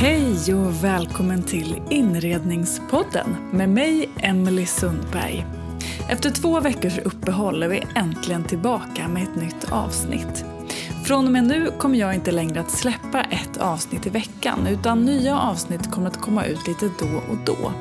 Hej 0.00 0.54
och 0.54 0.84
välkommen 0.84 1.42
till 1.42 1.82
Inredningspodden 1.90 3.36
med 3.52 3.68
mig, 3.68 4.08
Emily 4.16 4.66
Sundberg. 4.66 5.46
Efter 6.08 6.30
två 6.30 6.60
veckors 6.60 6.98
uppehåll 6.98 7.62
är 7.62 7.68
vi 7.68 7.82
äntligen 7.94 8.44
tillbaka 8.44 9.08
med 9.08 9.22
ett 9.22 9.36
nytt 9.36 9.72
avsnitt. 9.72 10.44
Från 11.04 11.26
och 11.26 11.32
med 11.32 11.44
nu 11.44 11.70
kommer 11.78 11.98
jag 11.98 12.14
inte 12.14 12.30
längre 12.30 12.60
att 12.60 12.70
släppa 12.70 13.20
ett 13.22 13.56
avsnitt 13.56 14.06
i 14.06 14.10
veckan 14.10 14.66
utan 14.66 15.04
nya 15.04 15.38
avsnitt 15.38 15.90
kommer 15.90 16.06
att 16.06 16.20
komma 16.20 16.44
ut 16.44 16.68
lite 16.68 16.90
då 16.98 17.16
och 17.30 17.38
då. 17.46 17.72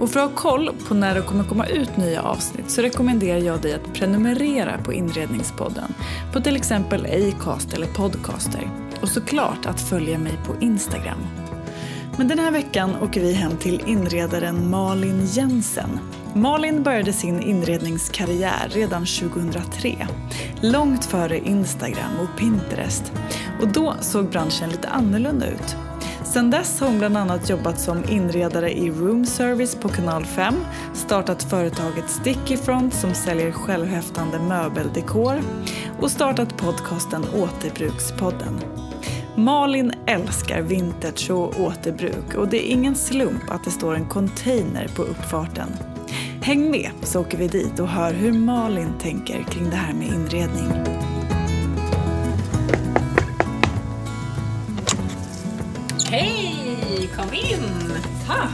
Och 0.00 0.10
för 0.10 0.20
att 0.20 0.30
ha 0.30 0.36
koll 0.36 0.70
på 0.88 0.94
när 0.94 1.14
det 1.14 1.22
kommer 1.22 1.44
komma 1.44 1.66
ut 1.66 1.96
nya 1.96 2.22
avsnitt 2.22 2.70
så 2.70 2.82
rekommenderar 2.82 3.38
jag 3.38 3.60
dig 3.60 3.74
att 3.74 3.94
prenumerera 3.94 4.78
på 4.78 4.92
Inredningspodden 4.92 5.94
på 6.32 6.40
till 6.40 6.56
exempel 6.56 7.06
Acast 7.06 7.74
eller 7.74 7.86
Podcaster. 7.86 8.70
Och 9.00 9.08
såklart 9.08 9.66
att 9.66 9.80
följa 9.80 10.18
mig 10.18 10.38
på 10.46 10.64
Instagram. 10.64 11.43
Men 12.18 12.28
den 12.28 12.38
här 12.38 12.50
veckan 12.50 12.96
åker 13.02 13.20
vi 13.20 13.32
hem 13.32 13.56
till 13.56 13.82
inredaren 13.86 14.70
Malin 14.70 15.26
Jensen. 15.26 15.98
Malin 16.34 16.82
började 16.82 17.12
sin 17.12 17.42
inredningskarriär 17.42 18.68
redan 18.68 19.06
2003. 19.06 20.06
Långt 20.60 21.04
före 21.04 21.38
Instagram 21.38 22.20
och 22.20 22.38
Pinterest. 22.38 23.12
Och 23.60 23.68
då 23.68 23.94
såg 24.00 24.30
branschen 24.30 24.70
lite 24.70 24.88
annorlunda 24.88 25.46
ut. 25.46 25.76
Sedan 26.24 26.50
dess 26.50 26.80
har 26.80 26.86
hon 26.88 26.98
bland 26.98 27.16
annat 27.16 27.50
jobbat 27.50 27.80
som 27.80 28.04
inredare 28.08 28.72
i 28.72 28.90
Room 28.90 29.26
Service 29.26 29.74
på 29.74 29.88
Kanal 29.88 30.24
5, 30.24 30.54
startat 30.94 31.42
företaget 31.42 32.10
Sticky 32.10 32.56
Front 32.56 32.94
som 32.94 33.14
säljer 33.14 33.52
självhäftande 33.52 34.38
möbeldekor 34.38 35.42
och 36.00 36.10
startat 36.10 36.56
podcasten 36.56 37.24
Återbrukspodden. 37.34 38.60
Malin 39.36 39.92
älskar 40.06 40.62
vintage 40.62 41.30
och 41.30 41.60
återbruk 41.60 42.34
och 42.36 42.48
det 42.48 42.66
är 42.66 42.72
ingen 42.72 42.94
slump 42.94 43.50
att 43.50 43.64
det 43.64 43.70
står 43.70 43.94
en 43.94 44.08
container 44.08 44.88
på 44.88 45.02
uppfarten. 45.02 45.68
Häng 46.42 46.70
med 46.70 46.90
så 47.02 47.20
åker 47.20 47.38
vi 47.38 47.48
dit 47.48 47.80
och 47.80 47.88
hör 47.88 48.12
hur 48.12 48.32
Malin 48.32 48.92
tänker 49.00 49.42
kring 49.42 49.70
det 49.70 49.76
här 49.76 49.94
med 49.94 50.08
inredning. 50.08 50.70
Hej! 56.10 57.10
Kom 57.16 57.34
in! 57.34 57.92
Tack! 58.26 58.50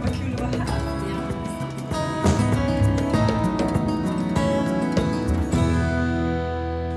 Vad 0.00 0.14
kul 0.14 0.34
att 0.34 0.40
vara 0.40 0.50
här. 0.50 0.80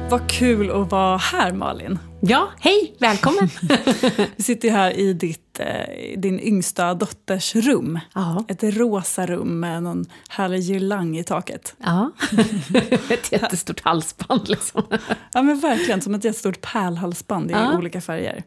Vad 0.10 0.30
kul 0.30 0.72
att 0.72 0.92
vara 0.92 1.18
här 1.18 1.54
Malin. 1.54 2.00
Ja, 2.30 2.50
hej! 2.60 2.96
Välkommen! 3.00 3.50
Vi 4.36 4.44
sitter 4.44 4.70
här 4.72 4.92
i 4.92 5.14
ditt, 5.14 5.60
eh, 5.60 6.20
din 6.20 6.40
yngsta 6.40 6.94
dotters 6.94 7.56
rum. 7.56 8.00
ja. 8.16 8.46
Ett 8.48 8.64
rosa 8.64 9.26
rum 9.26 9.60
med 9.60 9.84
någon 9.84 10.06
härlig 10.30 10.62
girlang 10.64 11.18
i 11.18 11.24
taket. 11.24 11.76
ja. 11.78 12.12
Ett 13.10 13.32
jättestort 13.32 13.80
halsband 13.84 14.50
liksom. 14.50 14.84
Ja 15.34 15.42
men 15.42 15.60
verkligen, 15.60 16.02
som 16.02 16.16
ett 16.16 16.24
jättestort 16.24 16.62
pärlhalsband 16.62 17.52
i 17.52 17.54
Ja. 17.54 17.78
olika 17.78 18.02
färger. 18.02 18.44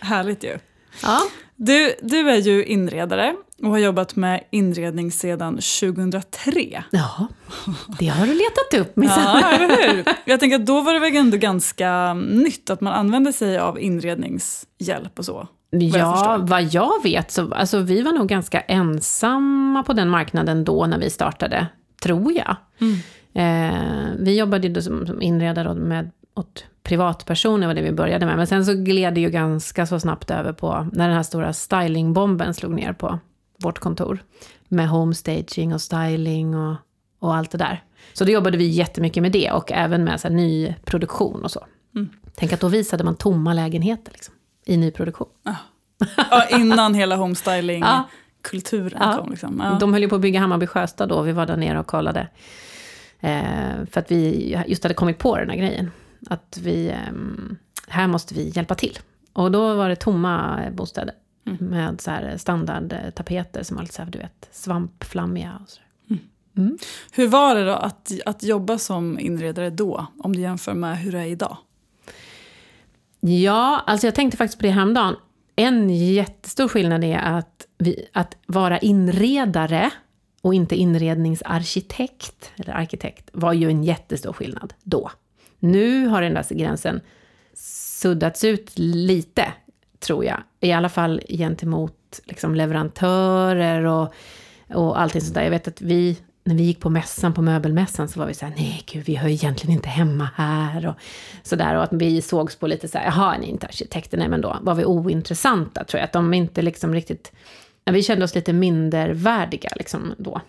Härligt 0.00 0.44
ju. 0.44 0.58
Ja. 1.02 1.20
Du, 1.62 1.94
du 2.02 2.30
är 2.30 2.36
ju 2.36 2.64
inredare 2.64 3.34
och 3.62 3.68
har 3.70 3.78
jobbat 3.78 4.16
med 4.16 4.44
inredning 4.50 5.12
sedan 5.12 5.54
2003. 5.54 6.84
ja, 6.90 7.26
det 7.98 8.06
har 8.06 8.26
du 8.26 8.34
letat 8.34 8.86
upp 8.88 8.96
minsann. 8.96 9.40
Ja, 9.42 9.50
eller 9.56 9.94
hur? 9.94 10.04
Jag 10.24 10.40
tänker 10.40 10.56
att 10.56 10.66
då 10.66 10.80
var 10.80 10.92
det 10.94 10.98
väl 11.00 11.16
ändå 11.16 11.36
ganska 11.36 12.14
nytt 12.14 12.70
att 12.70 12.80
man 12.80 12.92
använde 12.92 13.32
sig 13.32 13.58
av 13.58 13.80
inredningshjälp 13.80 15.18
och 15.18 15.24
så. 15.24 15.48
vad 15.70 15.82
jag 15.82 16.00
Ja, 16.00 16.12
förstår. 16.12 16.46
vad 16.46 16.62
jag 16.62 17.02
vet 17.02 17.30
så 17.30 17.54
alltså, 17.54 17.78
vi 17.78 18.02
var 18.02 18.12
nog 18.12 18.28
ganska 18.28 18.60
ensamma 18.60 19.82
på 19.82 19.92
den 19.92 20.08
marknaden 20.08 20.64
då 20.64 20.86
när 20.86 20.98
vi 20.98 21.10
startade, 21.10 21.66
tror 22.02 22.32
jag. 22.32 22.56
Eh, 23.34 23.74
vi 24.18 24.38
jobbade 24.38 24.66
ju 24.68 24.72
då 24.74 24.82
som, 24.82 25.06
som 25.06 25.22
inredare 25.22 25.74
med, 25.74 26.10
åt 26.36 26.64
privatpersoner, 26.90 27.66
var 27.66 27.74
det 27.74 27.82
vi 27.82 27.92
började 27.92 28.26
med. 28.26 28.36
Men 28.36 28.46
sen 28.46 28.66
så 28.66 28.74
gled 28.74 29.14
det 29.14 29.20
ju 29.20 29.30
ganska 29.30 29.86
så 29.86 30.00
snabbt 30.00 30.30
över 30.30 30.52
på 30.52 30.88
när 30.92 31.06
den 31.06 31.16
här 31.16 31.22
stora 31.22 31.52
stylingbomben 31.52 32.54
slog 32.54 32.74
ner 32.74 32.92
på 32.92 33.18
vårt 33.62 33.78
kontor. 33.78 34.18
Med 34.68 34.88
homestaging 34.88 35.74
och 35.74 35.80
styling 35.80 36.56
och, 36.56 36.76
och 37.18 37.34
allt 37.34 37.50
det 37.50 37.58
där. 37.58 37.82
Så 38.12 38.24
då 38.24 38.30
jobbade 38.32 38.58
vi 38.58 38.64
jättemycket 38.66 39.22
med 39.22 39.32
det 39.32 39.50
och 39.50 39.72
även 39.72 40.04
med 40.04 40.20
så 40.20 40.28
här, 40.28 40.34
ny 40.34 40.74
produktion 40.84 41.44
och 41.44 41.50
så. 41.50 41.66
Tänk 42.34 42.52
att 42.52 42.60
då 42.60 42.68
visade 42.68 43.04
man 43.04 43.14
tomma 43.16 43.52
lägenheter 43.52 44.12
liksom, 44.12 44.34
i 44.66 44.76
nyproduktion. 44.76 45.28
Ja, 46.30 46.46
innan 46.50 46.94
hela 46.94 47.16
homestyling-kulturen 47.16 48.98
Ja. 49.00 49.16
kom. 49.18 49.30
Liksom. 49.30 49.60
Ja. 49.64 49.76
De 49.80 49.92
höll 49.92 50.02
ju 50.02 50.08
på 50.08 50.14
att 50.14 50.20
bygga 50.20 50.40
Hammarby 50.40 50.66
Sjöstad 50.66 51.08
då, 51.08 51.22
vi 51.22 51.32
var 51.32 51.46
där 51.46 51.56
nere 51.56 51.80
och 51.80 51.86
kollade. 51.86 52.28
Eh, 53.20 53.84
för 53.90 54.00
att 54.00 54.10
vi 54.10 54.56
just 54.66 54.82
hade 54.82 54.94
kommit 54.94 55.18
på 55.18 55.36
den 55.36 55.50
här 55.50 55.56
grejen. 55.56 55.90
Att 56.26 56.58
vi, 56.62 56.90
ehm, 56.90 57.56
här 57.88 58.06
måste 58.06 58.34
vi 58.34 58.48
hjälpa 58.48 58.74
till. 58.74 58.98
Och 59.32 59.50
då 59.50 59.74
var 59.74 59.88
det 59.88 59.96
tomma 59.96 60.60
bostäder. 60.72 61.14
Med 61.58 62.00
så 62.00 62.10
här 62.10 62.36
standardtapeter 62.36 63.62
som 63.62 63.78
alltid 63.78 63.94
så 63.94 64.02
här, 64.02 64.10
du 64.10 64.18
vet, 64.18 64.48
svampflammiga 64.52 65.58
och 65.62 65.68
så. 65.68 65.80
Hur 67.12 67.28
var 67.28 67.54
det 67.54 67.64
då 67.64 67.72
att, 67.72 68.12
att 68.26 68.42
jobba 68.42 68.78
som 68.78 69.18
inredare 69.18 69.70
då, 69.70 70.06
om 70.18 70.36
du 70.36 70.40
jämför 70.40 70.74
med 70.74 70.98
hur 70.98 71.12
det 71.12 71.18
är 71.18 71.26
idag? 71.26 71.56
Ja, 73.20 73.82
alltså 73.86 74.06
jag 74.06 74.14
tänkte 74.14 74.36
faktiskt 74.36 74.58
på 74.58 74.66
det 74.66 74.70
häromdagen. 74.70 75.16
En 75.56 75.90
jättestor 75.90 76.68
skillnad 76.68 77.04
är 77.04 77.18
att, 77.18 77.66
vi, 77.78 78.08
att 78.12 78.36
vara 78.46 78.78
inredare 78.78 79.90
och 80.40 80.54
inte 80.54 80.76
inredningsarkitekt, 80.76 82.52
eller 82.56 82.72
arkitekt, 82.72 83.30
var 83.32 83.52
ju 83.52 83.68
en 83.68 83.84
jättestor 83.84 84.32
skillnad 84.32 84.74
då. 84.82 85.10
Nu 85.60 86.06
har 86.06 86.22
den 86.22 86.34
där 86.34 86.54
gränsen 86.54 87.00
suddats 88.00 88.44
ut 88.44 88.78
lite, 88.78 89.52
tror 89.98 90.24
jag. 90.24 90.42
I 90.60 90.72
alla 90.72 90.88
fall 90.88 91.22
gentemot 91.28 92.20
liksom, 92.24 92.54
leverantörer 92.54 93.84
och, 93.84 94.14
och 94.74 95.00
allting 95.00 95.20
sånt 95.20 95.34
där. 95.34 95.42
Jag 95.42 95.50
vet 95.50 95.68
att 95.68 95.80
vi, 95.80 96.18
när 96.44 96.54
vi 96.54 96.62
gick 96.62 96.80
på 96.80 96.90
mässan, 96.90 97.34
på 97.34 97.42
möbelmässan, 97.42 98.08
så 98.08 98.20
var 98.20 98.26
vi 98.26 98.34
så 98.34 98.46
här, 98.46 98.54
nej 98.56 98.82
gud, 98.86 99.04
vi 99.04 99.14
hör 99.14 99.28
egentligen 99.28 99.76
inte 99.76 99.88
hemma 99.88 100.30
här 100.34 100.86
och 100.86 100.94
sådär. 101.42 101.76
Och 101.76 101.82
att 101.82 101.92
vi 101.92 102.22
sågs 102.22 102.56
på 102.56 102.66
lite 102.66 102.88
så 102.88 102.98
här, 102.98 103.04
jaha, 103.04 103.36
ni 103.38 103.46
är 103.46 103.50
inte 103.50 103.66
arkitekter, 103.66 104.18
nej 104.18 104.28
men 104.28 104.40
då 104.40 104.58
var 104.62 104.74
vi 104.74 104.84
ointressanta, 104.84 105.84
tror 105.84 105.98
jag. 105.98 106.04
Att 106.04 106.12
de 106.12 106.34
inte 106.34 106.62
liksom 106.62 106.94
riktigt, 106.94 107.32
vi 107.84 108.02
kände 108.02 108.24
oss 108.24 108.34
lite 108.34 108.52
mindervärdiga 108.52 109.70
liksom 109.76 110.14
då. 110.18 110.40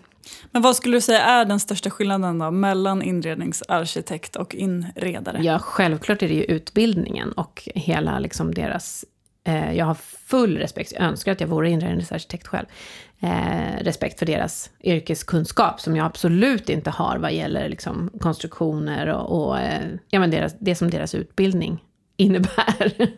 Men 0.50 0.62
vad 0.62 0.76
skulle 0.76 0.96
du 0.96 1.00
säga 1.00 1.20
är 1.20 1.44
den 1.44 1.60
största 1.60 1.90
skillnaden 1.90 2.38
då, 2.38 2.50
mellan 2.50 3.02
inredningsarkitekt 3.02 4.36
och 4.36 4.54
inredare? 4.54 5.38
Ja, 5.42 5.58
självklart 5.58 6.22
är 6.22 6.28
det 6.28 6.34
ju 6.34 6.44
utbildningen 6.44 7.32
och 7.32 7.68
hela 7.74 8.18
liksom 8.18 8.54
deras... 8.54 9.04
Eh, 9.44 9.72
jag 9.72 9.86
har 9.86 9.94
full 10.28 10.58
respekt, 10.58 10.92
jag 10.92 11.02
önskar 11.02 11.32
att 11.32 11.40
jag 11.40 11.48
vore 11.48 11.70
inredningsarkitekt 11.70 12.46
själv. 12.46 12.66
Eh, 13.24 13.84
respekt 13.84 14.18
för 14.18 14.26
deras 14.26 14.70
yrkeskunskap 14.84 15.80
som 15.80 15.96
jag 15.96 16.06
absolut 16.06 16.68
inte 16.68 16.90
har 16.90 17.18
vad 17.18 17.32
gäller 17.32 17.68
liksom, 17.68 18.10
konstruktioner 18.20 19.06
och, 19.06 19.46
och 19.46 19.58
eh, 19.58 19.88
ja, 20.10 20.20
men 20.20 20.30
deras, 20.30 20.54
det 20.58 20.74
som 20.74 20.90
deras 20.90 21.14
utbildning 21.14 21.84
innebär. 22.16 23.10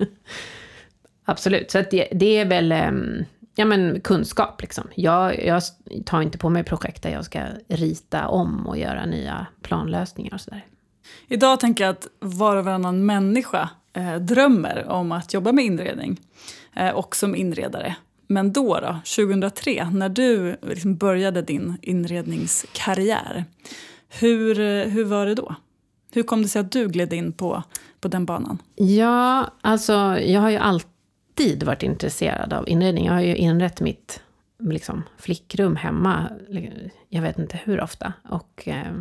absolut, 1.25 1.71
så 1.71 1.79
att 1.79 1.91
det, 1.91 2.09
det 2.13 2.39
är 2.39 2.45
väl 2.45 2.73
ehm, 2.73 3.25
ja, 3.55 3.65
men 3.65 4.01
kunskap. 4.01 4.63
Liksom. 4.63 4.89
Jag, 4.95 5.45
jag 5.45 5.63
tar 6.07 6.23
inte 6.23 6.39
på 6.39 6.49
mig 6.49 6.65
projekt 6.65 7.03
där 7.03 7.11
jag 7.11 7.25
ska 7.25 7.41
rita 7.69 8.29
om 8.29 8.67
och 8.67 8.79
göra 8.79 9.07
nya 9.07 9.47
planlösningar 9.63 10.35
och 10.35 10.41
sådär. 10.41 10.67
Idag 11.29 11.61
tänker 11.61 11.85
jag 11.85 11.91
att 11.91 12.07
var 12.21 12.57
och 12.57 12.65
varannan 12.65 13.07
människa 13.07 13.71
eh, 13.93 14.17
drömmer 14.17 14.87
om 14.89 15.13
att 15.13 15.35
jobba 15.35 15.53
med 15.53 15.65
inredning 15.65 16.21
eh, 16.77 16.91
och 16.91 17.17
som 17.17 17.35
inredare. 17.37 17.97
Men 18.27 18.53
då, 18.53 18.81
då 18.81 18.99
2003, 19.17 19.91
när 19.93 20.09
du 20.09 20.57
liksom 20.63 20.97
började 20.97 21.43
din 21.43 21.79
inredningskarriär, 21.83 23.45
hur, 24.09 24.61
eh, 24.61 24.85
hur 24.85 25.05
var 25.05 25.27
det 25.27 25.35
då? 25.35 25.55
Hur 26.13 26.23
kom 26.23 26.43
det 26.43 26.49
sig 26.49 26.61
att 26.61 26.73
du 26.73 26.89
gled 26.89 27.13
in 27.13 27.33
på, 27.33 27.63
på 28.01 28.09
den 28.09 28.27
banan? 28.27 28.59
Ja, 28.75 29.47
alltså 29.61 29.93
jag 30.19 30.41
har 30.41 30.51
ju 30.51 30.57
alltid 30.57 30.94
varit 31.65 31.83
intresserad 31.83 32.53
av 32.53 32.69
inredning. 32.69 33.07
Jag 33.07 33.13
har 33.13 33.21
ju 33.21 33.37
inrett 33.37 33.81
mitt 33.81 34.21
liksom, 34.59 35.03
flickrum 35.19 35.77
hemma, 35.77 36.29
liksom, 36.49 36.91
jag 37.09 37.23
vet 37.23 37.39
inte 37.39 37.61
hur 37.65 37.81
ofta. 37.81 38.13
Och, 38.29 38.69
eh, 38.69 38.93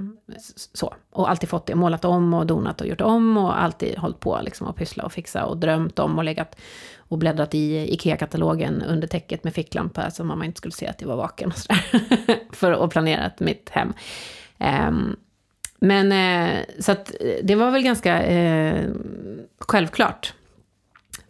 så. 0.73 0.93
och 1.11 1.29
alltid 1.29 1.49
fått 1.49 1.65
det, 1.65 1.75
målat 1.75 2.05
om 2.05 2.33
och 2.33 2.45
donat 2.45 2.81
och 2.81 2.87
gjort 2.87 3.01
om 3.01 3.37
och 3.37 3.61
alltid 3.61 3.97
hållit 3.97 4.19
på 4.19 4.39
liksom, 4.43 4.67
och 4.67 4.75
pyssla 4.75 5.03
och 5.03 5.13
fixa 5.13 5.45
och 5.45 5.57
drömt 5.57 5.99
om 5.99 6.17
och 6.17 6.23
legat 6.23 6.55
och 6.97 7.17
bläddrat 7.17 7.55
i 7.55 7.93
IKEA-katalogen 7.93 8.81
under 8.81 9.07
täcket 9.07 9.43
med 9.43 9.53
ficklampa 9.53 10.11
så 10.11 10.23
mamma 10.23 10.45
inte 10.45 10.57
skulle 10.57 10.71
se 10.71 10.87
att 10.87 11.01
jag 11.01 11.07
var 11.07 11.15
vaken 11.15 11.49
och 11.49 11.57
sådär. 11.57 11.85
För 12.55 12.71
att 12.71 12.91
planerat 12.91 13.39
mitt 13.39 13.69
hem. 13.69 13.93
Um, 14.87 15.15
men 15.79 16.11
eh, 16.11 16.65
så 16.79 16.91
att 16.91 17.15
eh, 17.19 17.35
det 17.43 17.55
var 17.55 17.71
väl 17.71 17.83
ganska 17.83 18.23
eh, 18.23 18.89
självklart 19.59 20.33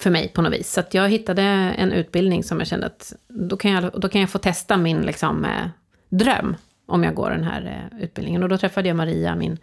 för 0.04 0.10
mig 0.10 0.28
på 0.28 0.42
något 0.42 0.54
vis. 0.54 0.72
Så 0.72 0.80
att 0.80 0.94
jag 0.94 1.10
hittade 1.10 1.42
en 1.78 1.92
utbildning 1.92 2.44
som 2.44 2.60
jag 2.60 2.68
kände 2.68 2.86
att 2.86 3.14
då 3.28 3.58
kan 3.58 3.72
jag, 3.72 3.92
då 4.02 4.10
kan 4.10 4.22
jag 4.22 4.30
få 4.30 4.38
testa 4.38 4.78
min 4.78 5.02
liksom, 5.02 5.46
eh, 5.46 5.68
dröm 6.10 6.56
om 6.86 7.04
jag 7.04 7.16
går 7.16 7.30
den 7.30 7.44
här 7.44 7.90
eh, 7.92 8.04
utbildningen. 8.04 8.44
Och 8.44 8.50
då 8.50 8.58
träffade 8.58 8.88
jag 8.88 8.98
Maria, 8.98 9.36
min 9.36 9.58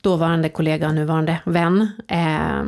dåvarande 0.00 0.48
kollega 0.48 0.88
och 0.88 0.94
nuvarande 0.94 1.40
vän, 1.44 1.88
eh, 2.08 2.64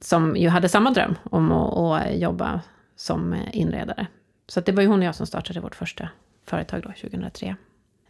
som 0.00 0.36
ju 0.36 0.48
hade 0.48 0.68
samma 0.68 0.90
dröm 0.90 1.14
om 1.22 1.52
att, 1.52 2.02
att 2.06 2.18
jobba 2.18 2.60
som 2.96 3.32
eh, 3.32 3.40
inredare. 3.52 4.06
Så 4.46 4.60
det 4.60 4.72
var 4.72 4.82
ju 4.82 4.88
hon 4.88 4.98
och 5.00 5.06
jag 5.06 5.14
som 5.14 5.26
startade 5.26 5.60
vårt 5.60 5.74
första 5.74 6.08
företag 6.46 6.82
då, 6.82 6.88
2003. 6.88 7.56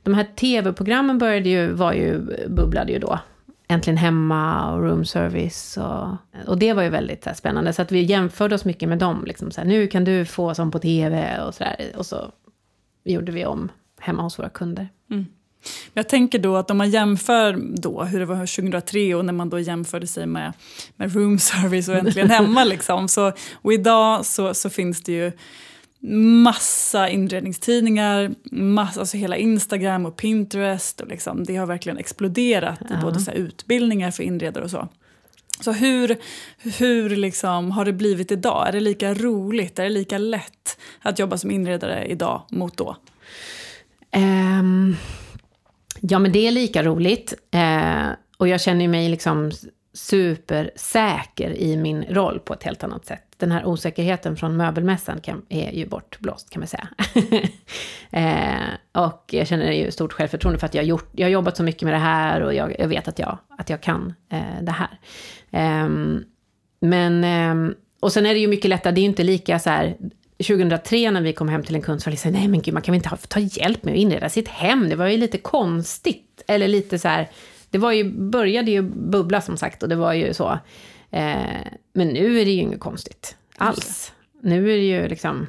De 0.02 0.14
här 0.14 0.24
tv-programmen 0.36 1.18
började 1.18 1.48
ju, 1.48 1.72
var 1.72 1.92
ju, 1.92 2.14
eh, 2.14 2.48
bubblade 2.48 2.92
ju 2.92 2.98
då. 2.98 3.18
Äntligen 3.68 3.96
hemma 3.96 4.72
och 4.72 4.82
room 4.82 5.04
service. 5.04 5.76
Och, 5.76 6.08
och 6.46 6.58
det 6.58 6.72
var 6.72 6.82
ju 6.82 6.88
väldigt 6.88 7.24
här, 7.24 7.34
spännande. 7.34 7.72
Så 7.72 7.82
att 7.82 7.92
vi 7.92 8.02
jämförde 8.02 8.54
oss 8.54 8.64
mycket 8.64 8.88
med 8.88 8.98
dem. 8.98 9.24
Liksom, 9.26 9.50
så 9.50 9.60
här, 9.60 9.68
nu 9.68 9.86
kan 9.86 10.04
du 10.04 10.24
få 10.24 10.54
som 10.54 10.70
på 10.70 10.78
tv 10.78 11.40
och 11.40 11.54
så 11.54 11.64
där. 11.64 11.92
Och 11.96 12.06
så 12.06 12.32
gjorde 13.04 13.32
vi 13.32 13.46
om 13.46 13.70
hemma 14.00 14.22
hos 14.22 14.38
våra 14.38 14.48
kunder. 14.48 14.88
Mm. 15.10 15.26
Jag 15.94 16.08
tänker 16.08 16.38
då 16.38 16.56
att 16.56 16.70
om 16.70 16.78
man 16.78 16.90
jämför 16.90 17.58
då 17.80 18.02
hur 18.02 18.20
det 18.20 18.26
var 18.26 18.36
2003 18.36 19.14
och 19.14 19.24
när 19.24 19.32
man 19.32 19.50
då 19.50 19.58
jämförde 19.58 20.06
sig 20.06 20.26
med, 20.26 20.52
med 20.96 21.14
room 21.14 21.38
service 21.38 21.88
och 21.88 21.94
äntligen 21.94 22.30
hemma 22.30 22.64
liksom. 22.64 23.08
Så, 23.08 23.32
och 23.54 23.72
idag 23.72 24.26
så, 24.26 24.54
så 24.54 24.70
finns 24.70 25.02
det 25.02 25.12
ju 25.12 25.32
massa 26.42 27.08
inredningstidningar, 27.08 28.34
massa, 28.52 29.00
alltså 29.00 29.16
hela 29.16 29.36
Instagram 29.36 30.06
och 30.06 30.16
Pinterest. 30.16 31.00
Och 31.00 31.08
liksom, 31.08 31.44
det 31.44 31.56
har 31.56 31.66
verkligen 31.66 31.98
exploderat 31.98 32.80
i 32.90 33.02
både 33.02 33.20
så 33.20 33.30
utbildningar 33.30 34.10
för 34.10 34.22
inredare 34.22 34.64
och 34.64 34.70
så. 34.70 34.88
Så 35.60 35.72
hur, 35.72 36.16
hur 36.78 37.16
liksom 37.16 37.70
har 37.70 37.84
det 37.84 37.92
blivit 37.92 38.32
idag? 38.32 38.68
Är 38.68 38.72
det 38.72 38.80
lika 38.80 39.14
roligt, 39.14 39.78
är 39.78 39.82
det 39.82 39.90
lika 39.90 40.18
lätt 40.18 40.78
att 41.02 41.18
jobba 41.18 41.38
som 41.38 41.50
inredare 41.50 42.06
idag 42.06 42.42
mot 42.50 42.76
då? 42.76 42.96
Um, 44.16 44.96
ja, 46.00 46.18
men 46.18 46.32
det 46.32 46.46
är 46.46 46.50
lika 46.50 46.82
roligt. 46.82 47.34
Uh, 47.54 48.10
och 48.36 48.48
jag 48.48 48.60
känner 48.60 48.88
mig 48.88 49.08
liksom 49.08 49.50
supersäker 49.94 51.50
i 51.50 51.76
min 51.76 52.04
roll 52.04 52.40
på 52.40 52.54
ett 52.54 52.62
helt 52.62 52.84
annat 52.84 53.06
sätt. 53.06 53.33
Den 53.44 53.52
här 53.52 53.64
osäkerheten 53.64 54.36
från 54.36 54.56
möbelmässan 54.56 55.20
kan, 55.20 55.42
är 55.48 55.72
ju 55.72 55.86
bortblåst 55.86 56.50
kan 56.50 56.60
man 56.60 56.68
säga. 56.68 56.88
eh, 58.10 59.04
och 59.04 59.24
jag 59.32 59.46
känner 59.46 59.72
ju 59.72 59.90
stort 59.90 60.12
självförtroende 60.12 60.58
för 60.58 60.66
att 60.66 60.74
jag 60.74 60.82
har, 60.82 60.86
gjort, 60.86 61.08
jag 61.12 61.26
har 61.26 61.30
jobbat 61.30 61.56
så 61.56 61.62
mycket 61.62 61.82
med 61.82 61.94
det 61.94 61.98
här 61.98 62.40
och 62.40 62.54
jag, 62.54 62.76
jag 62.78 62.88
vet 62.88 63.08
att 63.08 63.18
jag, 63.18 63.38
att 63.58 63.70
jag 63.70 63.80
kan 63.80 64.14
eh, 64.30 64.62
det 64.62 64.72
här. 64.72 64.98
Eh, 65.50 65.88
men, 66.80 67.24
ehm, 67.24 67.74
och 68.00 68.12
sen 68.12 68.26
är 68.26 68.34
det 68.34 68.40
ju 68.40 68.46
mycket 68.46 68.68
lättare, 68.68 68.94
det 68.94 69.00
är 69.00 69.02
ju 69.02 69.08
inte 69.08 69.24
lika 69.24 69.58
så 69.58 69.70
här 69.70 69.96
2003 70.38 71.10
när 71.10 71.20
vi 71.20 71.32
kom 71.32 71.48
hem 71.48 71.62
till 71.62 71.74
en 71.74 71.82
kund 71.82 72.02
så 72.02 72.10
var 72.10 72.12
det 72.12 72.16
så 72.16 72.28
här, 72.28 72.36
nej 72.38 72.48
men 72.48 72.62
gud, 72.62 72.74
man 72.74 72.82
kan 72.82 72.92
väl 72.92 73.02
inte 73.04 73.26
ta 73.28 73.40
hjälp 73.40 73.84
med 73.84 73.92
att 73.92 73.98
inreda 73.98 74.28
sitt 74.28 74.48
hem, 74.48 74.88
det 74.88 74.96
var 74.96 75.06
ju 75.06 75.16
lite 75.16 75.38
konstigt. 75.38 76.42
Eller 76.46 76.68
lite 76.68 76.98
så 76.98 77.08
här, 77.08 77.28
det 77.70 77.78
var 77.78 77.92
ju, 77.92 78.10
började 78.10 78.70
ju 78.70 78.82
bubbla 78.82 79.40
som 79.40 79.56
sagt 79.56 79.82
och 79.82 79.88
det 79.88 79.96
var 79.96 80.12
ju 80.12 80.34
så. 80.34 80.58
Eh, 81.14 81.66
men 81.92 82.08
nu 82.08 82.40
är 82.40 82.44
det 82.44 82.50
ju 82.50 82.60
inget 82.60 82.80
konstigt 82.80 83.36
alls. 83.56 84.12
Nu 84.40 84.72
är 84.72 84.76
det 84.76 84.84
ju 84.84 85.08
liksom, 85.08 85.46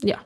ja. 0.00 0.16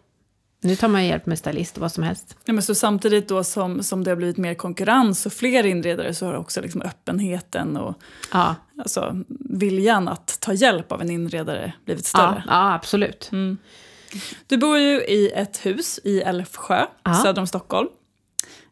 Nu 0.60 0.76
tar 0.76 0.88
man 0.88 1.06
hjälp 1.06 1.26
med 1.26 1.38
stylist 1.38 1.76
och 1.76 1.80
vad 1.80 1.92
som 1.92 2.04
helst. 2.04 2.36
Ja, 2.44 2.52
men 2.52 2.62
så 2.62 2.74
samtidigt 2.74 3.28
då 3.28 3.44
som, 3.44 3.82
som 3.82 4.04
det 4.04 4.10
har 4.10 4.16
blivit 4.16 4.36
mer 4.36 4.54
konkurrens 4.54 5.26
och 5.26 5.32
fler 5.32 5.66
inredare 5.66 6.14
så 6.14 6.26
har 6.26 6.34
också 6.34 6.60
liksom 6.60 6.82
öppenheten 6.82 7.76
och 7.76 7.98
ja. 8.32 8.54
alltså, 8.78 9.16
viljan 9.40 10.08
att 10.08 10.40
ta 10.40 10.52
hjälp 10.52 10.92
av 10.92 11.00
en 11.00 11.10
inredare 11.10 11.72
blivit 11.84 12.06
större. 12.06 12.42
Ja, 12.46 12.52
ja 12.68 12.74
absolut. 12.74 13.28
Mm. 13.32 13.58
Du 14.46 14.56
bor 14.56 14.78
ju 14.78 15.00
i 15.00 15.30
ett 15.34 15.66
hus 15.66 16.00
i 16.04 16.20
Älvsjö, 16.20 16.86
ja. 17.02 17.14
söder 17.14 17.40
om 17.40 17.46
Stockholm. 17.46 17.88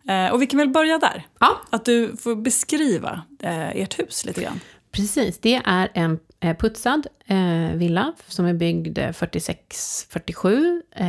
Eh, 0.08 0.32
och 0.32 0.42
vi 0.42 0.46
kan 0.46 0.58
väl 0.58 0.68
börja 0.68 0.98
där? 0.98 1.26
Ja. 1.40 1.60
Att 1.70 1.84
du 1.84 2.16
får 2.16 2.36
beskriva 2.36 3.22
eh, 3.42 3.76
ert 3.76 3.98
hus 3.98 4.24
lite 4.24 4.42
grann. 4.42 4.60
Precis, 4.96 5.38
det 5.38 5.62
är 5.64 5.88
en 5.94 6.18
eh, 6.40 6.56
putsad 6.56 7.06
eh, 7.26 7.72
villa 7.74 8.12
som 8.26 8.46
är 8.46 8.54
byggd 8.54 8.98
eh, 8.98 9.08
46-47 9.08 10.82
eh, 10.90 11.06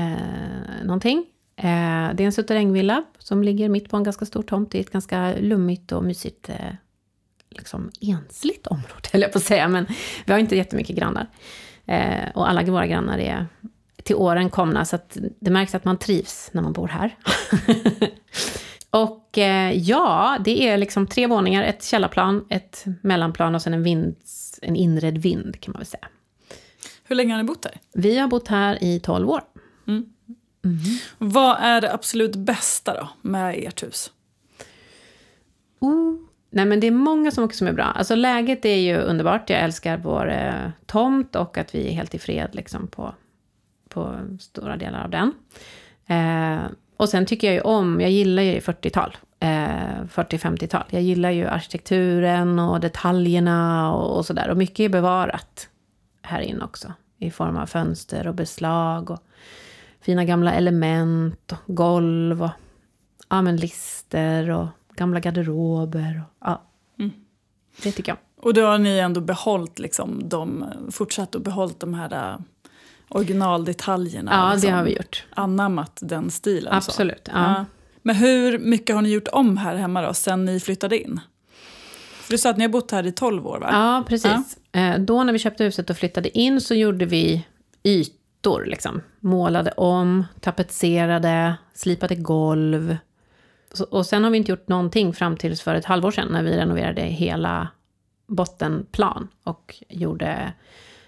någonting. 0.84 1.26
Eh, 1.56 2.14
det 2.14 2.24
är 2.24 2.26
en 2.26 2.32
suterrängvilla 2.32 3.04
som 3.20 3.44
ligger 3.44 3.70
mitt 3.70 3.90
på 3.90 3.98
en 3.98 4.04
ganska 4.04 4.26
stor 4.26 4.44
tomt 4.44 4.76
i 4.76 4.80
ett 4.80 4.92
ganska 4.92 5.34
lummigt 5.40 5.92
och 5.92 6.04
mysigt 6.04 6.50
eh, 6.50 6.56
liksom 7.50 7.92
ensligt 8.02 8.68
område, 8.68 9.10
höll 9.12 9.22
jag 9.22 9.32
på 9.32 9.38
att 9.38 9.44
säga. 9.44 9.68
Men 9.68 9.88
vi 10.26 10.32
har 10.32 10.40
inte 10.40 10.56
jättemycket 10.56 10.96
grannar. 10.96 11.28
Eh, 11.86 12.30
och 12.36 12.50
alla 12.50 12.64
våra 12.64 12.88
grannar 12.88 13.18
är 13.18 13.48
till 14.04 14.16
åren 14.16 14.50
komna, 14.50 14.86
så 14.86 14.96
att 14.96 15.18
det 15.40 15.52
märks 15.52 15.76
att 15.76 15.86
man 15.86 15.98
trivs 15.98 16.50
när 16.52 16.62
man 16.62 16.74
bor 16.74 16.88
här. 16.88 17.16
Och 18.90 19.38
eh, 19.38 19.72
ja, 19.72 20.38
det 20.46 20.68
är 20.68 20.78
liksom 20.78 21.08
tre 21.08 21.28
våningar, 21.28 21.64
ett 21.64 21.84
källarplan, 21.84 22.46
ett 22.50 22.86
mellanplan 23.02 23.56
och 23.56 23.62
sen 23.62 23.74
en, 23.74 23.84
vind, 23.84 24.16
en 24.62 24.76
inredd 24.76 25.18
vind 25.18 25.62
kan 25.62 25.72
man 25.72 25.80
väl 25.80 25.86
säga. 25.86 26.08
Hur 27.04 27.16
länge 27.16 27.34
har 27.34 27.38
ni 27.38 27.48
bott 27.48 27.66
här? 27.66 27.80
Vi 27.94 28.18
har 28.18 28.28
bott 28.28 28.48
här 28.48 28.84
i 28.84 29.00
12 29.00 29.30
år. 29.30 29.42
Mm. 29.88 30.06
Mm. 30.66 30.80
Vad 31.18 31.58
är 31.60 31.82
det 31.82 31.94
absolut 31.94 32.36
bästa 32.36 32.94
då 32.94 33.10
med 33.22 33.56
ert 33.58 33.84
hus? 33.84 34.12
Oh. 35.80 36.16
Nej, 36.50 36.66
men 36.66 36.80
det 36.80 36.88
är 36.88 36.92
många 36.92 37.32
saker 37.32 37.56
som 37.56 37.68
är 37.68 37.74
bra. 37.74 37.84
Alltså 37.84 38.16
läget 38.16 38.66
är 38.66 38.76
ju 38.76 38.98
underbart. 38.98 39.50
Jag 39.50 39.60
älskar 39.60 39.98
vår 39.98 40.32
eh, 40.32 40.70
tomt 40.86 41.36
och 41.36 41.58
att 41.58 41.76
vi 41.76 41.88
är 41.88 41.92
helt 41.92 42.16
i 42.16 42.20
fred 42.20 42.50
liksom, 42.52 42.88
på, 42.88 43.14
på 43.90 44.20
stora 44.40 44.78
delar 44.78 45.04
av 45.04 45.10
den. 45.10 45.34
Eh, 46.08 46.66
och 46.98 47.10
sen 47.10 47.26
tycker 47.26 47.48
jag 47.48 47.54
ju 47.54 47.62
om, 47.62 48.02
jag 48.02 48.12
gillar 48.12 48.44
ju 48.44 48.60
40-tal, 48.60 49.18
eh, 49.40 49.48
40-50-tal. 49.48 50.84
Jag 50.90 51.02
gillar 51.02 51.32
ju 51.32 51.48
arkitekturen 51.48 52.60
och 52.60 52.80
detaljerna 52.80 53.94
och, 53.94 54.18
och 54.18 54.26
sådär. 54.26 54.50
Och 54.50 54.58
mycket 54.58 54.80
är 54.80 54.90
bevarat 54.90 55.70
här 56.22 56.42
inne 56.42 56.64
också. 56.64 56.94
I 57.20 57.32
form 57.32 57.58
av 57.58 57.66
fönster 57.66 58.28
och 58.28 58.36
beslag 58.36 59.12
och 59.12 59.20
fina 60.02 60.26
gamla 60.26 60.54
element 60.54 61.52
och 61.52 61.76
golv 61.76 62.44
och 62.44 62.52
ja, 63.30 63.42
men 63.42 63.58
lister 63.58 64.50
och 64.50 64.68
gamla 64.96 65.20
garderober. 65.20 66.22
Och, 66.26 66.48
ja, 66.48 66.62
mm. 67.00 67.12
Det 67.84 67.92
tycker 67.92 68.12
jag. 68.12 68.18
Och 68.42 68.54
då 68.54 68.66
har 68.66 68.78
ni 68.78 68.98
ändå 68.98 69.22
behållit, 69.22 69.80
liksom, 69.80 70.30
de, 70.30 70.66
fortsatt 70.92 71.36
att 71.36 71.42
behållit 71.42 71.80
de 71.80 71.94
här 71.94 72.38
originaldetaljerna. 73.10 74.32
Ja, 74.32 74.52
liksom, 74.54 74.70
det 74.70 74.76
har 74.76 74.84
vi 74.84 74.96
gjort. 74.96 75.26
Anammat 75.30 76.00
den 76.02 76.32
stilen. 76.32 76.74
Absolut. 76.74 77.30
Ja. 77.34 77.34
ja. 77.34 77.66
Men 78.02 78.16
hur 78.16 78.60
mycket 78.60 78.96
har 78.96 79.02
ni 79.02 79.10
gjort 79.10 79.28
om 79.28 79.58
här 79.58 79.76
hemma 79.76 80.02
då, 80.02 80.14
sen 80.14 80.46
ni 80.46 80.60
flyttade 80.60 81.00
in? 81.00 81.20
För 82.22 82.32
du 82.32 82.38
sa 82.38 82.50
att 82.50 82.58
ni 82.58 82.64
har 82.64 82.70
bott 82.70 82.92
här 82.92 83.06
i 83.06 83.12
12 83.12 83.48
år 83.48 83.60
va? 83.60 83.70
Ja, 83.72 84.04
precis. 84.08 84.58
Ja. 84.72 84.80
Eh, 84.80 85.00
då 85.00 85.24
när 85.24 85.34
vi 85.34 85.40
köpte 85.40 85.64
huset 85.64 85.90
och 85.90 85.98
flyttade 85.98 86.38
in 86.38 86.62
så 86.62 86.74
gjorde 86.74 87.06
vi 87.06 87.46
ytor. 87.84 88.66
Liksom. 88.66 89.02
Målade 89.20 89.72
om, 89.72 90.26
tapetserade, 90.42 91.56
slipade 91.74 92.16
golv. 92.16 92.98
Och 93.90 94.06
sen 94.06 94.24
har 94.24 94.32
vi 94.32 94.38
inte 94.38 94.52
gjort 94.52 94.68
någonting 94.68 95.14
fram 95.14 95.38
tills 95.38 95.62
för 95.62 95.76
ett 95.76 95.86
halvår 95.86 96.12
sedan 96.12 96.28
när 96.32 96.44
vi 96.44 96.58
renoverade 96.58 97.02
hela 97.02 97.68
bottenplan 98.28 99.28
och 99.44 99.76
gjorde 99.90 100.54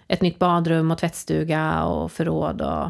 ett 0.10 0.22
nytt 0.22 0.40
badrum 0.40 0.92
och 0.92 0.98
tvättstuga 0.98 1.84
och 1.84 2.12
förråd 2.12 2.62
och, 2.62 2.90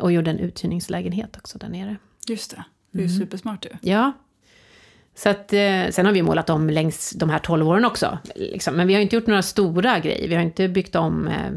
och 0.00 0.12
gjorde 0.12 0.30
en 0.30 0.38
uthyrningslägenhet 0.38 1.36
också 1.36 1.58
där 1.58 1.68
nere. 1.68 1.96
Just 2.28 2.50
det, 2.50 2.64
det 2.90 2.98
är 2.98 3.02
ju 3.02 3.08
mm. 3.08 3.20
supersmart 3.20 3.64
ju. 3.64 3.90
Ja. 3.90 4.12
Så 5.14 5.28
att, 5.28 5.52
eh, 5.52 5.88
sen 5.90 6.06
har 6.06 6.12
vi 6.12 6.22
målat 6.22 6.50
om 6.50 6.70
längs 6.70 7.10
de 7.10 7.30
här 7.30 7.38
12 7.38 7.68
åren 7.68 7.84
också. 7.84 8.18
Liksom. 8.34 8.74
Men 8.74 8.86
vi 8.86 8.94
har 8.94 9.00
inte 9.00 9.16
gjort 9.16 9.26
några 9.26 9.42
stora 9.42 9.98
grejer. 9.98 10.28
Vi 10.28 10.34
har 10.34 10.42
inte 10.42 10.68
byggt 10.68 10.96
om 10.96 11.28
eh, 11.28 11.52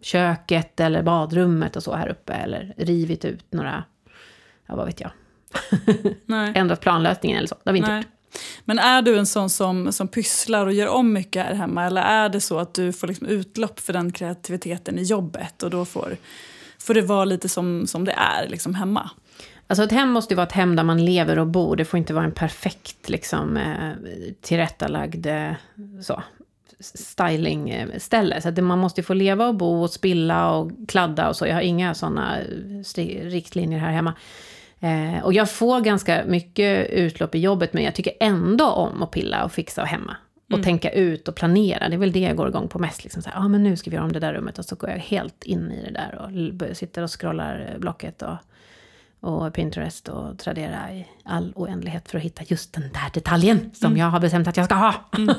köket 0.00 0.80
eller 0.80 1.02
badrummet 1.02 1.76
och 1.76 1.82
så 1.82 1.94
här 1.94 2.08
uppe. 2.08 2.32
Eller 2.32 2.74
rivit 2.76 3.24
ut 3.24 3.52
några, 3.52 3.84
ja 4.66 4.76
vad 4.76 4.86
vet 4.86 5.00
jag. 5.00 5.10
Ändrat 6.56 6.80
planlösningen 6.80 7.38
eller 7.38 7.48
så. 7.48 7.54
Det 7.62 7.70
har 7.70 7.72
vi 7.72 7.78
inte 7.78 7.90
Nej. 7.90 7.98
gjort. 7.98 8.06
Men 8.64 8.78
är 8.78 9.02
du 9.02 9.18
en 9.18 9.26
sån 9.26 9.50
som, 9.50 9.92
som 9.92 10.08
pysslar 10.08 10.66
och 10.66 10.72
gör 10.72 10.88
om 10.88 11.12
mycket 11.12 11.44
här 11.44 11.54
hemma 11.54 11.86
eller 11.86 12.02
är 12.02 12.28
det 12.28 12.40
så 12.40 12.58
att 12.58 12.74
du 12.74 12.92
får 12.92 13.06
liksom 13.06 13.26
utlopp 13.26 13.80
för 13.80 13.92
den 13.92 14.12
kreativiteten 14.12 14.98
i 14.98 15.02
jobbet 15.02 15.62
och 15.62 15.70
då 15.70 15.84
får, 15.84 16.16
får 16.78 16.94
det 16.94 17.02
vara 17.02 17.24
lite 17.24 17.48
som, 17.48 17.86
som 17.86 18.04
det 18.04 18.12
är 18.12 18.48
liksom 18.48 18.74
hemma? 18.74 19.10
Alltså 19.66 19.84
ett 19.84 19.92
hem 19.92 20.10
måste 20.10 20.34
ju 20.34 20.36
vara 20.36 20.46
ett 20.46 20.52
hem 20.52 20.76
där 20.76 20.84
man 20.84 21.04
lever 21.04 21.38
och 21.38 21.46
bor. 21.46 21.76
Det 21.76 21.84
får 21.84 21.98
inte 21.98 22.14
vara 22.14 22.24
en 22.24 22.32
perfekt 22.32 23.08
liksom, 23.08 23.56
eh, 23.56 23.92
tillrättalagd 24.40 25.26
eh, 25.26 25.52
så, 26.02 26.22
stylingställe. 26.80 28.40
Så 28.40 28.48
att 28.48 28.64
man 28.64 28.78
måste 28.78 29.02
få 29.02 29.14
leva 29.14 29.48
och 29.48 29.54
bo 29.54 29.82
och 29.82 29.90
spilla 29.90 30.50
och 30.50 30.72
kladda 30.88 31.28
och 31.28 31.36
så. 31.36 31.46
Jag 31.46 31.54
har 31.54 31.60
inga 31.60 31.94
sådana 31.94 32.38
eh, 32.40 33.06
riktlinjer 33.22 33.78
här 33.78 33.92
hemma. 33.92 34.14
Eh, 34.80 35.24
och 35.24 35.32
jag 35.32 35.50
får 35.50 35.80
ganska 35.80 36.24
mycket 36.26 36.90
utlopp 36.90 37.34
i 37.34 37.38
jobbet, 37.38 37.72
men 37.72 37.84
jag 37.84 37.94
tycker 37.94 38.12
ändå 38.20 38.66
om 38.66 39.02
att 39.02 39.10
pilla 39.10 39.44
och 39.44 39.52
fixa 39.52 39.82
och 39.82 39.88
hemma. 39.88 40.16
Och 40.46 40.52
mm. 40.52 40.64
tänka 40.64 40.90
ut 40.90 41.28
och 41.28 41.34
planera. 41.34 41.88
Det 41.88 41.94
är 41.94 41.98
väl 41.98 42.12
det 42.12 42.20
jag 42.20 42.36
går 42.36 42.48
igång 42.48 42.68
på 42.68 42.78
mest. 42.78 43.04
Liksom 43.04 43.22
så 43.22 43.30
här, 43.30 43.40
ah, 43.40 43.48
men 43.48 43.62
nu 43.62 43.76
ska 43.76 43.90
vi 43.90 43.96
göra 43.96 44.04
om 44.04 44.12
det 44.12 44.20
där 44.20 44.34
rummet. 44.34 44.58
Och 44.58 44.64
så 44.64 44.76
går 44.76 44.90
jag 44.90 44.98
helt 44.98 45.44
in 45.44 45.72
i 45.72 45.84
det 45.84 45.90
där 45.90 46.18
och 46.68 46.76
sitter 46.76 47.02
och 47.02 47.20
scrollar 47.20 47.76
Blocket 47.78 48.22
och, 48.22 48.36
och 49.20 49.54
Pinterest 49.54 50.08
och 50.08 50.38
Tradera 50.38 50.92
i 50.92 51.06
all 51.24 51.52
oändlighet 51.56 52.10
för 52.10 52.18
att 52.18 52.24
hitta 52.24 52.42
just 52.46 52.72
den 52.72 52.82
där 52.82 53.10
detaljen 53.14 53.70
som 53.74 53.86
mm. 53.86 53.98
jag 53.98 54.06
har 54.06 54.20
bestämt 54.20 54.48
att 54.48 54.56
jag 54.56 54.66
ska 54.66 54.74
ha. 54.74 54.94
Mm. 55.16 55.34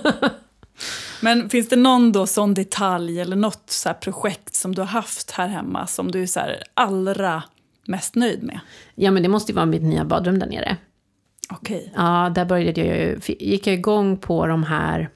Men 1.21 1.49
finns 1.49 1.69
det 1.69 1.75
någon 1.75 2.11
då 2.11 2.27
sån 2.27 2.53
detalj 2.53 3.21
eller 3.21 3.35
något 3.35 3.69
så 3.69 3.93
projekt 3.93 4.55
som 4.55 4.75
du 4.75 4.81
har 4.81 4.87
haft 4.87 5.31
här 5.31 5.47
hemma 5.47 5.87
som 5.87 6.11
du 6.11 6.21
är 6.21 6.27
så 6.27 6.41
allra 6.73 7.43
mest 7.87 8.15
nöjd 8.15 8.43
med? 8.43 8.59
Ja, 8.95 9.11
men 9.11 9.23
det 9.23 9.29
måste 9.29 9.51
ju 9.51 9.55
vara 9.55 9.65
mitt 9.65 9.81
nya 9.81 10.05
badrum 10.05 10.39
där 10.39 10.47
nere. 10.47 10.77
Okej. 11.49 11.77
Okay. 11.77 11.89
Ja, 11.95 12.31
där 12.35 12.45
började 12.45 12.81
jag 12.81 12.97
ju, 12.97 13.19
gick 13.27 13.67
jag 13.67 13.73
igång 13.73 14.17
på 14.17 14.47
de 14.47 14.63
här 14.63 15.09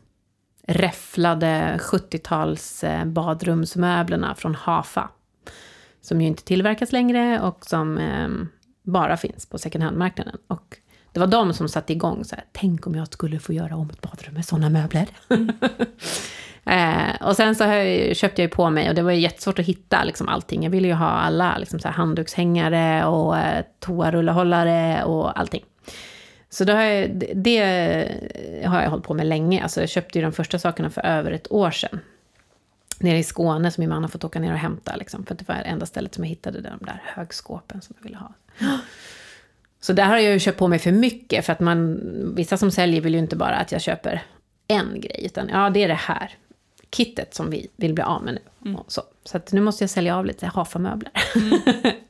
räfflade 0.68 1.80
70-tals 1.82 2.84
eh, 2.84 3.06
badrumsmöblerna 3.06 4.36
från 4.36 4.56
Hafa. 4.56 5.10
Som 6.01 6.22
ju 6.22 6.28
inte 6.28 6.44
tillverkas 6.44 6.92
längre 6.92 7.42
och 7.42 7.66
som 7.66 7.98
eh, 7.98 8.30
bara 8.84 9.18
finns 9.18 9.46
på 9.46 9.58
second 9.58 9.84
hand-marknaden. 9.84 10.38
Och 10.48 10.78
det 11.12 11.20
var 11.20 11.28
de 11.28 11.54
som 11.54 11.70
satte 11.70 11.94
igång 11.94 12.25
så 12.25 12.36
här, 12.36 12.46
tänk 12.51 12.88
om 12.88 12.96
jag 12.96 13.13
skulle 13.13 13.40
få 13.40 13.54
göra 13.54 13.75
om 13.75 13.90
ett 13.90 14.01
badrum 14.01 14.34
med 14.34 14.46
sådana 14.46 14.70
möbler. 14.70 15.08
Mm. 15.30 15.51
eh, 16.65 17.27
och 17.27 17.36
sen 17.36 17.56
så 17.56 17.63
jag, 17.63 18.15
köpte 18.15 18.41
jag 18.41 18.50
ju 18.50 18.56
på 18.56 18.70
mig, 18.70 18.89
och 18.89 18.96
det 18.96 19.01
var 19.01 19.12
ju 19.12 19.20
jättesvårt 19.20 19.60
att 19.60 19.65
hitta 19.65 20.03
liksom, 20.03 20.27
allting. 20.27 20.63
Jag 20.63 20.72
ville 20.72 20.88
ju 20.88 20.94
ha 20.94 21.10
alla 21.10 21.58
liksom, 21.58 21.80
så 21.80 21.88
här, 21.88 21.96
handdukshängare 21.96 23.06
och 23.06 23.38
eh, 23.38 23.65
toarullehållare 23.80 25.03
och 25.03 25.39
allting. 25.39 25.63
Så 26.50 26.63
då 26.63 26.74
har 26.74 26.82
jag, 26.82 27.24
det 27.36 27.58
har 28.65 28.82
jag 28.82 28.89
hållit 28.89 29.06
på 29.06 29.13
med 29.13 29.25
länge. 29.25 29.63
Alltså 29.63 29.80
jag 29.80 29.89
köpte 29.89 30.20
ju 30.20 30.24
de 30.25 30.32
första 30.32 30.60
sakerna 30.60 30.89
för 30.89 31.06
över 31.06 31.32
ett 31.32 31.51
år 31.51 31.72
sedan. 31.72 32.00
Nere 33.00 33.18
i 33.18 33.24
Skåne 33.24 33.72
som 33.72 33.82
min 33.82 33.89
man 33.89 34.03
har 34.03 34.10
fått 34.10 34.24
åka 34.24 34.39
ner 34.39 34.51
och 34.51 34.58
hämta. 34.58 34.96
Liksom, 34.96 35.25
för 35.25 35.36
det 35.36 35.48
var 35.48 35.56
det 35.56 35.62
enda 35.62 35.86
stället 35.86 36.15
som 36.15 36.24
jag 36.24 36.30
hittade 36.30 36.62
de 36.62 36.86
där 36.86 37.01
högskåpen 37.06 37.82
som 37.82 37.96
jag 38.00 38.03
ville 38.03 38.18
ha. 38.18 38.34
Så 39.80 39.94
där 39.94 40.06
har 40.06 40.18
jag 40.18 40.34
ju 40.34 40.39
köpt 40.39 40.60
på 40.60 40.68
mig 40.68 40.80
för 40.80 40.91
mycket. 40.91 41.46
För 41.46 41.53
att 41.53 41.60
man, 41.60 42.00
vissa 42.36 42.58
som 42.58 42.72
säljer 42.72 43.01
vill 43.01 43.13
ju 43.13 43.20
inte 43.20 43.36
bara 43.36 43.56
att 43.56 43.72
jag 43.72 43.82
köper 43.82 44.24
en 44.68 45.01
grej. 45.01 45.22
Utan 45.25 45.50
ja, 45.50 45.70
det 45.70 45.84
är 45.84 45.88
det 45.88 45.94
här 45.94 46.32
kittet 46.92 47.36
som 47.36 47.50
vi 47.50 47.68
vill 47.76 47.94
bli 47.94 48.04
av 48.04 48.24
med 48.24 48.34
nu. 48.34 48.70
Mm. 48.70 48.82
Så, 48.88 49.02
så 49.24 49.40
nu 49.52 49.62
måste 49.62 49.84
jag 49.84 49.90
sälja 49.90 50.18
av 50.18 50.26
lite 50.26 50.48
Hafa-möbler. 50.48 51.12
Mm. 51.36 51.60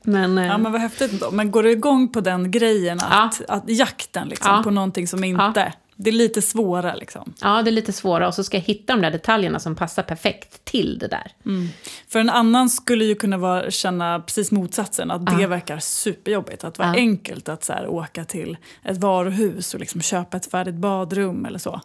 men, 0.35 0.45
ja, 0.45 0.57
men 0.57 0.71
vad 0.71 0.81
häftigt 0.81 1.19
då. 1.19 1.31
Men 1.31 1.51
går 1.51 1.63
du 1.63 1.71
igång 1.71 2.07
på 2.07 2.21
den 2.21 2.51
grejen, 2.51 2.99
att, 2.99 3.41
ja. 3.47 3.53
att 3.53 3.69
jakten 3.69 4.29
liksom, 4.29 4.55
ja. 4.55 4.63
på 4.63 4.71
någonting 4.71 5.07
som 5.07 5.23
inte... 5.23 5.51
Ja. 5.55 5.71
Det 6.03 6.09
är 6.09 6.13
lite 6.13 6.41
svårare 6.41 6.95
liksom. 6.95 7.33
Ja, 7.41 7.61
det 7.61 7.69
är 7.69 7.71
lite 7.71 7.93
svårare. 7.93 8.27
Och 8.27 8.33
så 8.33 8.43
ska 8.43 8.57
jag 8.57 8.63
hitta 8.63 8.93
de 8.93 9.01
där 9.01 9.11
detaljerna 9.11 9.59
som 9.59 9.75
passar 9.75 10.03
perfekt 10.03 10.65
till 10.65 10.99
det 10.99 11.07
där. 11.07 11.31
Mm. 11.45 11.67
För 12.07 12.19
en 12.19 12.29
annan 12.29 12.69
skulle 12.69 13.05
ju 13.05 13.15
kunna 13.15 13.37
vara, 13.37 13.71
känna 13.71 14.19
precis 14.19 14.51
motsatsen. 14.51 15.11
Att 15.11 15.39
det 15.39 15.47
verkar 15.47 15.79
superjobbigt. 15.79 16.63
Att 16.63 16.75
det 16.75 16.83
var 16.83 16.95
enkelt 16.95 17.49
att 17.49 17.63
så 17.63 17.73
här, 17.73 17.87
åka 17.87 18.25
till 18.25 18.57
ett 18.83 18.97
varuhus 18.97 19.73
och 19.73 19.79
liksom 19.79 20.01
köpa 20.01 20.37
ett 20.37 20.51
färdigt 20.51 20.75
badrum 20.75 21.45
eller 21.45 21.59
så. 21.59 21.81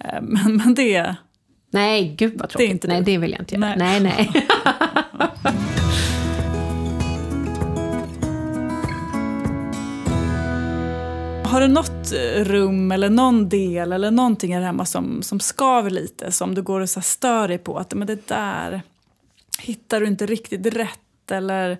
Eh, 0.00 0.22
men, 0.22 0.56
men 0.56 0.74
det... 0.74 1.16
Nej, 1.70 2.14
gud 2.18 2.32
vad 2.38 2.48
tråkigt. 2.48 2.58
Det 2.58 2.64
är 2.64 2.70
inte 2.70 2.88
nej, 2.88 3.02
det 3.02 3.18
vill 3.18 3.30
jag 3.30 3.40
inte 3.40 3.54
göra. 3.54 3.74
Nej, 3.76 4.00
nej. 4.00 4.30
nej. 4.34 4.48
Har 11.44 11.60
du 11.60 11.68
något 11.68 12.12
rum 12.36 12.92
eller 12.92 13.10
någon 13.10 13.48
del 13.48 13.92
eller 13.92 14.10
någonting 14.10 14.54
här 14.54 14.62
hemma 14.62 14.84
som, 14.84 15.22
som 15.22 15.40
skaver 15.40 15.90
lite? 15.90 16.32
Som 16.32 16.54
du 16.54 16.62
går 16.62 16.80
och 16.80 16.90
så 16.90 17.00
stör 17.00 17.48
dig 17.48 17.58
på? 17.58 17.78
Att 17.78 17.94
men 17.94 18.06
det 18.06 18.28
där 18.28 18.82
hittar 19.58 20.00
du 20.00 20.06
inte 20.06 20.26
riktigt 20.26 20.66
rätt 20.66 21.30
eller? 21.30 21.78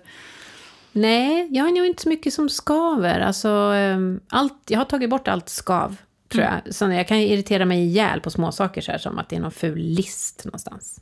Nej, 0.91 1.47
jag 1.51 1.63
har 1.63 1.71
nog 1.71 1.85
inte 1.85 2.03
så 2.03 2.09
mycket 2.09 2.33
som 2.33 2.49
skaver. 2.49 3.19
Alltså, 3.19 3.49
ehm, 3.49 4.19
allt, 4.29 4.63
jag 4.67 4.79
har 4.79 4.85
tagit 4.85 5.09
bort 5.09 5.27
allt 5.27 5.49
skav, 5.49 5.95
tror 6.29 6.43
jag. 6.43 6.53
Mm. 6.53 6.73
Så 6.73 6.85
jag 6.85 7.07
kan 7.07 7.17
irritera 7.17 7.65
mig 7.65 7.79
ihjäl 7.83 8.21
på 8.21 8.29
små 8.29 8.51
saker 8.51 8.81
så 8.81 8.91
här, 8.91 8.97
som 8.97 9.17
att 9.17 9.29
det 9.29 9.35
är 9.35 9.39
någon 9.39 9.51
ful 9.51 9.79
list 9.79 10.45
någonstans. 10.45 11.01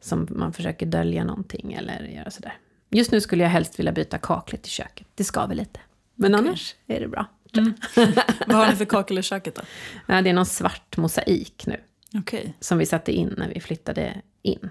Som 0.00 0.28
man 0.30 0.52
försöker 0.52 0.86
dölja 0.86 1.24
någonting 1.24 1.72
eller 1.72 2.02
göra 2.04 2.30
sådär. 2.30 2.58
Just 2.90 3.12
nu 3.12 3.20
skulle 3.20 3.42
jag 3.42 3.50
helst 3.50 3.78
vilja 3.78 3.92
byta 3.92 4.18
kaklet 4.18 4.66
i 4.66 4.70
köket. 4.70 5.06
Det 5.14 5.24
skaver 5.24 5.54
lite. 5.54 5.80
Men 6.14 6.34
okay. 6.34 6.46
annars 6.46 6.74
är 6.86 7.00
det 7.00 7.08
bra. 7.08 7.26
Mm. 7.56 7.74
Vad 8.46 8.56
har 8.56 8.70
ni 8.70 8.76
för 8.76 8.84
kakel 8.84 9.18
i 9.18 9.22
köket 9.22 9.54
då? 9.54 9.62
Det 10.06 10.30
är 10.30 10.32
någon 10.32 10.46
svart 10.46 10.96
mosaik 10.96 11.66
nu. 11.66 11.80
Okay. 12.18 12.52
Som 12.60 12.78
vi 12.78 12.86
satte 12.86 13.12
in 13.12 13.34
när 13.38 13.48
vi 13.48 13.60
flyttade 13.60 14.20
in. 14.42 14.70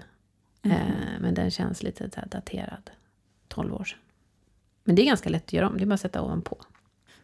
Mm. 0.62 0.76
Eh, 0.76 1.20
men 1.20 1.34
den 1.34 1.50
känns 1.50 1.82
lite 1.82 2.06
daterad. 2.30 2.90
12 3.48 3.74
år 3.74 3.84
sedan. 3.84 3.98
Men 4.84 4.96
det 4.96 5.02
är 5.02 5.06
ganska 5.06 5.28
lätt 5.28 5.44
att 5.44 5.52
göra 5.52 5.68
om, 5.68 5.76
det 5.76 5.84
är 5.84 5.86
bara 5.86 5.94
att 5.94 6.00
sätta 6.00 6.22
ovanpå. 6.22 6.64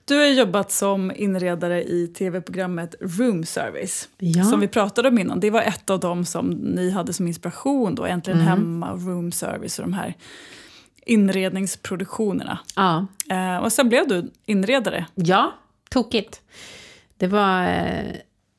Du 0.09 0.19
har 0.19 0.27
jobbat 0.27 0.73
som 0.73 1.13
inredare 1.17 1.83
i 1.83 2.07
tv-programmet 2.07 2.95
Room 3.01 3.45
Service. 3.45 4.09
Ja. 4.19 4.45
Som 4.45 4.61
vi 4.61 4.69
pratade 4.69 5.09
om 5.09 5.19
innan. 5.19 5.41
Det 5.41 5.51
var 5.51 5.63
ett 5.63 5.91
av 5.91 6.01
dem 6.01 6.25
som 6.25 6.51
ni 6.51 6.91
hade 6.91 7.13
som 7.13 7.27
inspiration 7.27 7.95
då. 7.95 8.07
Äntligen 8.07 8.41
mm. 8.41 8.49
hemma, 8.49 8.93
Room 8.93 9.33
Service 9.33 9.79
och 9.79 9.85
de 9.85 9.93
här 9.93 10.15
inredningsproduktionerna. 11.07 12.59
Ja. 12.77 13.07
Eh, 13.31 13.57
och 13.57 13.73
sen 13.73 13.89
blev 13.89 14.09
du 14.09 14.31
inredare. 14.47 15.07
Ja, 15.15 15.53
tokigt. 15.91 16.41
Det 17.17 17.27
var 17.27 17.63
eh, 17.63 18.11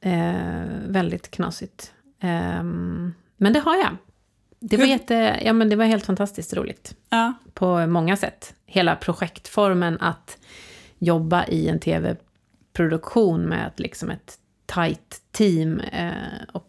eh 0.01 0.68
väldigt 0.88 1.32
knasigt. 1.32 1.94
Eh, 2.20 2.63
men 3.38 3.53
det 3.53 3.60
har 3.60 3.75
jag. 3.75 3.98
Det 4.60 4.77
var, 4.77 4.86
jätte, 4.86 5.39
ja, 5.44 5.53
men 5.53 5.70
det 5.70 5.75
var 5.75 5.86
helt 5.86 6.06
fantastiskt 6.06 6.53
roligt. 6.53 6.96
Ja. 7.10 7.34
På 7.53 7.88
många 7.88 8.18
sätt. 8.18 8.53
Hela 8.65 8.96
projektformen 8.96 9.98
att 10.00 10.38
jobba 11.00 11.46
i 11.46 11.68
en 11.68 11.79
tv-produktion 11.79 13.41
med 13.41 13.68
ett, 13.68 13.79
liksom 13.79 14.10
ett 14.10 14.39
tajt 14.65 15.22
team 15.32 15.79
eh, 15.79 16.13
och 16.53 16.65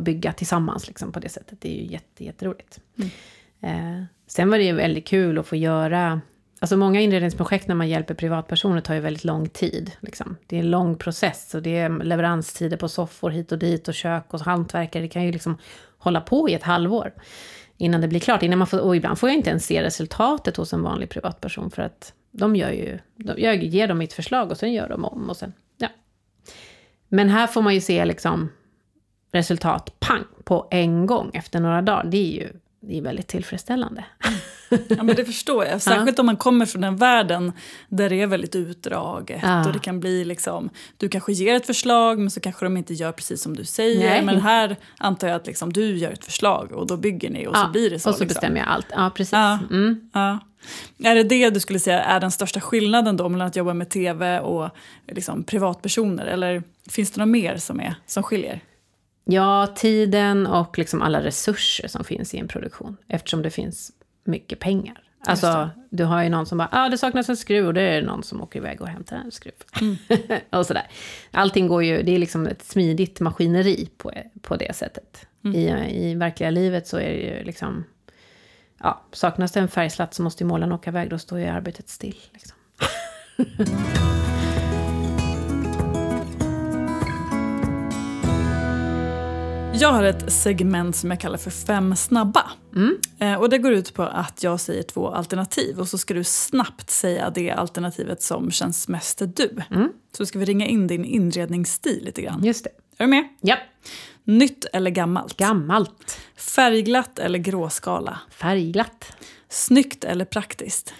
bygga 0.00 0.32
tillsammans 0.32 0.88
liksom, 0.88 1.12
på 1.12 1.20
det 1.20 1.28
sättet. 1.28 1.60
Det 1.60 1.78
är 1.78 1.82
ju 1.82 1.92
jätte, 1.92 2.24
jätteroligt. 2.24 2.80
Mm. 2.98 3.10
Eh, 3.60 4.04
sen 4.26 4.50
var 4.50 4.58
det 4.58 4.64
ju 4.64 4.72
väldigt 4.72 5.06
kul 5.06 5.38
att 5.38 5.46
få 5.46 5.56
göra... 5.56 6.20
Alltså 6.58 6.76
många 6.76 7.00
inredningsprojekt 7.00 7.68
när 7.68 7.74
man 7.74 7.88
hjälper 7.88 8.14
privatpersoner 8.14 8.80
tar 8.80 8.94
ju 8.94 9.00
väldigt 9.00 9.24
lång 9.24 9.48
tid. 9.48 9.92
Liksom. 10.00 10.36
Det 10.46 10.56
är 10.56 10.60
en 10.60 10.70
lång 10.70 10.96
process 10.96 11.54
och 11.54 11.62
det 11.62 11.76
är 11.76 12.04
leveranstider 12.04 12.76
på 12.76 12.88
soffor 12.88 13.30
hit 13.30 13.52
och 13.52 13.58
dit 13.58 13.88
och 13.88 13.94
kök 13.94 14.34
och 14.34 14.40
hantverkare. 14.40 15.02
Det 15.02 15.08
kan 15.08 15.24
ju 15.24 15.32
liksom 15.32 15.58
hålla 15.98 16.20
på 16.20 16.48
i 16.48 16.54
ett 16.54 16.62
halvår 16.62 17.12
innan 17.76 18.00
det 18.00 18.08
blir 18.08 18.20
klart. 18.20 18.42
Innan 18.42 18.58
man 18.58 18.66
får, 18.66 18.78
och 18.78 18.96
ibland 18.96 19.18
får 19.18 19.28
jag 19.28 19.36
inte 19.36 19.50
ens 19.50 19.66
se 19.66 19.82
resultatet 19.82 20.56
hos 20.56 20.72
en 20.72 20.82
vanlig 20.82 21.10
privatperson 21.10 21.70
för 21.70 21.82
att 21.82 22.12
de 22.38 22.56
gör 22.56 22.70
ju... 22.70 22.98
De, 23.16 23.34
jag 23.42 23.64
ger 23.64 23.88
dem 23.88 23.98
mitt 23.98 24.12
förslag 24.12 24.50
och 24.50 24.56
sen 24.56 24.72
gör 24.72 24.88
de 24.88 25.04
om 25.04 25.30
och 25.30 25.36
sen... 25.36 25.52
Ja. 25.76 25.88
Men 27.08 27.28
här 27.28 27.46
får 27.46 27.62
man 27.62 27.74
ju 27.74 27.80
se 27.80 28.04
liksom 28.04 28.48
resultat, 29.32 30.00
pang, 30.00 30.24
på 30.44 30.68
en 30.70 31.06
gång 31.06 31.30
efter 31.34 31.60
några 31.60 31.82
dagar. 31.82 32.04
Det 32.04 32.16
är 32.16 32.42
ju 32.42 32.52
det 32.88 32.98
är 32.98 33.02
väldigt 33.02 33.26
tillfredsställande. 33.26 34.04
Ja, 34.88 35.02
men 35.02 35.16
det 35.16 35.24
förstår 35.24 35.64
jag. 35.64 35.82
Särskilt 35.82 36.18
ja. 36.18 36.22
om 36.22 36.26
man 36.26 36.36
kommer 36.36 36.66
från 36.66 36.82
den 36.82 36.96
världen 36.96 37.52
där 37.88 38.10
det 38.10 38.22
är 38.22 38.26
väldigt 38.26 38.54
utdraget. 38.54 39.40
Ja. 39.42 39.66
Och 39.66 39.72
det 39.72 39.78
kan 39.78 40.00
bli 40.00 40.24
liksom, 40.24 40.70
du 40.96 41.08
kanske 41.08 41.32
ger 41.32 41.54
ett 41.54 41.66
förslag 41.66 42.18
men 42.18 42.30
så 42.30 42.40
kanske 42.40 42.66
de 42.66 42.76
inte 42.76 42.94
gör 42.94 43.12
precis 43.12 43.42
som 43.42 43.56
du 43.56 43.64
säger. 43.64 44.10
Nej. 44.10 44.24
Men 44.24 44.40
här 44.40 44.76
antar 44.98 45.28
jag 45.28 45.36
att 45.36 45.46
liksom, 45.46 45.72
du 45.72 45.96
gör 45.96 46.10
ett 46.10 46.24
förslag 46.24 46.72
och 46.72 46.86
då 46.86 46.96
bygger 46.96 47.30
ni 47.30 47.46
och 47.46 47.56
ja. 47.56 47.64
så 47.64 47.70
blir 47.70 47.90
det 47.90 47.98
så. 47.98 48.08
Och 48.08 48.14
så 48.14 48.24
liksom. 48.24 48.34
bestämmer 48.34 48.58
jag 48.58 48.68
allt. 48.68 48.86
Ja, 48.90 49.10
precis. 49.14 49.32
Ja. 49.32 49.58
Mm. 49.70 50.10
Är 50.98 51.14
det 51.14 51.22
det 51.22 51.50
du 51.50 51.60
skulle 51.60 51.78
säga 51.78 52.02
är 52.02 52.20
den 52.20 52.30
största 52.30 52.60
skillnaden 52.60 53.16
då 53.16 53.28
mellan 53.28 53.46
att 53.46 53.56
jobba 53.56 53.74
med 53.74 53.88
tv 53.88 54.40
och 54.40 54.70
liksom, 55.08 55.44
privatpersoner? 55.44 56.26
Eller 56.26 56.62
finns 56.88 57.10
det 57.10 57.20
något 57.20 57.28
mer 57.28 57.56
som, 57.56 57.80
är, 57.80 57.94
som 58.06 58.22
skiljer? 58.22 58.60
Ja, 59.24 59.66
tiden 59.76 60.46
och 60.46 60.78
liksom 60.78 61.02
alla 61.02 61.22
resurser 61.22 61.88
som 61.88 62.04
finns 62.04 62.34
i 62.34 62.38
en 62.38 62.48
produktion. 62.48 62.96
Eftersom 63.08 63.42
det 63.42 63.50
finns 63.50 63.92
mycket 64.24 64.58
pengar. 64.58 65.02
Alltså, 65.26 65.70
du 65.90 66.04
har 66.04 66.22
ju 66.22 66.28
någon 66.28 66.46
som 66.46 66.58
bara, 66.58 66.68
ah, 66.72 66.88
det 66.88 66.98
saknas 66.98 67.28
en 67.28 67.36
skruv 67.36 67.66
och 67.66 67.74
det 67.74 67.82
är 67.82 68.02
någon 68.02 68.22
som 68.22 68.42
åker 68.42 68.58
iväg 68.58 68.80
och 68.80 68.88
hämtar 68.88 69.16
en 69.16 69.32
skruv. 69.32 69.54
Mm. 69.80 69.96
och 70.50 70.66
sådär. 70.66 70.86
Allting 71.30 71.68
går 71.68 71.84
ju, 71.84 72.02
det 72.02 72.14
är 72.14 72.18
liksom 72.18 72.46
ett 72.46 72.64
smidigt 72.64 73.20
maskineri 73.20 73.88
på, 73.96 74.12
på 74.42 74.56
det 74.56 74.76
sättet. 74.76 75.26
Mm. 75.44 75.56
I, 75.56 76.10
I 76.10 76.14
verkliga 76.14 76.50
livet 76.50 76.86
så 76.86 76.96
är 76.96 77.08
det 77.08 77.18
ju 77.18 77.44
liksom, 77.44 77.84
ja, 78.82 79.02
saknas 79.12 79.52
det 79.52 79.60
en 79.60 79.68
färgslatt 79.68 80.14
så 80.14 80.22
måste 80.22 80.44
ju 80.44 80.48
målaren 80.48 80.72
åka 80.72 80.90
iväg, 80.90 81.10
då 81.10 81.18
står 81.18 81.38
ju 81.38 81.46
arbetet 81.46 81.88
still. 81.88 82.16
Liksom. 82.32 82.56
Jag 89.80 89.92
har 89.92 90.04
ett 90.04 90.32
segment 90.32 90.96
som 90.96 91.10
jag 91.10 91.20
kallar 91.20 91.38
för 91.38 91.50
Fem 91.50 91.96
snabba. 91.96 92.50
Mm. 92.76 92.98
Eh, 93.18 93.34
och 93.34 93.50
det 93.50 93.58
går 93.58 93.72
ut 93.72 93.94
på 93.94 94.02
att 94.02 94.42
jag 94.42 94.60
säger 94.60 94.82
två 94.82 95.08
alternativ 95.08 95.80
och 95.80 95.88
så 95.88 95.98
ska 95.98 96.14
du 96.14 96.24
snabbt 96.24 96.90
säga 96.90 97.30
det 97.30 97.50
alternativet 97.50 98.22
som 98.22 98.50
känns 98.50 98.88
mest 98.88 99.22
du. 99.36 99.62
Mm. 99.70 99.88
Så 100.16 100.26
ska 100.26 100.38
vi 100.38 100.44
ringa 100.44 100.66
in 100.66 100.86
din 100.86 101.04
inredningsstil 101.04 102.04
lite 102.04 102.22
grann. 102.22 102.44
Just 102.44 102.66
Är 102.66 103.04
du 103.04 103.06
med? 103.06 103.28
Ja. 103.40 103.56
Nytt 104.26 104.64
eller 104.72 104.90
gammalt? 104.90 105.36
Gammalt. 105.36 106.18
Färgglatt 106.36 107.18
eller 107.18 107.38
gråskala? 107.38 108.18
Färgglatt. 108.30 109.16
Snyggt 109.48 110.04
eller 110.04 110.24
praktiskt? 110.24 110.94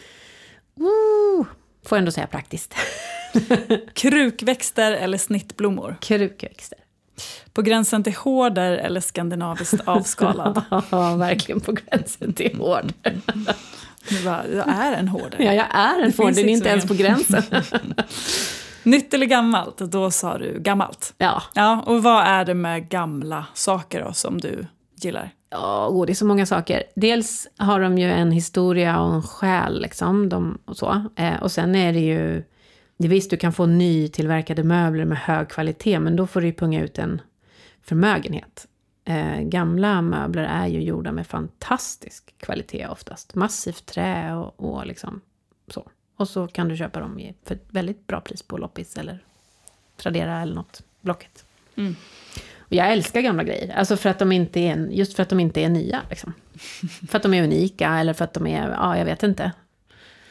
Ooh. 0.81 1.47
Får 1.87 1.97
ändå 1.97 2.13
säga 2.13 2.27
praktiskt. 2.27 2.75
Krukväxter 3.95 4.93
eller 4.93 5.19
snittblommor? 5.19 5.97
Krukväxter. 6.01 6.79
På 7.53 7.63
gränsen 7.63 8.03
till 8.05 8.15
hårder 8.15 8.73
eller 8.73 9.01
skandinaviskt 9.01 9.81
avskalad? 9.85 10.63
Ja, 10.91 11.15
verkligen 11.17 11.61
på 11.61 11.73
gränsen 11.73 12.33
till 12.33 12.57
hård. 12.59 12.93
Du 14.09 14.21
bara, 14.25 14.45
jag 14.49 14.69
är 14.69 14.93
en 14.93 15.09
hårder. 15.09 15.41
Ja, 15.41 15.53
jag 15.53 15.67
är 15.71 15.95
en 15.95 16.11
Det 16.11 16.17
hård, 16.17 16.27
finns 16.27 16.37
den 16.37 16.49
är 16.49 16.53
inte 16.53 16.69
ens 16.69 16.89
på 16.89 16.95
gränsen. 16.95 17.43
Nytt 18.87 19.15
eller 19.15 19.27
gammalt? 19.27 19.79
Då 19.79 20.11
sa 20.11 20.39
du 20.39 20.61
gammalt. 20.61 21.15
Ja, 21.19 21.43
Ja, 21.55 21.83
och 21.87 22.03
vad 22.03 22.25
är 22.25 22.45
det 22.45 22.55
med 22.55 22.89
gamla 22.89 23.47
saker 23.55 24.05
då 24.05 24.13
som 24.13 24.41
du 24.41 24.67
gillar? 24.97 25.31
Ja, 25.51 25.89
oh, 25.89 26.07
det 26.07 26.13
är 26.13 26.15
så 26.15 26.27
många 26.27 26.47
saker. 26.47 26.83
Dels 26.97 27.49
har 27.57 27.81
de 27.81 27.99
ju 27.99 28.11
en 28.11 28.33
historia 28.33 29.01
och 29.01 29.15
en 29.15 29.23
själ, 29.23 29.81
liksom, 29.83 30.29
de, 30.29 30.59
och 30.65 30.77
så. 30.77 31.05
Eh, 31.17 31.43
och 31.43 31.53
sen 31.53 31.75
är 31.75 31.93
det 31.93 32.01
ju... 32.01 32.45
Det 32.99 33.09
visst, 33.09 33.31
du 33.31 33.37
kan 33.37 33.53
få 33.53 33.67
nytillverkade 33.67 34.65
möbler 34.65 35.05
med 35.05 35.19
hög 35.19 35.49
kvalitet, 35.49 36.01
men 36.01 36.17
då 36.17 36.27
får 36.27 36.41
du 36.41 36.47
ju 36.47 36.53
punga 36.53 36.83
ut 36.83 36.99
en 36.99 37.21
förmögenhet. 37.83 38.67
Eh, 39.05 39.41
gamla 39.41 40.03
möbler 40.03 40.45
är 40.45 40.67
ju 40.67 40.83
gjorda 40.83 41.13
med 41.13 41.27
fantastisk 41.27 42.35
kvalitet 42.39 42.87
oftast. 42.87 43.35
Massivt 43.35 43.87
trä 43.87 44.35
och, 44.35 44.61
och 44.61 44.87
liksom 44.87 45.21
så. 45.69 45.89
Och 46.17 46.29
så 46.29 46.47
kan 46.47 46.69
du 46.69 46.77
köpa 46.77 47.01
dem 47.01 47.33
för 47.45 47.55
ett 47.55 47.67
väldigt 47.69 48.07
bra 48.07 48.21
pris 48.21 48.43
på 48.43 48.57
loppis 48.59 48.97
eller 48.97 49.25
Tradera 49.97 50.41
eller 50.43 50.55
något, 50.55 50.83
Blocket. 51.01 51.45
Mm. 51.77 51.97
Och 52.59 52.73
jag 52.73 52.93
älskar 52.93 53.21
gamla 53.21 53.43
grejer, 53.45 53.75
alltså 53.77 53.97
för 53.97 54.09
att 54.11 54.19
de 54.19 54.33
inte 54.33 54.61
är, 54.61 54.77
just 54.77 55.17
för 55.17 55.23
att 55.23 55.29
de 55.29 55.41
inte 55.41 55.61
är 55.61 55.69
nya. 55.69 56.01
Liksom. 56.11 56.33
för 57.09 57.17
att 57.17 57.23
de 57.23 57.35
är 57.35 57.43
unika 57.45 57.89
eller 57.99 58.13
för 58.13 58.25
att 58.25 58.35
de 58.35 58.47
är, 58.47 58.71
ja 58.71 58.99
jag 58.99 59.05
vet 59.05 59.23
inte, 59.23 59.53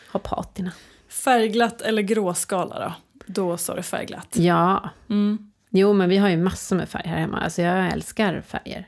har 0.08 0.20
patina. 0.20 0.72
Färgglatt 1.08 1.82
eller 1.82 2.01
gråskala 2.01 2.80
då? 2.80 2.94
Då 3.27 3.58
sa 3.58 3.75
du 3.75 3.82
färgglatt. 3.84 4.36
Ja, 4.38 4.89
Mm. 5.10 5.51
jo 5.70 5.94
men 5.94 6.10
vi 6.10 6.18
har 6.18 6.30
ju 6.30 6.38
massor 6.38 6.75
med 6.75 6.89
färger 6.89 7.10
här 7.10 7.18
hemma, 7.20 7.38
alltså 7.39 7.62
jag 7.62 7.92
älskar 7.94 8.42
färger. 8.42 8.88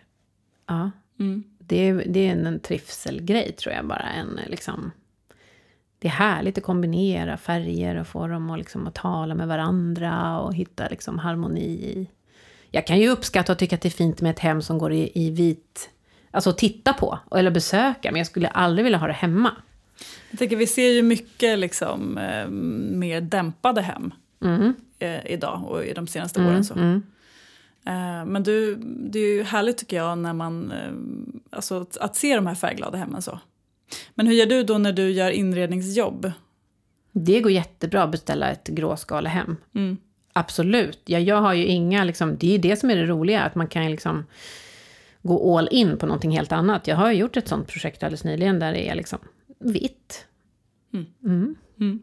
Ja, 0.68 0.92
Mm. 1.20 1.44
det, 1.60 1.88
är- 1.88 2.04
det 2.08 2.20
är 2.28 2.32
en, 2.32 2.46
en 2.48 2.60
trivselgrej 2.60 3.52
tror 3.52 3.76
jag 3.76 3.86
bara, 3.88 4.10
en 4.10 4.40
liksom... 4.48 4.92
Det 6.00 6.08
är 6.08 6.12
härligt 6.12 6.58
att 6.58 6.64
kombinera 6.64 7.38
färger 7.38 7.96
och 7.96 8.08
få 8.08 8.28
dem 8.28 8.50
att, 8.50 8.60
liksom, 8.60 8.88
att 8.88 8.96
tala 8.96 9.36
med 9.36 9.48
varandra 9.48 10.40
och 10.40 10.54
hitta 10.56 10.88
liksom, 10.88 11.20
harmoni. 11.20 12.08
Jag 12.72 12.88
kan 12.88 13.00
ju 13.00 13.10
uppskatta 13.10 13.52
och 13.52 13.58
tycka 13.58 13.76
att 13.76 13.82
det 13.82 13.88
är 13.88 13.92
fint 13.92 14.22
med 14.22 14.32
ett 14.32 14.40
hem 14.40 14.62
som 14.62 14.78
går 14.78 14.92
i, 14.94 15.12
i 15.16 15.30
vit... 15.32 15.90
Alltså 16.32 16.50
att 16.50 16.58
titta 16.58 16.94
på 16.94 17.20
eller 17.36 17.52
besöka, 17.52 18.12
men 18.12 18.18
jag 18.18 18.28
skulle 18.28 18.48
aldrig 18.48 18.84
vilja 18.84 18.98
ha 19.00 19.08
det 19.08 19.14
hemma. 19.14 19.52
Jag 20.30 20.40
tänker, 20.40 20.56
vi 20.56 20.68
ser 20.68 20.90
ju 20.90 21.02
mycket 21.04 21.60
liksom, 21.60 22.18
eh, 22.18 22.48
mer 22.98 23.22
dämpade 23.22 23.82
hem 23.82 24.14
Mm. 24.42 24.74
eh, 25.00 25.26
idag 25.32 25.64
och 25.68 25.86
i 25.86 25.94
de 25.94 26.08
senaste 26.08 26.40
Mm, 26.40 26.52
åren. 26.52 26.64
Så. 26.64 26.74
mm. 26.74 27.04
Eh, 27.86 28.26
men 28.26 28.44
du, 28.44 28.76
det 28.86 29.20
är 29.20 29.36
ju 29.36 29.44
härligt 29.44 29.78
tycker 29.78 29.98
jag 29.98 30.18
när 30.18 30.34
man, 30.34 30.72
eh, 30.72 30.92
alltså, 31.58 31.82
att, 31.82 31.98
att 31.98 32.16
se 32.16 32.36
de 32.36 32.48
här 32.48 32.56
färgglada 32.56 32.98
hemmen 32.98 33.22
så. 33.22 33.40
Men 34.16 34.28
hur 34.28 34.34
gör 34.34 34.46
du 34.46 34.64
då 34.64 34.78
när 34.78 34.92
du 34.92 35.10
gör 35.12 35.32
inredningsjobb? 35.32 36.32
Det 37.12 37.42
går 37.42 37.52
jättebra 37.52 38.04
att 38.04 38.12
beställa 38.12 38.50
ett 38.50 38.68
gråskalehem. 38.68 39.58
Mm. 39.76 39.98
Absolut. 40.34 41.02
Ja, 41.06 41.20
jag 41.20 41.42
har 41.42 41.54
ju 41.54 41.66
inga, 41.66 42.04
liksom, 42.04 42.38
det 42.38 42.48
är 42.48 42.52
ju 42.52 42.58
det 42.58 42.76
som 42.76 42.90
är 42.90 42.96
det 42.96 43.06
roliga, 43.06 43.44
att 43.44 43.56
man 43.56 43.68
kan 43.68 43.92
liksom 43.92 44.26
gå 45.22 45.58
all 45.58 45.70
in 45.72 45.98
på 45.98 46.06
någonting 46.06 46.32
helt 46.32 46.52
annat. 46.52 46.88
Jag 46.88 46.96
har 46.96 47.12
ju 47.12 47.18
gjort 47.18 47.38
ett 47.38 47.48
sånt 47.48 47.68
projekt 47.68 48.04
alldeles 48.04 48.24
nyligen 48.24 48.60
där 48.60 48.74
det 48.74 48.90
är 48.90 48.96
liksom 48.96 49.20
vitt. 49.60 50.26
Mm. 51.24 51.56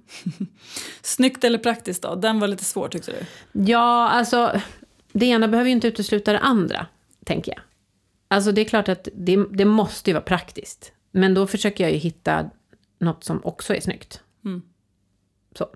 Snyggt 1.03 1.45
eller 1.45 1.59
praktiskt 1.59 2.03
då? 2.03 2.15
Den 2.15 2.41
var 2.41 2.49
lite 2.49 2.65
svår 2.65 2.89
tyckte 2.89 3.13
du? 3.13 3.27
Ja, 3.65 4.09
alltså, 4.09 4.61
det 5.13 5.27
ena 5.27 5.49
behöver 5.49 5.69
ju 5.69 5.75
inte 5.75 5.89
utesluta 5.89 6.33
det 6.33 6.39
andra, 6.39 6.87
tänker 7.25 7.53
jag. 7.53 7.61
Alltså 8.29 8.53
det 8.53 8.61
är 8.61 8.65
klart 8.65 8.89
att 8.89 9.09
det, 9.15 9.45
det 9.51 9.65
måste 9.65 10.11
ju 10.11 10.15
vara 10.15 10.25
praktiskt. 10.25 10.93
Men 11.17 11.35
då 11.35 11.47
försöker 11.47 11.85
jag 11.85 11.93
ju 11.93 11.99
hitta 11.99 12.51
något 12.99 13.25
som 13.25 13.41
också 13.45 13.75
är 13.75 13.81
snyggt. 13.81 14.21
Mm. 14.45 14.63
Så. 15.59 15.67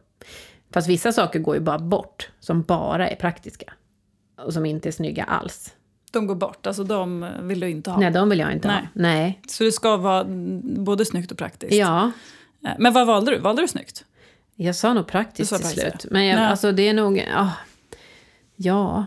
Fast 0.73 0.89
vissa 0.89 1.13
saker 1.13 1.39
går 1.39 1.55
ju 1.55 1.61
bara 1.61 1.79
bort, 1.79 2.31
som 2.41 2.63
bara 2.63 3.09
är 3.09 3.17
praktiska. 3.17 3.73
Och 4.45 4.53
som 4.53 4.67
inte 4.67 4.89
är 4.89 4.93
snygga 4.93 5.25
alls. 5.25 5.75
De 6.13 6.27
går 6.27 6.35
bort, 6.35 6.67
alltså 6.67 6.85
de 6.85 7.29
vill 7.43 7.61
du 7.61 7.71
inte 7.71 7.91
ha. 7.91 8.01
Nej, 8.01 8.11
de 8.11 8.29
vill 8.29 8.39
jag 8.39 8.53
inte 8.53 8.69
ha. 8.69 8.75
Nej. 8.75 8.89
Nej. 8.95 9.41
Så 9.49 9.65
det 9.65 9.73
ska 9.73 9.97
vara 9.97 10.25
både 10.63 11.05
snyggt 11.05 11.33
och 11.33 11.39
praktiskt? 11.39 11.73
Ja, 11.75 12.11
Eh, 12.65 12.71
Men 12.79 12.93
vad 12.93 13.07
valde 13.07 13.31
du? 13.31 13.39
Valde 13.39 13.63
du 13.63 13.69
snyggt? 13.69 14.05
jag 14.55 14.77
sa 14.77 14.95
nog 14.95 15.07
praktiskt 15.07 15.51
sa 15.51 15.57
till 15.59 15.67
slut. 15.67 16.07
Men 16.11 16.27
jag, 16.27 16.41
Ja. 16.41 16.47
alltså 16.47 16.73
det 16.73 16.89
är 16.89 16.95
nog... 16.95 17.27
ah, 17.35 17.51
ja. 18.57 19.07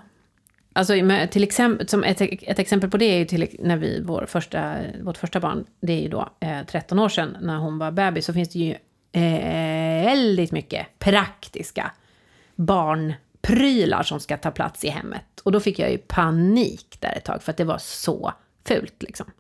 Alltså 0.74 0.94
till 1.32 1.44
exempel, 1.44 1.88
som 1.88 2.04
ett, 2.04 2.22
ett 2.22 2.60
exempel 2.60 2.90
på 2.90 2.98
det 2.98 3.06
är 3.06 3.18
ju 3.18 3.26
till, 3.26 3.56
när 3.60 3.78
vi, 3.78 4.02
vår 4.02 4.26
första, 4.26 4.76
vårt 5.02 5.18
första 5.18 5.40
barn, 5.40 5.66
det 5.82 5.94
är 5.94 6.02
ju 6.02 6.10
då 6.10 6.30
eh, 6.40 6.66
13 6.68 7.00
år 7.00 7.10
sedan 7.10 7.38
när 7.42 7.58
hon 7.58 7.78
var 7.78 7.92
bebis, 7.92 8.26
så 8.26 8.34
finns 8.34 8.50
det 8.50 8.60
ju 8.60 8.72
eh, 9.12 10.06
väldigt 10.06 10.52
mycket 10.52 11.00
praktiska 11.00 11.92
barnprylar 12.56 14.04
som 14.04 14.20
ska 14.20 14.38
ta 14.38 14.52
plats 14.52 14.86
i 14.86 14.90
hemmet. 14.90 15.40
Och 15.44 15.52
då 15.52 15.60
fick 15.60 15.80
jag 15.80 15.92
ju 15.92 15.98
panik 15.98 16.98
där 17.00 17.14
ett 17.18 17.26
tag 17.26 17.44
för 17.44 17.52
att 17.52 17.58
det 17.58 17.64
var 17.64 17.78
så 17.78 18.34
fult 18.68 19.04
liksom. 19.04 19.32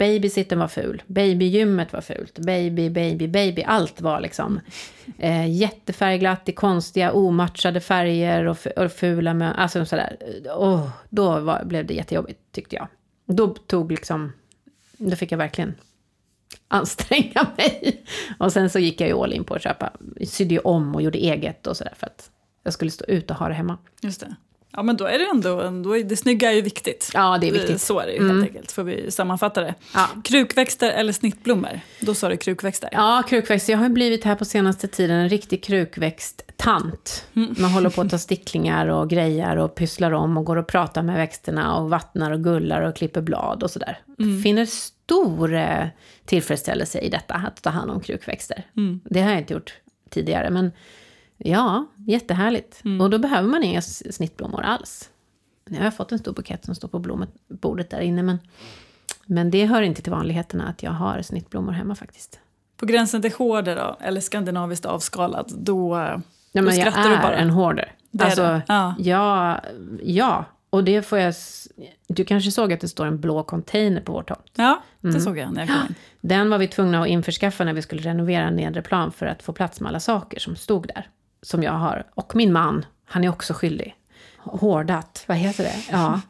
Babysitten 0.00 0.58
var 0.58 0.68
ful, 0.68 1.02
babygymmet 1.06 1.92
var 1.92 2.00
fult, 2.00 2.38
baby, 2.38 2.90
baby, 2.90 3.28
baby, 3.28 3.62
allt 3.62 4.00
var 4.00 4.20
liksom 4.20 4.60
eh, 5.18 5.50
jättefärgglatt 5.50 6.48
i 6.48 6.52
konstiga 6.52 7.12
omatchade 7.12 7.80
färger 7.80 8.44
och, 8.44 8.66
och 8.66 8.92
fula 8.92 9.34
med, 9.34 9.58
alltså 9.58 9.84
sådär. 9.84 10.16
Oh, 10.56 10.88
då 11.08 11.40
var, 11.40 11.64
blev 11.64 11.86
det 11.86 11.94
jättejobbigt 11.94 12.40
tyckte 12.52 12.76
jag. 12.76 12.88
Då 13.26 13.48
tog 13.48 13.92
liksom, 13.92 14.32
då 14.96 15.16
fick 15.16 15.32
jag 15.32 15.38
verkligen 15.38 15.74
anstränga 16.68 17.46
mig. 17.56 18.04
Och 18.38 18.52
sen 18.52 18.70
så 18.70 18.78
gick 18.78 19.00
jag 19.00 19.08
ju 19.08 19.14
all 19.14 19.32
in 19.32 19.44
på 19.44 19.54
att 19.54 19.62
köpa, 19.62 19.92
sydde 20.26 20.54
ju 20.54 20.60
om 20.60 20.94
och 20.94 21.02
gjorde 21.02 21.18
eget 21.18 21.66
och 21.66 21.76
sådär 21.76 21.94
för 21.96 22.06
att 22.06 22.30
jag 22.62 22.72
skulle 22.72 22.90
stå 22.90 23.04
ut 23.04 23.30
och 23.30 23.36
ha 23.36 23.48
det 23.48 23.54
hemma. 23.54 23.78
Just 24.02 24.20
det. 24.20 24.34
Ja 24.72 24.82
men 24.82 24.96
då 24.96 25.04
är 25.04 25.18
det 25.18 25.24
ändå, 25.24 25.60
ändå 25.60 25.94
det 25.94 26.16
snygga 26.16 26.50
är 26.50 26.54
ju 26.54 26.62
viktigt. 26.62 27.10
Ja, 27.14 27.38
det 27.40 27.48
är 27.48 27.52
viktigt. 27.52 27.80
Så 27.80 27.98
är 28.00 28.06
det 28.06 28.12
ju 28.12 28.18
Mm. 28.18 28.30
helt 28.36 28.48
enkelt, 28.48 28.72
får 28.72 28.82
vi 28.84 29.10
sammanfatta 29.10 29.60
det. 29.60 29.74
Ja. 29.94 30.08
Krukväxter 30.24 30.90
eller 30.90 31.12
snittblommor? 31.12 31.80
Då 32.00 32.14
sa 32.14 32.28
du 32.28 32.36
krukväxter. 32.36 32.88
Ja, 32.92 33.22
krukväxt. 33.28 33.68
Jag 33.68 33.78
har 33.78 33.84
ju 33.84 33.90
blivit 33.90 34.24
här 34.24 34.34
på 34.34 34.44
senaste 34.44 34.88
tiden 34.88 35.16
en 35.16 35.28
riktig 35.28 35.64
krukväxttant. 35.64 37.26
Man 37.32 37.70
håller 37.70 37.90
på 37.90 38.00
att 38.00 38.10
ta 38.10 38.18
sticklingar 38.18 38.86
och 38.86 39.10
grejer 39.10 39.56
och 39.56 39.74
pysslar 39.74 40.12
om 40.12 40.36
och 40.38 40.44
går 40.44 40.56
och 40.56 40.66
pratar 40.66 41.02
med 41.02 41.16
växterna 41.16 41.76
och 41.76 41.90
vattnar 41.90 42.30
och 42.30 42.44
gullar 42.44 42.82
och 42.82 42.96
klipper 42.96 43.20
blad 43.20 43.62
och 43.62 43.70
sådär. 43.70 43.98
Finner 44.42 44.66
stor 44.66 45.54
eh, 45.54 45.86
tillfredsställelse 46.24 46.98
i 46.98 47.08
detta, 47.08 47.34
att 47.34 47.62
ta 47.62 47.70
hand 47.70 47.90
om 47.90 48.00
krukväxter. 48.00 48.66
Mm. 48.76 49.00
Det 49.04 49.20
har 49.20 49.30
jag 49.30 49.38
inte 49.40 49.54
gjort 49.54 49.74
tidigare, 50.10 50.50
men 50.50 50.72
ja, 51.44 51.86
jättehärligt. 52.06 52.82
Och 53.00 53.10
då 53.10 53.18
behöver 53.18 53.48
man 53.48 53.62
inga 53.62 53.82
snittblommor 53.82 54.62
alls. 54.62 55.10
Nu 55.68 55.78
har 55.78 55.84
jag 55.84 55.94
fått 55.96 56.12
en 56.12 56.18
stor 56.18 56.32
bukett 56.32 56.64
som 56.64 56.74
står 56.74 56.88
på 56.88 57.26
bordet 57.48 57.90
där 57.90 58.00
inne, 58.00 58.22
men, 58.22 58.38
men 59.26 59.50
det 59.50 59.66
hör 59.66 59.82
inte 59.82 60.02
till 60.02 60.12
vanligheterna 60.12 60.68
att 60.68 60.82
jag 60.82 60.90
har 60.90 61.22
snittblommor 61.22 61.72
hemma 61.72 61.94
faktiskt. 61.94 62.38
På 62.76 62.86
gränsen 62.86 63.22
till 63.22 63.32
hårder 63.32 63.76
då, 63.76 63.96
eller 64.00 64.20
skandinaviskt 64.20 64.86
avskalad, 64.86 65.52
då, 65.58 65.96
Nej, 65.96 66.18
då 66.52 66.62
men 66.62 66.64
jag 66.64 66.74
skrattar 66.92 67.08
du 67.08 67.14
är 67.14 67.22
bara. 67.22 67.36
en 67.36 67.50
hoarder. 67.50 67.92
Det 68.10 68.22
är 68.24 68.26
alltså, 68.26 68.42
det. 68.42 68.62
Ja. 68.68 68.94
ja. 68.98 69.60
ja, 70.02 70.44
och 70.70 70.84
det 70.84 71.02
får 71.02 71.18
jag... 71.18 71.34
Du 72.08 72.24
kanske 72.24 72.50
såg 72.50 72.72
att 72.72 72.80
det 72.80 72.88
står 72.88 73.06
en 73.06 73.20
blå 73.20 73.42
container 73.42 74.00
på 74.00 74.12
vår 74.12 74.22
tomt. 74.22 74.50
Ja, 74.54 74.82
det 75.00 75.08
Mm. 75.08 75.20
såg 75.20 75.38
jag 75.38 75.52
när 75.52 75.60
jag 75.60 75.68
kom 75.68 75.86
in. 75.88 75.94
Den 76.20 76.50
var 76.50 76.58
vi 76.58 76.68
tvungna 76.68 77.02
att 77.02 77.08
införskaffa 77.08 77.64
när 77.64 77.72
vi 77.72 77.82
skulle 77.82 78.02
renovera 78.02 78.50
nedre 78.50 78.82
plan 78.82 79.12
för 79.12 79.26
att 79.26 79.42
få 79.42 79.52
plats 79.52 79.80
med 79.80 79.88
alla 79.88 80.00
saker 80.00 80.40
som 80.40 80.56
stod 80.56 80.86
där. 80.86 81.08
Som 81.42 81.62
jag 81.62 81.72
har. 81.72 82.06
Och 82.14 82.36
min 82.36 82.52
man, 82.52 82.84
han 83.04 83.24
är 83.24 83.28
också 83.28 83.54
skyldig. 83.54 83.94
Hårdat, 84.38 85.24
vad 85.26 85.36
heter 85.36 85.64
det? 85.64 85.74
Ja. 85.90 86.20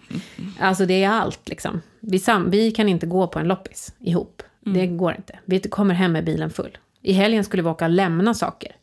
Alltså 0.60 0.86
det 0.86 1.04
är 1.04 1.08
allt 1.10 1.48
liksom. 1.48 1.82
Vi, 2.00 2.18
sam- 2.18 2.50
vi 2.50 2.70
kan 2.70 2.88
inte 2.88 3.06
gå 3.06 3.26
på 3.26 3.38
en 3.38 3.48
loppis 3.48 3.94
ihop. 3.98 4.42
Det 4.60 4.86
går 4.86 5.14
inte. 5.16 5.38
Vi 5.44 5.60
kommer 5.60 5.94
hem 5.94 6.12
med 6.12 6.24
bilen 6.24 6.50
full. 6.50 6.78
I 7.02 7.12
helgen 7.12 7.44
skulle 7.44 7.62
vi 7.62 7.68
åka 7.68 7.84
och 7.84 7.90
lämna 7.90 8.34
saker. 8.34 8.76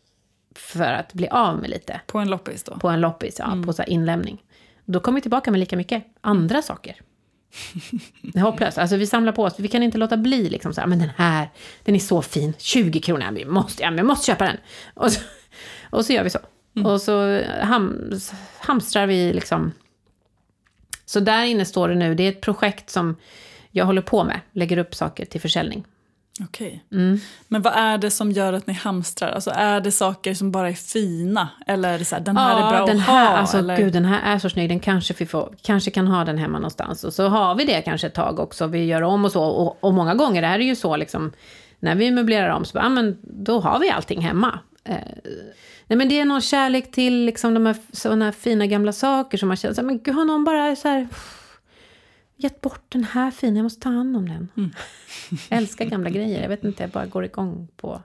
För 0.56 0.94
att 0.94 1.14
bli 1.14 1.28
av 1.28 1.60
med 1.60 1.70
lite. 1.70 2.02
På 2.08 2.20
en 2.20 2.30
loppis 2.30 2.64
då. 2.64 2.78
på 2.80 2.90
en 2.90 3.02
loppis, 3.02 3.40
ja, 3.40 3.64
på 3.66 3.74
så 3.74 3.84
inlämning. 3.84 4.44
Då 4.86 5.00
kommer 5.00 5.16
vi 5.18 5.22
tillbaka 5.22 5.52
med 5.52 5.60
lika 5.60 5.78
mycket 5.78 6.04
andra 6.22 6.62
saker. 6.62 6.96
Det 8.22 8.40
är 8.40 8.44
hopplöst. 8.44 8.78
Alltså 8.78 8.96
vi 8.96 9.08
samlar 9.08 9.32
på 9.32 9.44
oss, 9.44 9.54
vi 9.60 9.68
kan 9.68 9.84
inte 9.84 9.98
låta 9.98 10.18
bli 10.18 10.50
liksom 10.50 10.74
så 10.74 10.82
här, 10.82 10.88
men 10.88 11.00
den 11.00 11.10
här, 11.18 11.50
den 11.84 11.96
är 11.96 12.00
så 12.00 12.22
fin, 12.22 12.54
20 12.58 13.00
kronor, 13.00 13.32
vi 13.32 13.46
måste, 13.46 13.84
ja, 13.84 13.92
jag 13.94 14.06
måste 14.06 14.26
köpa 14.26 14.46
den. 14.46 14.58
Och 14.94 15.12
så, 15.12 15.22
och 15.90 16.06
så 16.06 16.14
gör 16.14 16.24
vi 16.24 16.30
så. 16.30 16.40
Och 16.86 17.02
så 17.02 17.44
ham, 17.62 18.12
hamstrar 18.60 19.08
vi 19.08 19.34
liksom 19.34 19.72
Så 21.06 21.20
där 21.20 21.44
inne 21.44 21.66
står 21.66 21.90
det 21.90 21.96
nu, 21.96 22.16
det 22.16 22.24
är 22.24 22.30
ett 22.30 22.42
projekt 22.42 22.90
som 22.90 23.16
jag 23.72 23.86
håller 23.86 24.02
på 24.02 24.24
med, 24.24 24.40
lägger 24.52 24.78
upp 24.78 24.96
saker 24.96 25.26
till 25.26 25.42
försäljning. 25.42 25.86
Okej. 26.44 26.84
Mm. 26.92 27.20
Men 27.48 27.62
vad 27.62 27.74
är 27.74 27.98
det 27.98 28.12
som 28.12 28.32
gör 28.32 28.54
att 28.54 28.68
ni 28.68 28.74
hamstrar? 28.74 29.30
Alltså 29.30 29.52
är 29.52 29.82
det 29.82 29.92
saker 29.92 30.34
som 30.34 30.52
bara 30.52 30.70
är 30.70 30.74
fina? 30.74 31.50
Eller 31.68 31.94
är 31.94 32.00
det 32.00 32.06
så 32.06 32.16
här, 32.16 32.24
den 32.24 32.38
här 32.38 32.68
är 32.68 32.78
bra 32.78 32.86
den 32.86 32.98
att 32.98 33.06
här, 33.06 33.30
ha? 33.30 33.38
alltså, 33.38 33.58
eller? 33.58 33.78
Gud, 33.78 33.94
den 33.94 34.06
här 34.06 34.36
är 34.36 34.40
så 34.40 34.50
snygg, 34.50 34.70
den 34.70 34.80
kanske 34.80 35.14
vi 35.18 35.26
får, 35.26 35.56
kanske 35.62 35.92
kan 35.92 36.08
ha 36.08 36.26
den 36.26 36.38
hemma 36.38 36.58
någonstans. 36.58 37.04
Och 37.04 37.14
så 37.14 37.28
har 37.28 37.56
vi 37.56 37.66
det 37.66 37.82
kanske 37.82 38.08
ett 38.08 38.14
tag 38.14 38.40
också, 38.40 38.68
vi 38.68 38.86
gör 38.86 39.02
om 39.02 39.26
och 39.26 39.32
så. 39.32 39.44
Och, 39.44 39.78
och 39.84 39.94
många 39.94 40.16
gånger 40.16 40.44
är 40.44 40.58
det 40.58 40.64
ju 40.64 40.76
så, 40.76 40.96
liksom, 40.96 41.32
när 41.80 41.96
vi 41.96 42.12
möblerar 42.12 42.50
om, 42.50 42.66
så 42.66 42.74
bara, 42.74 42.84
ja, 42.84 42.90
men 42.90 43.18
då 43.22 43.60
har 43.60 43.80
vi 43.80 43.90
allting 43.90 44.22
hemma. 44.22 44.60
Eh, 44.84 44.96
nej, 45.88 45.98
men 45.98 46.10
det 46.10 46.20
är 46.20 46.26
någon 46.26 46.42
kärlek 46.42 46.92
till 46.92 47.26
liksom, 47.26 47.54
de 47.54 47.66
här, 47.66 47.76
såna 47.92 48.26
här 48.26 48.32
fina 48.32 48.68
gamla 48.68 48.94
saker 48.94 49.38
som 49.38 49.48
man 49.48 49.58
känner, 49.58 49.76
så 49.76 49.82
här, 49.82 49.86
men 49.86 50.00
gud, 50.04 50.16
har 50.16 50.26
någon 50.26 50.44
bara 50.44 50.76
så 50.76 50.88
här, 50.88 51.08
gett 52.36 52.62
bort 52.62 52.86
den 52.90 53.04
här 53.04 53.32
fina, 53.32 53.58
jag 53.58 53.64
måste 53.64 53.82
ta 53.82 53.90
hand 53.90 54.18
om 54.18 54.30
den. 54.30 54.50
Mm. 54.58 54.70
jag 55.30 55.42
älskar 55.58 55.86
gamla 55.86 56.10
grejer, 56.10 56.42
jag 56.42 56.50
vet 56.50 56.64
inte, 56.64 56.84
jag 56.84 56.90
bara 56.90 57.06
går 57.06 57.26
igång 57.26 57.68
på 57.78 58.02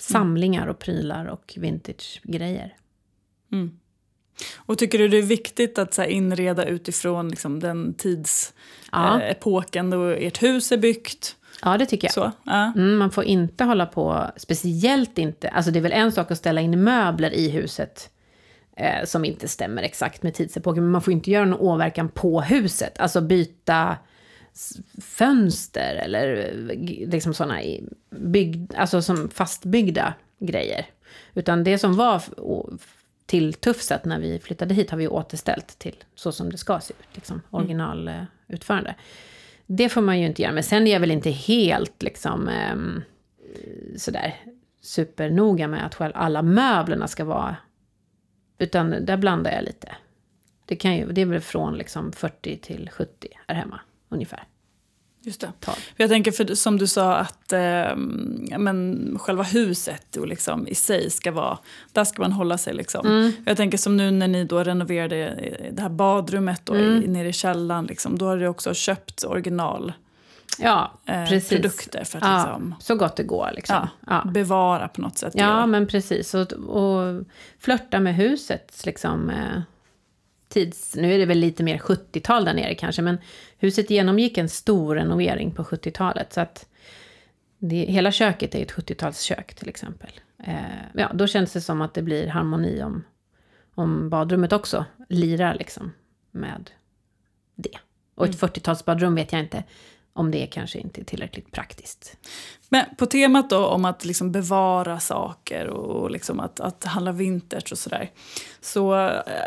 Samlingar 0.00 0.66
och 0.66 0.78
prylar 0.78 1.26
och 1.26 1.54
vintage-grejer. 1.56 2.74
Mm. 3.52 3.70
Och 4.56 4.78
tycker 4.78 4.98
du 4.98 5.08
det 5.08 5.18
är 5.18 5.22
viktigt 5.22 5.78
att 5.78 5.94
så 5.94 6.04
inreda 6.04 6.64
utifrån 6.64 7.28
liksom, 7.28 7.60
den 7.60 7.94
tidsepoken 7.94 8.52
Ja. 8.92 9.96
eh, 9.96 10.00
då 10.00 10.06
ert 10.06 10.42
hus 10.42 10.72
är 10.72 10.76
byggt? 10.76 11.36
Ja, 11.62 11.78
det 11.78 11.86
tycker 11.86 12.06
jag. 12.06 12.12
Så, 12.14 12.32
ja. 12.44 12.72
Mm, 12.76 12.96
man 12.96 13.10
får 13.10 13.24
inte 13.24 13.64
hålla 13.64 13.86
på, 13.86 14.30
speciellt 14.36 15.18
inte, 15.18 15.48
alltså 15.48 15.70
det 15.70 15.78
är 15.78 15.82
väl 15.82 15.92
en 15.92 16.12
sak 16.12 16.30
att 16.30 16.38
ställa 16.38 16.60
in 16.60 16.84
möbler 16.84 17.30
i 17.34 17.50
huset 17.50 18.10
eh, 18.76 19.04
som 19.04 19.24
inte 19.24 19.48
stämmer 19.48 19.82
exakt 19.82 20.22
med 20.22 20.34
tidsepoken, 20.34 20.82
men 20.82 20.92
man 20.92 21.02
får 21.02 21.12
inte 21.12 21.30
göra 21.30 21.44
någon 21.44 21.60
åverkan 21.60 22.08
på 22.08 22.40
huset. 22.40 23.00
Alltså 23.00 23.20
byta 23.20 23.96
fönster 25.02 25.94
eller 25.94 26.36
eh, 26.36 27.08
liksom 27.10 27.34
sådana 27.34 27.60
bygg, 28.10 28.70
alltså 28.76 29.02
som 29.02 29.28
fastbyggda 29.28 30.14
grejer. 30.38 30.86
Utan 31.34 31.64
det 31.64 31.78
som 31.78 31.96
var 31.96 32.16
f- 32.16 32.30
å- 32.36 32.70
till 33.26 33.54
Tufset 33.54 34.04
när 34.04 34.20
vi 34.20 34.38
flyttade 34.38 34.74
hit 34.74 34.90
har 34.90 34.98
vi 34.98 35.08
återställt 35.08 35.78
till 35.78 35.96
så 36.14 36.32
som 36.32 36.50
det 36.52 36.58
ska 36.58 36.80
se 36.80 36.94
ut, 36.94 37.16
liksom 37.16 37.40
originalutförande. 37.50 38.94
Det 39.66 39.88
får 39.88 40.00
man 40.00 40.20
ju 40.20 40.26
inte 40.26 40.42
göra, 40.42 40.52
men 40.52 40.62
sen 40.62 40.86
är 40.86 40.92
jag 40.92 41.00
väl 41.00 41.10
inte 41.10 41.30
helt 41.30 42.02
liksom 42.02 42.48
ehm, 42.48 43.02
sådär 43.96 44.36
supernoga 44.82 45.68
med 45.68 45.86
att 45.86 45.94
själv 45.94 46.12
alla 46.14 46.42
möblerna 46.42 47.08
ska 47.08 47.24
vara... 47.24 47.56
Utan 48.58 48.90
där 49.06 49.16
blandar 49.16 49.52
jag 49.52 49.64
lite. 49.64 49.92
Det, 50.66 50.76
kan 50.76 50.96
ju, 50.96 51.12
det 51.12 51.20
är 51.20 51.26
väl 51.26 51.40
från 51.40 51.74
liksom 51.78 52.12
40 52.12 52.56
till 52.56 52.90
70 52.92 53.28
här 53.48 53.54
hemma, 53.54 53.80
ungefär. 54.08 54.42
Just 55.22 55.40
det. 55.40 55.52
Tal. 55.60 55.74
För 55.74 55.94
jag 55.96 56.10
tänker, 56.10 56.32
för, 56.32 56.54
som 56.54 56.78
du 56.78 56.86
sa, 56.86 57.14
att 57.16 57.52
eh, 57.52 57.96
men, 58.58 59.16
själva 59.20 59.42
huset 59.42 60.16
och 60.16 60.26
liksom, 60.28 60.68
i 60.68 60.74
sig 60.74 61.10
ska 61.10 61.32
vara... 61.32 61.58
Där 61.92 62.04
ska 62.04 62.22
man 62.22 62.32
hålla 62.32 62.58
sig. 62.58 62.74
Liksom. 62.74 63.06
Mm. 63.06 63.32
Jag 63.46 63.56
tänker 63.56 63.78
som 63.78 63.96
nu 63.96 64.10
när 64.10 64.28
ni 64.28 64.44
då 64.44 64.62
renoverade 64.64 65.16
det 65.72 65.82
här 65.82 65.88
badrummet 65.88 66.60
då, 66.64 66.74
Mm. 66.74 67.02
i, 67.02 67.06
nere 67.06 67.28
i 67.28 67.32
källaren. 67.32 67.84
Liksom, 67.86 68.18
då 68.18 68.26
har 68.26 68.36
du 68.36 68.46
också 68.46 68.74
köpt 68.74 69.24
original 69.24 69.92
Ja, 70.58 70.92
eh, 71.06 71.24
precis. 71.28 71.48
produkter 71.48 72.04
för 72.04 72.18
att 72.18 72.24
Ja, 72.24 72.36
liksom, 72.38 72.74
så 72.80 72.94
gott 72.94 73.16
det 73.16 73.22
går 73.22 73.50
liksom. 73.54 73.76
ja, 74.06 74.22
Ja. 74.24 74.30
bevara 74.30 74.88
på 74.88 75.00
något 75.00 75.18
sätt. 75.18 75.32
Ja, 75.36 75.66
men 75.66 75.86
precis. 75.86 76.34
Och, 76.34 76.52
och 76.52 77.24
flörta 77.58 78.00
med 78.00 78.14
husets 78.14 78.86
liksom, 78.86 79.30
eh, 79.30 79.60
tids... 80.50 80.96
Nu 80.96 81.14
är 81.14 81.18
det 81.18 81.26
väl 81.26 81.38
lite 81.38 81.62
mer 81.62 81.78
70-tal 81.78 82.44
där 82.44 82.54
nere 82.54 82.74
kanske, 82.74 83.02
men 83.02 83.18
huset 83.58 83.90
genomgick 83.90 84.38
en 84.38 84.48
stor 84.48 84.94
renovering 84.94 85.50
på 85.50 85.62
70-talet. 85.62 86.32
Så 86.32 86.40
att 86.40 86.68
det, 87.58 87.76
hela 87.76 88.12
köket 88.12 88.54
är 88.54 88.62
ett 88.62 88.72
70-talskök 88.72 89.54
till 89.54 89.68
exempel. 89.68 90.10
Eh, 90.44 90.54
ja, 90.94 91.10
då 91.14 91.26
känns 91.26 91.52
det 91.52 91.60
som 91.60 91.80
att 91.80 91.94
det 91.94 92.02
blir 92.02 92.26
harmoni 92.26 92.82
om, 92.82 93.04
om 93.74 94.10
badrummet 94.10 94.52
också 94.52 94.84
lirar 95.08 95.54
liksom 95.54 95.92
med 96.30 96.70
det. 97.54 97.78
Och 98.14 98.26
ett 98.26 98.40
40-talsbadrum 98.40 99.14
vet 99.14 99.32
jag 99.32 99.40
inte 99.40 99.64
om 100.12 100.30
det 100.30 100.46
kanske 100.46 100.78
inte 100.78 101.00
är 101.00 101.04
tillräckligt 101.04 101.52
praktiskt. 101.52 102.16
Men 102.68 102.84
på 102.98 103.06
temat 103.06 103.50
då 103.50 103.66
om 103.66 103.84
att 103.84 104.04
liksom 104.04 104.32
bevara 104.32 105.00
saker 105.00 105.66
och 105.66 106.10
liksom 106.10 106.40
att, 106.40 106.60
att 106.60 106.84
handla 106.84 107.12
vintage 107.12 107.72
och 107.72 107.78
sådär. 107.78 108.10
Så 108.60 108.92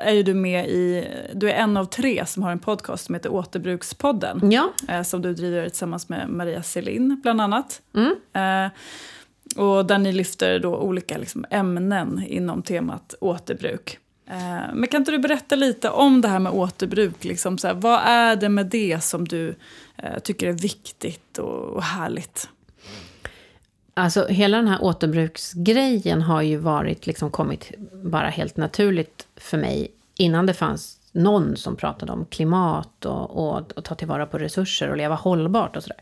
är 0.04 0.12
ju 0.12 0.24
du 0.24 0.34
med 0.34 0.68
i, 0.68 1.08
du 1.34 1.52
är 1.52 1.56
en 1.56 1.78
av 1.78 1.86
tre 1.86 2.26
som 2.26 2.44
har 2.44 2.52
en 2.52 2.60
podcast 2.60 3.06
som 3.06 3.16
heter 3.16 3.32
Återbrukspodden. 3.32 4.52
Ja, 4.52 4.74
Eh, 4.90 5.04
som 5.04 5.22
du 5.22 5.34
driver 5.34 5.70
tillsammans 5.70 6.10
med 6.10 6.30
Maria 6.30 6.64
Selin 6.64 7.20
bland 7.24 7.42
annat. 7.42 7.82
mm. 7.96 8.16
Eh, 8.34 8.72
och 9.58 9.86
där 9.86 9.98
ni 9.98 10.12
lyfter 10.12 10.60
då 10.60 10.78
olika 10.78 11.18
liksom, 11.18 11.46
ämnen 11.50 12.24
inom 12.28 12.62
temat 12.62 13.16
återbruk. 13.22 14.00
Eh, 14.34 14.74
men 14.74 14.88
kan 14.88 15.02
inte 15.02 15.12
du 15.12 15.20
berätta 15.20 15.56
lite 15.56 15.90
om 15.90 16.22
det 16.22 16.28
här 16.28 16.40
med 16.40 16.52
återbruk? 16.52 17.24
Liksom, 17.24 17.58
så 17.58 17.68
här, 17.68 17.74
vad 17.74 18.00
är 18.04 18.36
det 18.36 18.50
med 18.50 18.66
det 18.66 19.04
som 19.04 19.28
du 19.28 19.56
eh, 19.98 20.20
tycker 20.20 20.48
är 20.48 20.54
viktigt 20.54 21.38
och, 21.38 21.64
och 21.64 21.84
härligt? 21.84 22.50
Alltså 23.94 24.28
hela 24.28 24.58
den 24.58 24.68
här 24.68 24.84
återbruksgrejen 24.84 26.22
har 26.22 26.42
ju 26.42 26.58
varit, 26.58 27.08
liksom 27.08 27.32
kommit 27.32 27.72
bara 28.04 28.28
helt 28.28 28.58
naturligt 28.58 29.28
för 29.36 29.58
mig 29.58 29.92
innan 30.18 30.46
det 30.46 30.54
fanns 30.54 31.00
någon 31.12 31.58
som 31.58 31.76
pratade 31.76 32.12
om 32.12 32.26
klimat 32.26 33.06
och, 33.06 33.30
och, 33.30 33.72
och 33.72 33.84
ta 33.84 33.96
tillvara 33.96 34.26
på 34.26 34.38
resurser 34.38 34.90
och 34.90 34.98
leva 34.98 35.16
hållbart 35.16 35.76
och 35.76 35.84
sådär. 35.84 36.02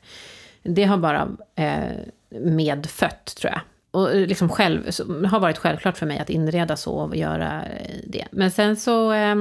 Det 0.64 0.84
har 0.84 0.98
bara 0.98 1.30
eh, 1.56 1.92
medfött, 2.30 3.36
tror 3.36 3.52
jag. 3.52 3.62
Och 3.92 4.12
eh, 4.12 4.28
liksom 4.28 4.50
själv, 4.50 4.92
så, 4.92 5.04
har 5.26 5.40
varit 5.40 5.58
självklart 5.58 5.98
för 5.98 6.06
mig 6.06 6.20
att 6.20 6.30
inreda 6.30 6.76
så 6.78 6.94
och 6.94 7.16
göra 7.16 7.64
eh, 7.66 7.96
det. 8.08 8.28
Men 8.32 8.52
sen 8.52 8.76
så... 8.76 9.12
eh, 9.14 9.36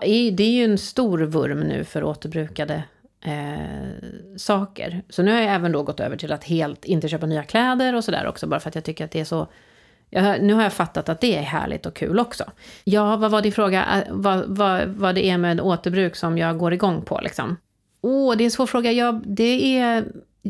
är- 0.00 0.30
det 0.30 0.42
är 0.44 0.50
ju 0.50 0.64
en 0.64 0.78
stor 0.78 1.18
vurm 1.18 1.60
nu 1.60 1.84
för 1.84 2.04
återbrukade 2.04 2.82
eh, 3.24 4.06
saker. 4.36 5.02
Så 5.08 5.22
nu 5.22 5.32
har 5.32 5.38
jag 5.40 5.54
även 5.54 5.72
då 5.72 5.82
gått 5.82 6.00
över 6.00 6.16
till 6.16 6.32
att 6.32 6.44
helt 6.44 6.84
inte 6.84 7.08
köpa 7.08 7.26
nya 7.26 7.42
kläder 7.42 7.94
och 7.94 8.04
sådär 8.04 8.26
också, 8.26 8.46
bara 8.46 8.60
för 8.60 8.68
att 8.68 8.74
jag 8.74 8.84
tycker 8.84 9.04
att 9.04 9.10
det 9.10 9.20
är 9.20 9.24
så... 9.24 9.46
Jag, 10.10 10.42
nu 10.42 10.54
har 10.54 10.62
jag 10.62 10.72
fattat 10.72 11.08
att 11.08 11.20
det 11.20 11.36
är 11.36 11.42
härligt 11.42 11.86
och 11.86 11.94
kul 11.96 12.18
också. 12.20 12.44
Ja, 12.84 13.16
vad 13.16 13.30
var 13.30 13.42
din 13.42 13.52
fråga? 13.52 13.84
Eh, 14.06 14.12
vad, 14.14 14.44
vad, 14.46 14.88
vad 14.88 15.14
det 15.14 15.26
är 15.26 15.38
med 15.38 15.60
återbruk 15.60 16.16
som 16.16 16.38
jag 16.38 16.58
går 16.58 16.72
igång 16.72 17.02
på 17.02 17.20
liksom? 17.22 17.56
Åh, 18.00 18.36
det 18.36 18.42
är 18.42 18.44
en 18.44 18.50
svår 18.50 18.66
fråga. 18.66 18.92
Jag, 18.92 19.22
det 19.26 19.78
är, 19.78 20.04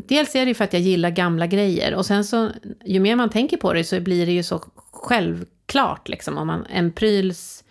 dels 0.07 0.35
är 0.35 0.41
det 0.41 0.49
ju 0.49 0.55
för 0.55 0.65
att 0.65 0.73
jag 0.73 0.83
gillar 0.83 1.11
gamla 1.11 1.47
grejer. 1.47 1.95
Och 1.95 2.07
sen 2.07 2.25
så, 2.25 2.51
ju 2.85 3.01
mer 3.01 3.17
man 3.17 3.31
tänker 3.31 3.57
på 3.57 3.73
det 3.73 3.85
så 3.85 4.01
blir 4.01 4.27
det 4.27 4.33
ju 4.33 4.43
så 4.43 4.63
självklart. 4.93 6.09
Liksom, 6.09 6.39
om 6.39 6.47
man, 6.47 6.67
en 6.67 6.93
pryls, 6.93 7.65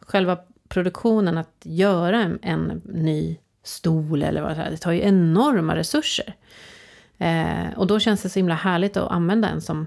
själva 0.00 0.38
produktionen 0.68 1.38
att 1.38 1.56
göra 1.62 2.22
en, 2.22 2.38
en 2.42 2.82
ny 2.84 3.36
stol 3.64 4.22
eller 4.22 4.42
vad 4.42 4.56
det 4.56 4.62
är, 4.62 4.70
det 4.70 4.76
tar 4.76 4.92
ju 4.92 5.02
enorma 5.02 5.76
resurser. 5.76 6.34
Eh, 7.18 7.72
och 7.76 7.86
då 7.86 7.98
känns 7.98 8.22
det 8.22 8.28
så 8.28 8.38
himla 8.38 8.54
härligt 8.54 8.96
att 8.96 9.10
använda 9.10 9.48
en 9.48 9.60
som 9.60 9.86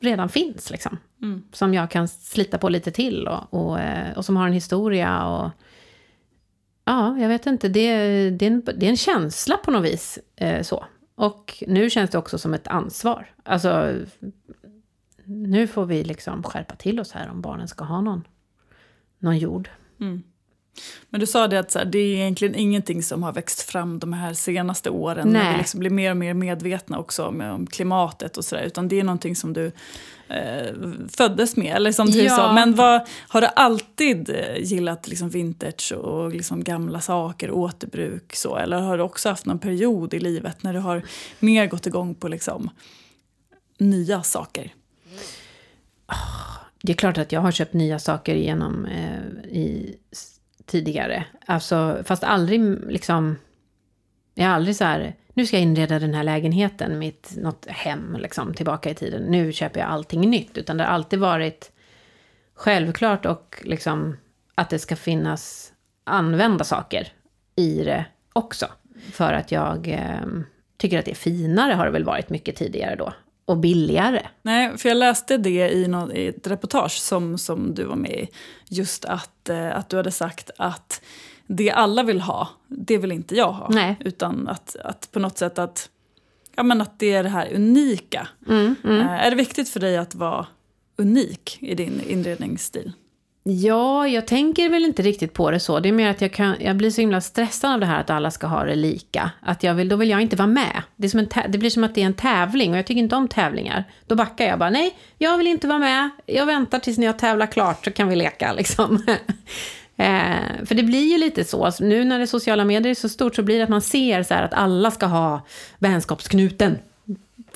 redan 0.00 0.28
finns. 0.28 0.70
Liksom. 0.70 0.98
Mm. 1.22 1.42
Som 1.52 1.74
jag 1.74 1.90
kan 1.90 2.08
slita 2.08 2.58
på 2.58 2.68
lite 2.68 2.90
till 2.90 3.28
och, 3.28 3.54
och, 3.54 3.80
eh, 3.80 4.16
och 4.16 4.24
som 4.24 4.36
har 4.36 4.46
en 4.46 4.52
historia. 4.52 5.26
Och, 5.26 5.50
ja, 6.84 7.18
jag 7.18 7.28
vet 7.28 7.46
inte, 7.46 7.68
det, 7.68 8.30
det, 8.30 8.46
är, 8.46 8.50
en, 8.50 8.62
det 8.76 8.86
är 8.86 8.90
en 8.90 8.96
känsla 8.96 9.56
på 9.56 9.70
något 9.70 9.84
vis. 9.84 10.18
Eh, 10.36 10.62
så. 10.62 10.84
Och 11.16 11.64
nu 11.66 11.90
känns 11.90 12.10
det 12.10 12.18
också 12.18 12.38
som 12.38 12.54
ett 12.54 12.68
ansvar. 12.68 13.34
Alltså, 13.42 13.94
nu 15.24 15.66
får 15.66 15.86
vi 15.86 16.04
liksom 16.04 16.42
skärpa 16.42 16.76
till 16.76 17.00
oss 17.00 17.12
här 17.12 17.30
om 17.30 17.40
barnen 17.40 17.68
ska 17.68 17.84
ha 17.84 18.00
någon, 18.00 18.24
någon 19.18 19.38
jord. 19.38 19.70
Mm. 20.00 20.22
Men 21.10 21.20
du 21.20 21.26
sa 21.26 21.48
det 21.48 21.58
att 21.58 21.70
så 21.70 21.78
här, 21.78 21.86
det 21.86 21.98
är 21.98 22.14
egentligen 22.14 22.54
ingenting 22.54 23.02
som 23.02 23.22
har 23.22 23.32
växt 23.32 23.62
fram 23.62 23.98
de 23.98 24.12
här 24.12 24.34
senaste 24.34 24.90
åren. 24.90 25.28
När 25.28 25.42
Nej. 25.44 25.52
vi 25.52 25.58
liksom 25.58 25.80
blir 25.80 25.90
mer 25.90 26.10
och 26.10 26.16
mer 26.16 26.34
medvetna 26.34 26.98
också 26.98 27.24
om, 27.24 27.40
om 27.40 27.66
klimatet 27.66 28.36
och 28.36 28.44
sådär. 28.44 28.62
Utan 28.62 28.88
det 28.88 29.00
är 29.00 29.04
någonting 29.04 29.36
som 29.36 29.52
du 29.52 29.66
eh, 30.28 30.74
föddes 31.16 31.56
med. 31.56 31.76
Eller 31.76 31.92
som 31.92 32.06
du 32.06 32.22
Ja. 32.22 32.36
sa. 32.36 32.52
Men 32.52 32.74
vad, 32.74 33.00
har 33.28 33.40
du 33.40 33.46
alltid 33.46 34.30
eh, 34.30 34.56
gillat 34.58 35.08
liksom 35.08 35.28
vintage 35.30 35.92
och 35.92 36.32
liksom 36.32 36.64
gamla 36.64 37.00
saker, 37.00 37.50
återbruk? 37.50 38.36
Så? 38.36 38.56
Eller 38.56 38.80
har 38.80 38.96
du 38.98 39.02
också 39.04 39.28
haft 39.28 39.46
någon 39.46 39.58
period 39.58 40.14
i 40.14 40.18
livet 40.18 40.62
när 40.62 40.72
du 40.72 40.78
har 40.78 41.02
mer 41.38 41.66
gått 41.66 41.86
igång 41.86 42.14
på 42.14 42.28
liksom 42.28 42.70
nya 43.78 44.22
saker? 44.22 44.72
det 46.82 46.92
är 46.92 46.96
klart 46.96 47.18
att 47.18 47.32
jag 47.32 47.40
har 47.40 47.50
köpt 47.52 47.72
nya 47.72 47.98
saker 47.98 48.34
genom 48.34 48.84
eh, 48.84 49.48
i, 49.50 49.96
tidigare. 50.66 51.24
Alltså, 51.46 52.02
fast 52.04 52.24
aldrig 52.24 52.60
liksom... 52.92 53.36
Jag 54.34 54.46
har 54.46 54.54
aldrig 54.54 54.76
så 54.76 54.84
här, 54.84 55.14
nu 55.34 55.46
ska 55.46 55.56
jag 55.56 55.62
inreda 55.62 55.98
den 55.98 56.14
här 56.14 56.24
lägenheten, 56.24 56.98
mitt, 56.98 57.32
något 57.36 57.66
hem 57.68 58.16
liksom, 58.20 58.54
tillbaka 58.54 58.90
i 58.90 58.94
tiden. 58.94 59.22
Nu 59.22 59.52
köper 59.52 59.80
jag 59.80 59.88
allting 59.88 60.30
nytt. 60.30 60.58
Utan 60.58 60.76
det 60.76 60.84
har 60.84 60.90
alltid 60.90 61.18
varit 61.18 61.72
självklart 62.54 63.26
och 63.26 63.62
liksom 63.64 64.16
att 64.54 64.70
det 64.70 64.78
ska 64.78 64.96
finnas 64.96 65.72
använda 66.04 66.64
saker 66.64 67.12
i 67.56 67.84
det 67.84 68.04
också. 68.32 68.66
För 69.12 69.32
att 69.32 69.52
jag 69.52 69.88
eh, 69.88 70.26
tycker 70.76 70.98
att 70.98 71.04
det 71.04 71.10
är 71.10 71.14
finare 71.14 71.72
har 71.72 71.86
det 71.86 71.92
väl 71.92 72.04
varit 72.04 72.30
mycket 72.30 72.56
tidigare 72.56 72.96
då. 72.96 73.12
Och 73.46 73.56
billigare. 73.56 74.26
Nej, 74.42 74.78
för 74.78 74.88
jag 74.88 74.98
läste 74.98 75.36
det 75.36 75.70
i, 75.70 75.88
något, 75.88 76.12
i 76.12 76.26
ett 76.26 76.46
reportage 76.46 76.92
som, 76.92 77.38
som 77.38 77.74
du 77.74 77.84
var 77.84 77.96
med 77.96 78.10
i. 78.10 78.28
Just 78.68 79.04
att, 79.04 79.48
eh, 79.48 79.76
att 79.76 79.88
du 79.88 79.96
hade 79.96 80.10
sagt 80.10 80.50
att 80.58 81.02
det 81.46 81.70
alla 81.70 82.02
vill 82.02 82.20
ha, 82.20 82.48
det 82.68 82.98
vill 82.98 83.12
inte 83.12 83.34
jag 83.34 83.52
ha. 83.52 83.68
Nej. 83.70 83.96
Utan 84.00 84.48
att, 84.48 84.76
att 84.84 85.08
på 85.12 85.18
något 85.18 85.38
sätt 85.38 85.58
att, 85.58 85.90
ja, 86.56 86.62
men 86.62 86.80
att 86.80 86.98
det 86.98 87.12
är 87.12 87.22
det 87.22 87.28
här 87.28 87.54
unika. 87.54 88.28
Mm, 88.48 88.74
mm. 88.84 89.00
Eh, 89.00 89.26
är 89.26 89.30
det 89.30 89.36
viktigt 89.36 89.68
för 89.68 89.80
dig 89.80 89.96
att 89.96 90.14
vara 90.14 90.46
unik 90.96 91.58
i 91.60 91.74
din 91.74 92.00
inredningsstil? 92.00 92.92
Ja, 93.48 94.08
jag 94.08 94.26
tänker 94.26 94.68
väl 94.68 94.84
inte 94.84 95.02
riktigt 95.02 95.32
på 95.32 95.50
det 95.50 95.60
så. 95.60 95.80
Det 95.80 95.88
är 95.88 95.92
mer 95.92 96.10
att 96.10 96.20
jag, 96.20 96.32
kan, 96.32 96.56
jag 96.60 96.76
blir 96.76 96.90
så 96.90 97.00
himla 97.00 97.20
stressad 97.20 97.72
av 97.72 97.80
det 97.80 97.86
här 97.86 98.00
att 98.00 98.10
alla 98.10 98.30
ska 98.30 98.46
ha 98.46 98.64
det 98.64 98.74
lika. 98.74 99.30
Att 99.40 99.62
jag 99.62 99.74
vill, 99.74 99.88
då 99.88 99.96
vill 99.96 100.10
jag 100.10 100.20
inte 100.20 100.36
vara 100.36 100.46
med. 100.46 100.82
Det, 100.96 101.06
är 101.06 101.08
som 101.08 101.20
en 101.20 101.28
det 101.48 101.58
blir 101.58 101.70
som 101.70 101.84
att 101.84 101.94
det 101.94 102.02
är 102.02 102.06
en 102.06 102.14
tävling 102.14 102.72
och 102.72 102.78
jag 102.78 102.86
tycker 102.86 102.98
inte 102.98 103.16
om 103.16 103.28
tävlingar. 103.28 103.84
Då 104.06 104.14
backar 104.14 104.44
jag 104.44 104.58
bara, 104.58 104.70
nej, 104.70 104.96
jag 105.18 105.38
vill 105.38 105.46
inte 105.46 105.68
vara 105.68 105.78
med. 105.78 106.10
Jag 106.26 106.46
väntar 106.46 106.78
tills 106.78 106.98
ni 106.98 107.06
har 107.06 107.12
tävlat 107.12 107.52
klart 107.52 107.84
så 107.84 107.90
kan 107.90 108.08
vi 108.08 108.16
leka 108.16 108.52
liksom. 108.52 108.94
eh, 109.96 110.64
för 110.66 110.74
det 110.74 110.82
blir 110.82 111.12
ju 111.12 111.18
lite 111.18 111.44
så. 111.44 111.70
Nu 111.80 112.04
när 112.04 112.18
det 112.18 112.26
sociala 112.26 112.64
medier 112.64 112.90
är 112.90 112.94
så 112.94 113.08
stort 113.08 113.36
så 113.36 113.42
blir 113.42 113.56
det 113.56 113.64
att 113.64 113.70
man 113.70 113.82
ser 113.82 114.22
så 114.22 114.34
att 114.34 114.54
alla 114.54 114.90
ska 114.90 115.06
ha 115.06 115.46
vänskapsknuten 115.78 116.78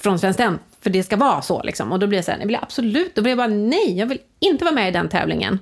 från 0.01 0.19
Svenskt 0.19 0.39
Tenn. 0.39 0.59
För 0.81 0.91
det 0.91 1.03
ska 1.03 1.17
vara 1.17 1.43
så 1.43 1.63
liksom. 1.63 1.93
Och 1.93 1.99
då 1.99 2.07
blir 2.07 2.19
jag 2.19 2.25
så 2.25 2.31
här, 2.31 2.39
jag 2.39 2.47
vill 2.47 2.59
absolut, 2.63 3.15
då 3.15 3.23
blir 3.23 3.31
jag 3.31 3.39
bara 3.39 3.57
nej, 3.57 3.99
jag 3.99 4.07
vill 4.07 4.21
inte 4.39 4.65
vara 4.65 4.75
med 4.75 4.89
i 4.89 4.93
den 4.93 5.09
tävlingen. 5.09 5.59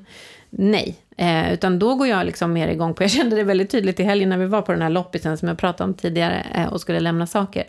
Nej, 0.50 0.96
eh, 1.16 1.52
utan 1.52 1.78
då 1.78 1.94
går 1.94 2.06
jag 2.06 2.26
liksom 2.26 2.52
mer 2.52 2.68
igång 2.68 2.94
på, 2.94 3.02
jag 3.04 3.10
kände 3.10 3.36
det 3.36 3.42
väldigt 3.42 3.70
tydligt 3.70 4.00
i 4.00 4.02
helgen 4.02 4.28
när 4.28 4.38
vi 4.38 4.46
var 4.46 4.62
på 4.62 4.72
den 4.72 4.82
här 4.82 4.90
loppisen 4.90 5.38
som 5.38 5.48
jag 5.48 5.58
pratade 5.58 5.90
om 5.90 5.94
tidigare 5.94 6.46
eh, 6.54 6.66
och 6.66 6.80
skulle 6.80 7.00
lämna 7.00 7.26
saker. 7.26 7.64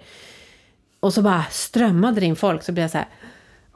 Och 1.00 1.14
så 1.14 1.22
bara 1.22 1.44
strömmade 1.50 2.20
det 2.20 2.26
in 2.26 2.36
folk, 2.36 2.64
så 2.64 2.72
blev 2.72 2.84
jag 2.84 2.92
så 2.92 2.98
här, 2.98 3.08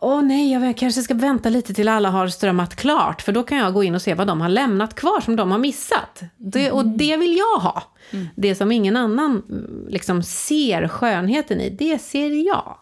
åh 0.03 0.21
nej, 0.21 0.51
jag 0.51 0.77
kanske 0.77 1.01
ska 1.01 1.13
vänta 1.13 1.49
lite 1.49 1.73
till 1.73 1.87
alla 1.87 2.09
har 2.09 2.27
strömmat 2.27 2.75
klart, 2.75 3.21
för 3.21 3.31
då 3.31 3.43
kan 3.43 3.57
jag 3.57 3.73
gå 3.73 3.83
in 3.83 3.95
och 3.95 4.01
se 4.01 4.13
vad 4.13 4.27
de 4.27 4.41
har 4.41 4.49
lämnat 4.49 4.95
kvar 4.95 5.21
som 5.21 5.35
de 5.35 5.51
har 5.51 5.57
missat. 5.57 6.21
Det, 6.37 6.71
och 6.71 6.85
det 6.85 7.17
vill 7.17 7.37
jag 7.37 7.59
ha. 7.59 7.83
Mm. 8.11 8.27
Det 8.35 8.55
som 8.55 8.71
ingen 8.71 8.97
annan 8.97 9.43
liksom 9.89 10.23
ser 10.23 10.87
skönheten 10.87 11.61
i, 11.61 11.69
det 11.69 12.01
ser 12.01 12.47
jag. 12.47 12.77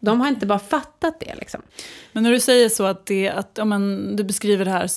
De 0.00 0.20
har 0.20 0.28
inte 0.28 0.46
bara 0.46 0.58
fattat 0.58 1.20
det. 1.20 1.34
Liksom. 1.34 1.62
Men 2.12 2.22
när 2.22 2.30
du 2.30 2.40
säger 2.40 2.68
så 2.68 2.84
att, 2.84 3.06
det, 3.06 3.28
att 3.28 3.50
ja, 3.54 3.64
men, 3.64 4.16
du 4.16 4.24
beskriver 4.24 4.64
det 4.64 4.70
här 4.70 4.90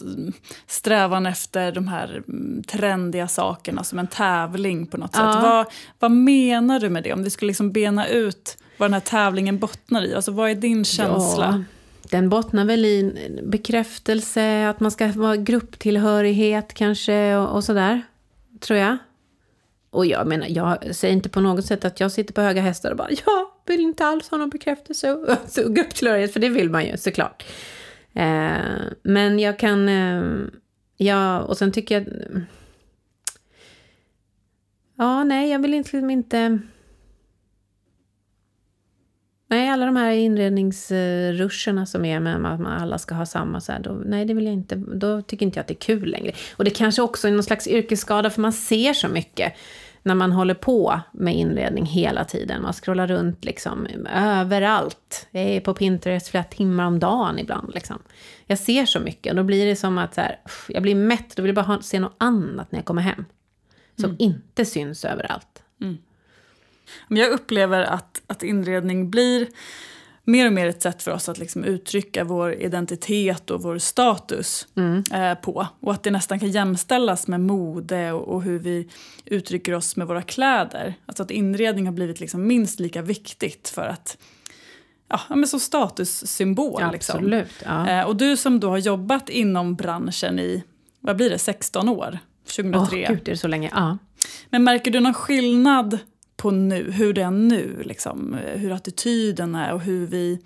strävan 0.67 1.25
efter 1.25 1.71
de 1.71 1.87
här 1.87 2.23
mm, 2.27 2.63
trendiga 2.63 3.27
sakerna 3.27 3.83
som 3.83 3.99
en 3.99 4.07
tävling 4.07 4.87
på 4.87 4.97
något 4.97 5.11
ja. 5.13 5.33
sätt. 5.33 5.43
Vad, 5.43 5.65
vad 5.99 6.11
menar 6.11 6.79
du 6.79 6.89
med 6.89 7.03
det? 7.03 7.13
Om 7.13 7.23
du 7.23 7.29
skulle 7.29 7.49
liksom 7.49 7.71
bena 7.71 8.07
ut 8.07 8.57
vad 8.77 8.89
den 8.89 8.93
här 8.93 9.01
tävlingen 9.01 9.59
bottnar 9.59 10.03
i. 10.03 10.15
Alltså, 10.15 10.31
vad 10.31 10.49
är 10.49 10.55
din 10.55 10.85
känsla? 10.85 11.45
Ja, 11.45 12.09
den 12.09 12.29
bottnar 12.29 12.65
väl 12.65 12.85
i 12.85 13.39
bekräftelse, 13.43 14.69
att 14.69 14.79
man 14.79 14.91
ska 14.91 15.07
vara 15.07 15.37
grupptillhörighet 15.37 16.73
kanske 16.73 17.35
och, 17.35 17.55
och 17.55 17.63
sådär. 17.63 18.01
Tror 18.59 18.79
jag. 18.79 18.97
Och 19.93 20.05
jag 20.05 20.27
menar, 20.27 20.47
jag 20.49 20.95
säger 20.95 21.13
inte 21.13 21.29
på 21.29 21.41
något 21.41 21.65
sätt 21.65 21.85
att 21.85 21.99
jag 21.99 22.11
sitter 22.11 22.33
på 22.33 22.41
höga 22.41 22.61
hästar 22.61 22.91
och 22.91 22.97
bara 22.97 23.09
jag 23.09 23.47
vill 23.65 23.81
inte 23.81 24.05
alls 24.05 24.29
ha 24.29 24.37
någon 24.37 24.49
bekräftelse 24.49 25.13
och 25.65 25.75
grupptillhörighet, 25.75 26.33
för 26.33 26.39
det 26.39 26.49
vill 26.49 26.69
man 26.69 26.85
ju 26.85 26.97
såklart. 26.97 27.43
Eh, 28.13 28.57
men 29.03 29.39
jag 29.39 29.59
kan, 29.59 29.89
eh, 29.89 30.23
ja, 30.97 31.41
och 31.41 31.57
sen 31.57 31.71
tycker 31.71 31.95
jag, 31.95 32.07
ja, 34.97 35.23
nej, 35.23 35.51
jag 35.51 35.59
vill 35.59 35.71
liksom 35.71 36.09
inte, 36.09 36.59
nej, 39.47 39.69
alla 39.69 39.85
de 39.85 39.95
här 39.95 40.11
inredningsruscherna 40.11 41.85
som 41.85 42.05
är 42.05 42.19
med 42.19 42.45
att 42.45 42.81
alla 42.81 42.97
ska 42.97 43.15
ha 43.15 43.25
samma, 43.25 43.61
så 43.61 43.71
här, 43.71 43.79
då, 43.79 44.01
nej, 44.05 44.25
det 44.25 44.33
vill 44.33 44.45
jag 44.45 44.53
inte, 44.53 44.75
då 44.75 45.21
tycker 45.21 45.45
inte 45.45 45.57
jag 45.57 45.61
att 45.61 45.67
det 45.67 45.73
är 45.73 45.95
kul 45.95 46.09
längre. 46.09 46.33
Och 46.55 46.63
det 46.63 46.71
kanske 46.71 47.01
också 47.01 47.27
är 47.27 47.31
någon 47.31 47.43
slags 47.43 47.67
yrkesskada, 47.67 48.29
för 48.29 48.41
man 48.41 48.53
ser 48.53 48.93
så 48.93 49.07
mycket 49.07 49.53
när 50.03 50.15
man 50.15 50.31
håller 50.31 50.53
på 50.53 50.99
med 51.11 51.35
inredning 51.35 51.85
hela 51.85 52.25
tiden. 52.25 52.61
Man 52.61 52.73
scrollar 52.73 53.07
runt 53.07 53.45
liksom 53.45 53.87
överallt. 54.15 55.27
Jag 55.31 55.43
är 55.43 55.61
på 55.61 55.73
Pinterest 55.73 56.27
flera 56.27 56.43
timmar 56.43 56.85
om 56.85 56.99
dagen 56.99 57.39
ibland. 57.39 57.73
Liksom. 57.73 57.99
Jag 58.45 58.59
ser 58.59 58.85
så 58.85 58.99
mycket. 58.99 59.35
Då 59.35 59.43
blir 59.43 59.65
det 59.65 59.75
som 59.75 59.97
att 59.97 60.15
så 60.15 60.21
här, 60.21 60.39
jag 60.67 60.83
blir 60.83 60.95
mätt. 60.95 61.35
Då 61.35 61.43
vill 61.43 61.55
jag 61.55 61.65
bara 61.65 61.81
se 61.81 61.99
något 61.99 62.15
annat 62.17 62.71
när 62.71 62.79
jag 62.79 62.85
kommer 62.85 63.01
hem. 63.01 63.25
Som 63.95 64.05
mm. 64.05 64.17
inte 64.19 64.65
syns 64.65 65.05
överallt. 65.05 65.63
Mm. 65.81 65.97
Jag 67.07 67.31
upplever 67.31 67.83
att, 67.83 68.21
att 68.27 68.43
inredning 68.43 69.09
blir 69.09 69.47
mer 70.25 70.47
och 70.47 70.53
mer 70.53 70.67
ett 70.67 70.81
sätt 70.81 71.03
för 71.03 71.11
oss 71.11 71.29
att 71.29 71.37
liksom 71.37 71.63
uttrycka 71.63 72.23
vår 72.23 72.53
identitet 72.53 73.49
och 73.49 73.61
vår 73.61 73.77
status 73.77 74.67
mm. 74.75 75.03
eh, 75.13 75.35
på. 75.35 75.67
Och 75.79 75.93
att 75.93 76.03
det 76.03 76.11
nästan 76.11 76.39
kan 76.39 76.51
jämställas 76.51 77.27
med 77.27 77.39
mode 77.39 78.11
och, 78.11 78.27
och, 78.27 78.41
hur 78.41 78.59
vi 78.59 78.89
uttrycker 79.25 79.73
oss 79.73 79.95
med 79.95 80.07
våra 80.07 80.21
kläder. 80.21 80.93
Alltså 81.05 81.23
att 81.23 81.31
inredning 81.31 81.85
har 81.85 81.93
blivit 81.93 82.19
liksom 82.19 82.47
minst 82.47 82.79
lika 82.79 83.01
viktigt 83.01 83.69
för 83.69 83.87
att 83.87 84.17
Ja, 85.07 85.35
men 85.35 85.47
som 85.47 85.59
statussymbol. 85.59 86.81
Ja, 86.81 86.91
liksom. 86.91 87.15
Absolut. 87.15 87.63
Ja. 87.65 87.89
Eh, 87.89 88.07
och 88.07 88.15
du 88.15 88.37
som 88.37 88.59
då 88.59 88.69
har 88.69 88.77
jobbat 88.77 89.29
inom 89.29 89.75
branschen 89.75 90.39
i, 90.39 90.63
vad 90.99 91.15
blir 91.15 91.29
det, 91.29 91.37
16 91.37 91.89
år? 91.89 92.19
2003. 92.55 93.05
Oh, 93.05 93.09
gud, 93.09 93.21
det 93.25 93.31
är 93.31 93.35
så 93.35 93.47
länge. 93.47 93.71
Ja. 93.75 93.97
Men 94.49 94.63
märker 94.63 94.91
du 94.91 94.99
någon 94.99 95.13
skillnad 95.13 95.99
på 96.37 96.51
nu, 96.51 96.91
hur 96.91 97.13
det 97.13 97.21
är 97.21 97.31
nu, 97.31 97.83
liksom, 97.85 98.33
eh, 98.33 98.59
hur 98.59 98.71
attityden 98.71 99.55
är 99.55 99.73
och 99.73 99.81
hur 99.81 100.07
vi, 100.07 100.39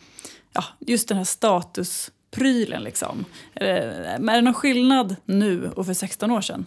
ja, 0.53 0.63
just 0.79 1.07
den 1.07 1.17
här 1.17 1.25
statusprylen 1.25 2.83
liksom. 2.83 3.25
Är 3.53 3.65
det, 3.65 4.05
eh, 4.05 4.13
är 4.13 4.35
det 4.35 4.41
någon 4.41 4.53
skillnad 4.53 5.15
nu 5.25 5.71
och 5.75 5.85
för 5.85 5.93
16 5.93 6.31
år 6.31 6.41
sedan? 6.41 6.65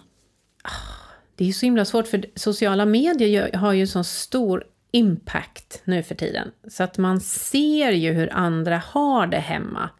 Det 1.36 1.48
är 1.48 1.52
så 1.52 1.66
himla 1.66 1.84
svårt 1.84 2.06
för 2.06 2.24
sociala 2.34 2.86
medier 2.86 3.56
har 3.56 3.72
ju 3.72 3.86
så 3.86 4.04
stor 4.04 4.64
impact 4.92 5.82
nu 5.84 6.02
för 6.02 6.14
tiden. 6.14 6.50
Så 6.68 6.82
att 6.82 6.98
man 6.98 7.20
ser 7.20 7.92
ju 7.92 8.12
hur 8.12 8.32
andra 8.32 8.82
har 8.86 9.26
det 9.26 9.38
hemma 9.38 9.90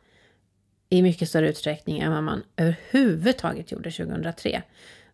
i 0.88 1.02
mycket 1.02 1.28
större 1.28 1.48
utsträckning 1.48 1.98
än 1.98 2.12
vad 2.12 2.22
man 2.22 2.42
överhuvudtaget 2.56 3.72
gjorde 3.72 3.90
2003. 3.90 4.62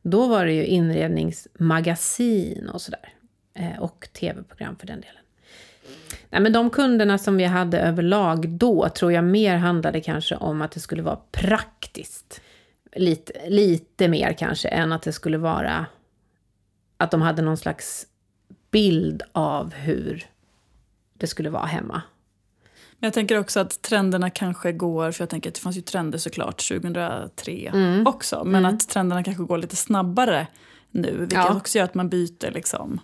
Då 0.03 0.27
var 0.27 0.47
det 0.47 0.53
ju 0.53 0.64
inredningsmagasin 0.64 2.69
och 2.69 2.83
sådär. 2.83 3.12
Eh, 3.57 3.79
och 3.79 4.09
tv-program 4.12 4.77
för 4.77 4.87
den 4.87 5.01
delen. 5.01 5.23
Nej, 6.31 6.40
men 6.40 6.53
de 6.53 6.71
kunderna 6.71 7.19
som 7.19 7.37
vi 7.37 7.45
hade 7.45 7.79
överlag 7.79 8.49
då 8.49 8.88
tror 8.88 9.12
jag 9.12 9.25
mer 9.25 9.57
handlade 9.57 10.01
kanske 10.01 10.37
om 10.37 10.62
att 10.62 10.73
det 10.73 10.81
skulle 10.81 11.03
vara 11.03 11.19
praktiskt. 11.33 12.40
Lite, 12.97 13.33
lite 13.49 14.09
mer 14.09 14.33
kanske 14.33 14.69
än 14.69 14.92
att 14.92 15.03
det 15.03 15.12
skulle 15.12 15.38
vara 15.38 15.87
att 16.97 17.11
de 17.11 17.23
hade 17.23 17.42
någon 17.42 17.57
slags 17.57 18.07
bild 18.71 19.23
av 19.33 19.75
hur 19.75 20.27
det 21.14 21.27
skulle 21.27 21.51
vara 21.51 21.66
hemma. 21.66 22.03
Men 22.99 23.07
jag 23.07 23.14
tänker 23.14 23.38
också 23.38 23.61
att 23.61 23.83
trenderna 23.83 24.31
kanske 24.31 24.73
går, 24.73 25.12
för 25.12 25.23
jag 25.23 25.31
tänker 25.31 25.51
att 25.51 25.55
det 25.55 25.61
fanns 25.61 25.77
ju 25.77 25.81
trender 25.81 26.19
såklart 26.19 26.69
2003 26.69 27.71
mm. 27.75 28.07
också, 28.07 28.45
men 28.45 28.64
mm. 28.64 28.75
att 28.75 28.88
trenderna 28.88 29.25
kanske 29.25 29.42
går 29.42 29.59
lite 29.59 29.77
snabbare 29.77 30.47
nu, 30.90 31.16
vilket 31.16 31.38
ja. 31.38 31.57
också 31.57 31.79
gör 31.79 31.85
att 31.85 31.95
man 31.95 32.09
byter 32.09 32.51
liksom 32.51 33.01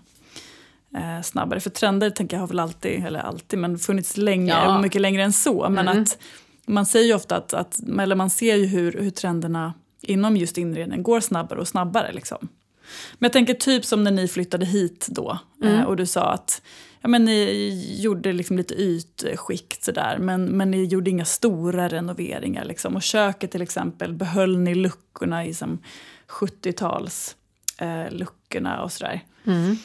eh, 0.94 1.22
snabbare. 1.22 1.61
För 1.61 1.70
trender 1.70 2.11
tänker 2.11 2.37
jag 2.37 2.42
har 2.42 2.48
väl 2.48 2.61
alltid, 2.61 3.05
eller 3.05 3.20
alltid, 3.20 3.59
men 3.59 3.78
funnits 3.78 4.16
länge, 4.16 4.52
ja. 4.52 4.81
mycket 4.81 5.00
längre 5.00 5.22
än 5.22 5.33
så. 5.33 5.68
Men 5.68 5.88
mm. 5.88 6.02
att 6.02 6.18
man 6.66 6.87
säger 6.87 7.07
ju 7.07 7.14
ofta 7.14 7.37
att, 7.37 7.55
att 7.55 7.78
eller 8.00 8.14
man 8.14 8.31
ser 8.31 8.57
ju 8.57 8.66
hur, 8.66 8.92
hur 8.92 9.11
trenderna 9.11 9.74
inom 10.00 10.37
just 10.37 10.59
inredning 10.59 11.02
går 11.02 11.20
snabbare 11.20 11.61
och 11.61 11.68
snabbare. 11.68 12.12
Liksom. 12.12 12.48
Men 13.12 13.26
jag 13.26 13.33
tänker 13.33 13.55
typ 13.55 13.85
som 13.85 14.05
när 14.05 14.11
ni 14.11 14.28
flyttade 14.28 14.66
hit 14.66 15.07
då 15.11 15.38
mm. 15.62 15.74
eh, 15.74 15.85
och 15.85 15.96
du 15.96 16.07
sa 16.07 16.33
att 16.33 16.62
ja, 17.00 17.09
men 17.09 17.24
ni 17.24 18.00
gjorde 18.00 18.33
liksom 18.33 18.57
lite 18.57 18.74
ytskikt 18.74 19.85
sådär 19.85 20.18
men, 20.18 20.44
men 20.44 20.70
ni 20.70 20.85
gjorde 20.85 21.11
inga 21.11 21.24
stora 21.24 21.88
renoveringar. 21.88 22.64
Liksom. 22.64 22.96
Och 22.96 23.02
köket 23.02 23.50
till 23.50 23.62
exempel 23.62 24.12
behöll 24.12 24.59
ni 24.59 24.74
luckorna 24.74 25.46
i 25.46 25.55
70-tals 26.28 27.37
eh, 27.78 28.11
luckorna 28.11 28.83
och 28.83 28.92
sådär. 28.92 29.20
Mm. 29.44 29.76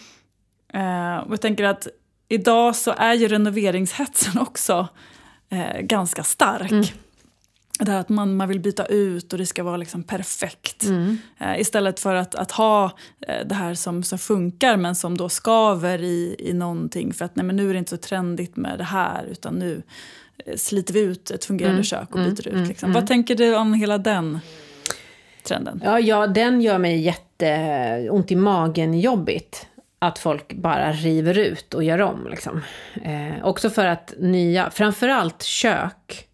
Eh, 0.74 1.18
och 1.18 1.32
jag 1.32 1.42
tänker 1.42 1.64
att 1.64 1.88
idag 2.30 2.76
så 2.76 2.94
är 2.98 3.14
ju 3.14 3.28
renoveringshetsen 3.28 4.42
också 4.42 4.88
eh, 5.50 5.82
ganska 5.82 6.24
stark. 6.24 6.72
Mm. 6.72 6.86
det 7.80 7.92
här 7.92 8.00
att 8.00 8.10
man, 8.10 8.36
man 8.36 8.48
vill 8.48 8.60
byta 8.60 8.86
ut 8.86 9.34
och 9.34 9.40
det 9.40 9.46
ska 9.46 9.64
vara 9.64 9.78
liksom 9.78 10.04
perfekt. 10.04 10.84
Mm. 10.84 11.18
Eh, 11.40 11.62
istället 11.62 12.00
för 12.00 12.16
att, 12.16 12.36
att 12.36 12.52
ha 12.52 12.86
eh, 13.28 13.48
det 13.48 13.56
här 13.56 13.74
som, 13.74 14.04
som 14.04 14.20
funkar 14.20 14.78
men 14.78 14.96
som 14.96 15.18
då 15.18 15.30
skaver 15.30 16.02
i, 16.02 16.36
i 16.40 16.54
någonting 16.54 17.14
för 17.14 17.26
att 17.26 17.36
nej, 17.36 17.46
men 17.46 17.56
nu 17.56 17.70
är 17.70 17.74
det 17.74 17.80
inte 17.80 17.90
så 17.90 17.98
trendigt 17.98 18.56
med 18.56 18.78
det 18.78 18.84
här 18.84 19.26
utan 19.26 19.56
nu 19.56 19.82
eh, 20.46 20.56
sliter 20.56 20.94
vi 20.94 21.00
ut 21.00 21.32
ett 21.32 21.46
fungerande 21.46 21.74
mm. 21.74 21.84
kök 21.84 22.16
och 22.16 22.20
byter 22.20 22.48
mm. 22.48 22.62
ut. 22.62 22.70
Liksom. 22.70 22.94
Vad 22.94 23.08
tänker 23.08 23.36
du 23.36 23.56
om 23.56 23.74
hela 23.74 23.98
den 23.98 24.40
trenden? 25.44 25.82
Ja, 25.84 26.00
ja 26.00 26.28
den 26.28 26.62
gör 26.62 26.78
mig 26.78 27.02
jätteont 27.02 28.32
i 28.32 28.36
magen 28.36 29.00
jobbigt 29.00 29.68
att 30.00 30.20
folk 30.20 30.54
bara 30.54 30.92
river 30.92 31.38
ut 31.38 31.74
och 31.74 31.84
gör 31.84 32.02
om. 32.02 32.28
Liksom. 32.30 32.62
Eh, 33.04 33.46
också 33.46 33.70
för 33.70 33.86
att 33.86 34.14
nya, 34.18 34.70
framförallt 34.70 35.44
kök, 35.44 36.28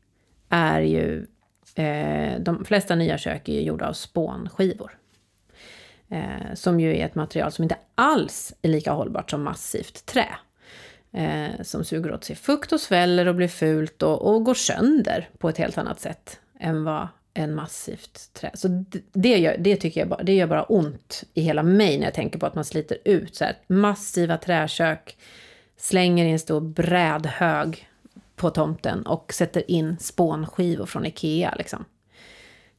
är 0.49 0.81
ju... 0.81 1.27
Eh, 1.75 2.39
de 2.39 2.65
flesta 2.65 2.95
nya 2.95 3.17
kök 3.17 3.49
är 3.49 3.53
ju 3.53 3.61
gjorda 3.61 3.87
av 3.87 3.93
spånskivor. 3.93 4.97
Eh, 6.09 6.53
som 6.53 6.79
ju 6.79 6.97
är 6.97 7.05
ett 7.05 7.15
material 7.15 7.51
som 7.51 7.63
inte 7.63 7.77
alls 7.95 8.53
är 8.61 8.69
lika 8.69 8.91
hållbart 8.91 9.29
som 9.29 9.43
massivt 9.43 10.05
trä. 10.05 10.27
Eh, 11.13 11.61
som 11.61 11.83
suger 11.83 12.13
åt 12.13 12.23
sig 12.23 12.35
fukt 12.35 12.71
och 12.71 12.81
sväller 12.81 13.27
och 13.27 13.35
blir 13.35 13.47
fult 13.47 14.03
och, 14.03 14.33
och 14.33 14.43
går 14.43 14.53
sönder 14.53 15.29
på 15.37 15.49
ett 15.49 15.57
helt 15.57 15.77
annat 15.77 15.99
sätt 15.99 16.39
än 16.59 16.83
vad 16.83 17.07
än 17.33 17.55
massivt 17.55 18.33
trä. 18.33 18.51
Så 18.53 18.85
det, 19.11 19.37
gör, 19.37 19.57
det 19.57 19.75
tycker 19.75 20.01
jag 20.01 20.09
bara, 20.09 20.23
det 20.23 20.33
gör 20.33 20.47
bara 20.47 20.63
ont 20.63 21.23
i 21.33 21.41
hela 21.41 21.63
mig 21.63 21.97
när 21.97 22.05
jag 22.05 22.13
tänker 22.13 22.39
på 22.39 22.45
att 22.45 22.55
man 22.55 22.65
sliter 22.65 22.97
ut 23.05 23.35
så 23.35 23.45
här 23.45 23.57
massiva 23.67 24.37
träkök, 24.37 25.17
slänger 25.77 26.25
i 26.25 26.29
en 26.29 26.39
stor 26.39 26.61
brädhög 26.61 27.87
på 28.35 28.49
tomten 28.49 29.05
och 29.05 29.33
sätter 29.33 29.71
in 29.71 29.97
spånskivor 29.99 30.85
från 30.85 31.05
Ikea. 31.05 31.55
Liksom. 31.57 31.85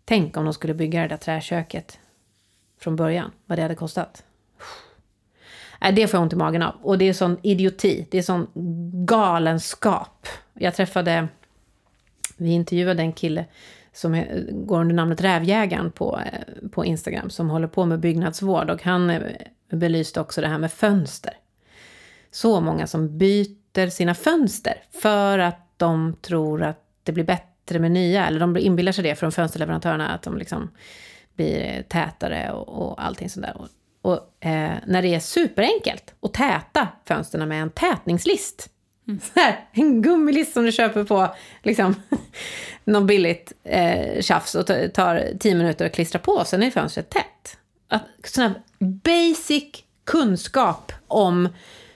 Tänk 0.05 0.37
om 0.37 0.45
de 0.45 0.55
skulle 0.55 0.75
bygga 0.75 1.03
det 1.03 1.09
där 1.09 1.17
träköket 1.17 1.99
från 2.81 2.97
början, 2.97 3.31
vad 3.47 3.59
det 3.59 3.63
hade 3.63 3.75
kostat. 3.75 4.25
Äh, 5.81 5.95
det 5.95 6.09
får 6.09 6.19
jag 6.19 6.23
ont 6.23 6.33
i 6.33 6.37
magen 6.37 6.63
av. 6.63 6.75
Och 6.83 6.99
det 6.99 7.09
är 7.09 7.13
sån 7.13 7.39
idioti, 7.43 8.07
det 8.11 8.19
är 8.19 8.23
sån 8.23 8.47
galenskap. 9.07 10.27
Jag 10.55 10.75
träffade, 10.75 11.29
vi 12.37 12.51
intervjuade 12.51 13.03
en 13.03 13.13
kille 13.13 13.45
som 13.95 14.25
går 14.51 14.81
under 14.81 14.95
namnet 14.95 15.21
Rävjägaren 15.21 15.93
på, 15.93 16.21
eh, 16.21 16.69
på 16.71 16.85
Instagram, 16.85 17.31
som 17.31 17.51
håller 17.51 17.69
på 17.69 17.87
med 17.87 18.01
byggnadsvård. 18.01 18.71
Och 18.71 18.83
han 18.83 19.11
eh, 19.11 19.23
belyste 19.71 20.21
också 20.21 20.41
det 20.41 20.49
här 20.49 20.59
med 20.59 20.73
fönster. 20.73 21.33
Så 22.31 22.61
många 22.61 22.87
som 22.87 23.19
byter 23.19 23.89
sina 23.91 24.15
fönster 24.15 24.83
för 25.03 25.39
att 25.39 25.79
de 25.79 26.17
tror 26.23 26.63
att 26.63 26.81
det 27.03 27.13
blir 27.13 27.25
bättre 27.25 27.79
med 27.79 27.91
nya, 27.91 28.27
eller 28.27 28.41
de 28.41 28.57
inbillar 28.57 28.93
sig 28.93 29.05
det 29.05 29.15
från 29.15 29.33
fönsterleverantörerna, 29.33 30.09
att 30.09 30.23
de 30.23 30.39
liksom 30.39 30.71
blir 31.35 31.77
eh, 31.77 31.83
tätare 31.83 32.53
och, 32.53 32.69
och 32.69 33.05
allting 33.05 33.31
sånt 33.31 33.47
där. 33.47 33.57
Och, 33.57 33.69
och 34.13 34.47
eh, 34.47 34.73
när 34.87 35.03
det 35.03 35.15
är 35.15 35.21
superenkelt 35.21 36.15
att 36.23 36.35
täta 36.35 36.89
fönsterna 37.05 37.47
med 37.47 37.63
en 37.63 37.71
tätningslist, 37.71 38.71
Mm. 39.09 39.21
Här, 39.35 39.61
en 39.73 40.03
gummilist 40.03 40.53
som 40.53 40.65
du 40.65 40.73
köper 40.73 41.05
på 41.05 41.35
liksom, 41.63 41.95
något 42.85 43.07
billigt 43.07 43.53
eh, 43.65 44.21
tjafs 44.21 44.55
och 44.55 44.67
tar 44.67 45.39
tio 45.39 45.55
minuter 45.55 45.87
att 45.87 45.95
klistra 45.95 46.19
på, 46.19 46.45
sen 46.45 46.63
är 46.63 46.71
fönstret 46.71 47.11
tätt. 47.11 47.59
sån 48.25 48.45
här 48.45 48.55
basic 48.79 49.65
kunskap 50.05 50.93
om 51.09 51.49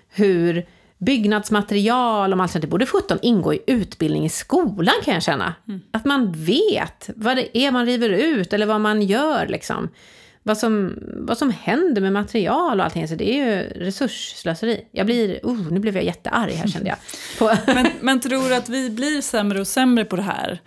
hur 0.09 0.67
byggnadsmaterial 0.99 2.33
och 2.33 2.41
allt 2.41 2.51
sånt, 2.51 2.63
det 2.63 2.69
borde 2.69 2.87
sjutton 2.87 3.19
ingå 3.23 3.55
i 3.55 3.63
utbildning 3.67 4.25
i 4.25 4.29
skolan 4.29 4.95
kan 5.05 5.15
jag 5.15 5.23
känna. 5.23 5.55
Mm. 5.69 5.81
Att 5.91 6.05
man 6.05 6.33
vet 6.33 7.11
vad 7.17 7.37
det 7.37 7.59
är 7.59 7.71
man 7.71 7.87
river 7.87 8.09
ut 8.09 8.53
eller 8.53 8.67
vad 8.67 8.81
man 8.81 9.03
gör 9.03 9.47
liksom 9.47 9.89
vad 10.49 10.59
som, 10.59 10.99
vad 11.03 11.39
som 11.39 11.51
händer 11.51 12.03
med 12.03 12.13
material 12.13 12.81
och 12.81 12.85
allting. 12.85 13.09
Så 13.09 13.15
det 13.15 13.31
är 13.31 13.47
ju 13.47 13.63
resursslöseri. 13.85 14.85
Jag 14.91 15.07
blir, 15.07 15.47
uh, 15.47 15.73
nu 15.73 15.81
blev 15.81 15.95
jag 15.95 16.05
jättearg 16.05 16.53
här 16.53 16.69
kände 16.69 16.89
jag. 16.89 16.99
men, 17.67 17.87
men 18.01 18.21
tror 18.21 18.49
du 18.49 18.55
att 18.55 18.69
vi 18.69 18.91
blir 18.91 19.21
sämre 19.21 19.61
och 19.61 19.67
sämre 19.67 20.05
på 20.05 20.17
det 20.17 20.23
här? 20.23 20.61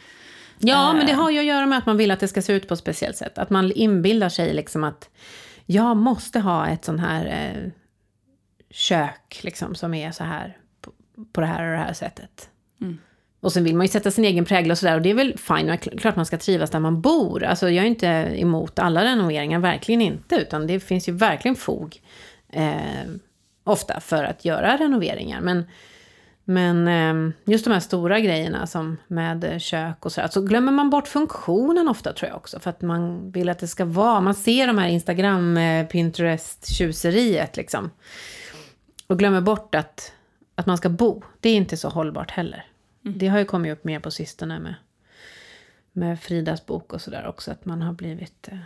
Ja, 0.60 0.94
men 0.94 1.06
det 1.06 1.14
har 1.14 1.30
ju 1.30 1.40
att 1.40 1.46
göra 1.46 1.66
med 1.66 1.78
att 1.78 1.86
man 1.86 1.98
vill 1.98 2.12
att 2.12 2.20
det 2.20 2.28
ska 2.28 2.42
se 2.42 2.54
ut 2.54 2.68
på 2.68 2.74
ett 2.74 2.80
speciellt 2.80 3.18
sätt. 3.18 3.38
Att 3.38 3.50
man 3.50 3.72
inbillar 3.72 4.30
sig 4.30 4.54
liksom 4.54 4.84
att 4.84 5.10
jag 5.66 5.98
måste 5.98 6.40
ha 6.40 6.68
ett 6.68 6.86
sån 6.86 7.00
här 7.00 7.26
eh, 7.26 7.72
kök 8.70 9.40
liksom, 9.44 9.76
som 9.76 9.94
är 9.94 10.12
så 10.12 10.24
här 10.24 10.58
på, 10.82 10.92
på 11.34 11.42
det 11.42 11.48
här 11.48 11.66
och 11.66 11.72
det 11.72 11.78
här 11.78 11.94
sättet. 11.94 12.50
Mm. 12.82 12.98
Och 13.42 13.54
sen 13.54 13.64
vill 13.64 13.76
man 13.76 13.86
ju 13.86 13.92
sätta 13.92 14.12
sin 14.12 14.26
egen 14.26 14.46
prägel 14.46 14.72
och 14.72 14.78
sådär. 14.78 14.96
Och 14.96 15.02
det 15.02 15.10
är 15.10 15.14
väl 15.14 15.38
fine, 15.38 15.78
klart 15.78 16.16
man 16.16 16.26
ska 16.26 16.38
trivas 16.38 16.70
där 16.70 16.80
man 16.80 17.02
bor. 17.02 17.44
Alltså 17.44 17.70
jag 17.70 17.86
är 17.86 17.90
inte 17.90 18.08
emot 18.36 18.80
alla 18.80 19.04
renoveringar, 19.04 19.60
verkligen 19.60 20.02
inte. 20.02 20.36
Utan 20.36 20.68
det 20.68 20.80
finns 20.80 21.10
ju 21.10 21.12
verkligen 21.12 21.56
fog 21.56 22.02
eh, 22.50 22.76
ofta 23.64 24.00
för 24.00 24.24
att 24.24 24.46
göra 24.46 24.78
renoveringar. 24.78 25.42
Men, 25.42 25.66
men 26.44 26.88
eh, 26.88 27.34
just 27.46 27.66
de 27.66 27.72
här 27.72 27.80
stora 27.80 28.20
grejerna 28.20 28.68
som 28.68 28.98
med 29.08 29.44
eh, 29.44 29.58
kök 29.58 30.06
och 30.06 30.12
sådär. 30.12 30.28
Så 30.28 30.42
glömmer 30.42 30.72
man 30.72 30.90
bort 30.90 31.08
funktionen 31.08 31.88
ofta 31.88 32.14
tror 32.14 32.30
jag 32.30 32.38
också. 32.38 32.60
För 32.60 32.70
att 32.70 32.82
man 32.82 33.32
vill 33.32 33.50
att 33.50 33.60
det 33.60 33.68
ska 33.68 33.86
vara, 33.86 34.22
man 34.22 34.36
ser 34.36 34.68
de 34.68 34.78
här 34.78 34.88
Instagram, 34.88 35.58
eh, 35.58 35.88
Pinterest-tjuseriet 35.88 37.58
liksom. 37.58 37.90
Och 39.08 39.20
glömmer 39.20 39.42
bort 39.42 39.76
att, 39.76 40.14
att 40.56 40.66
man 40.66 40.78
ska 40.78 40.90
bo. 40.90 41.24
Det 41.40 41.50
är 41.50 41.56
inte 41.56 41.78
så 41.78 41.90
hållbart 41.90 42.32
heller. 42.32 42.66
Mm. 43.06 43.18
Det 43.18 43.28
har 43.28 43.40
ju 43.40 43.46
kommit 43.46 43.74
upp 43.74 43.84
mer 43.84 44.00
på 44.00 44.12
sistone 44.12 44.60
med, 44.60 44.76
med 45.92 46.20
Fridas 46.20 46.66
bok 46.66 46.94
och 46.94 47.02
sådär 47.02 47.28
också. 47.28 47.52
Att 47.52 47.66
man 47.66 47.82
har 47.82 47.94
blivit 47.94 48.48
eh, 48.48 48.58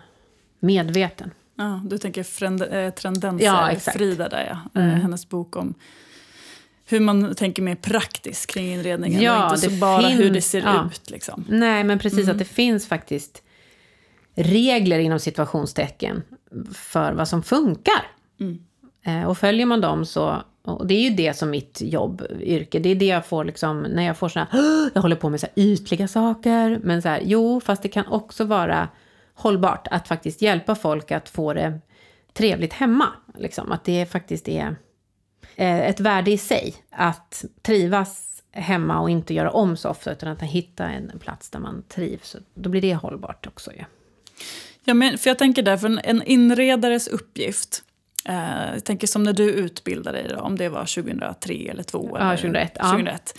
medveten. 0.60 1.32
Ja, 1.56 1.82
du 1.86 1.98
tänker 1.98 2.24
frend, 2.24 2.62
eh, 2.62 2.90
Trendenser, 2.90 3.46
ja, 3.46 3.76
Frida 3.80 4.30
där 4.30 4.46
ja. 4.50 4.82
Eh, 4.82 4.88
mm. 4.88 5.02
hennes 5.02 5.30
bok 5.30 5.56
om 5.56 5.74
hur 6.88 7.00
man 7.00 7.36
tänker 7.36 7.62
mer 7.62 7.76
praktiskt 7.76 8.50
kring 8.50 8.74
inredningen. 8.74 9.22
Ja, 9.22 9.50
och 9.50 9.56
inte 9.56 9.70
så 9.70 9.80
bara 9.80 10.08
hur 10.08 10.30
det 10.30 10.42
ser 10.42 10.62
ja. 10.62 10.90
ut. 10.92 11.10
Liksom. 11.10 11.46
Nej, 11.50 11.84
men 11.84 12.00
precis 12.00 12.20
mm. 12.20 12.32
att 12.32 12.40
det 12.40 12.46
finns 12.46 12.88
faktiskt 12.88 13.44
regler 14.36 15.00
inom 15.00 15.20
situationstecken 15.20 16.24
för 16.74 17.14
vad 17.14 17.28
som 17.28 17.44
funkar. 17.44 18.12
Mm. 18.40 18.60
Eh, 19.04 19.30
och 19.30 19.38
följer 19.38 19.66
man 19.66 19.82
dem 19.82 20.06
så 20.06 20.44
och 20.66 20.88
det 20.88 20.94
är 20.94 21.10
ju 21.10 21.10
det 21.10 21.34
som 21.34 21.50
mitt 21.50 21.82
jobb, 21.82 22.24
yrke, 22.40 22.80
det 22.80 22.90
är 22.90 22.96
det 22.96 23.06
jag 23.06 23.26
får 23.26 23.44
liksom, 23.44 23.82
när 23.82 24.04
jag 24.04 24.18
får 24.18 24.30
såna 24.30 24.48
jag 24.94 25.02
håller 25.02 25.16
på 25.16 25.30
med 25.30 25.40
så 25.40 25.46
här 25.46 25.64
ytliga 25.64 26.08
saker, 26.08 26.80
men 26.84 27.02
så 27.02 27.10
här, 27.10 27.22
jo, 27.24 27.62
fast 27.62 27.82
det 27.82 27.90
kan 27.90 28.08
också 28.08 28.44
vara 28.44 28.88
hållbart 29.34 29.88
att 29.92 30.08
faktiskt 30.08 30.42
hjälpa 30.42 30.76
folk 30.76 31.12
att 31.12 31.30
få 31.30 31.54
det 31.54 31.80
trevligt 32.34 32.74
hemma. 32.74 33.08
Liksom. 33.38 33.72
Att 33.72 33.84
det 33.84 34.06
faktiskt 34.06 34.48
är 34.48 34.76
eh, 35.56 35.80
ett 35.80 36.00
värde 36.00 36.32
i 36.32 36.38
sig 36.38 36.76
att 36.90 37.46
trivas 37.62 38.44
hemma 38.52 39.00
och 39.00 39.10
inte 39.10 39.34
göra 39.34 39.52
om 39.52 39.78
så 39.78 39.90
ofta, 39.90 40.12
utan 40.12 40.30
att 40.30 40.42
hitta 40.42 40.86
en 40.86 41.20
plats 41.20 41.50
där 41.50 41.60
man 41.60 41.84
trivs. 41.90 42.36
Då 42.54 42.70
blir 42.70 42.82
det 42.82 42.96
hållbart 42.96 43.48
också 43.48 43.72
ju. 43.72 43.78
Ja. 43.78 43.86
ja, 44.84 44.94
men 44.94 45.18
för 45.18 45.30
jag 45.30 45.40
tänker 45.40 45.64
därför 45.64 46.00
en 46.04 46.24
inredares 46.24 47.08
uppgift 47.08 47.85
Eh, 48.26 48.74
jag 48.74 48.84
tänker 48.84 49.08
som 49.08 49.24
när 49.24 49.34
du 49.34 49.44
utbildade 49.44 50.18
dig, 50.18 50.28
då, 50.30 50.42
om 50.42 50.58
det 50.58 50.70
var 50.70 50.86
2003 50.96 51.54
eller 51.54 51.84
2002. 51.84 52.18
Ja, 52.20 52.30
2001. 52.30 52.74
2001. 52.74 53.38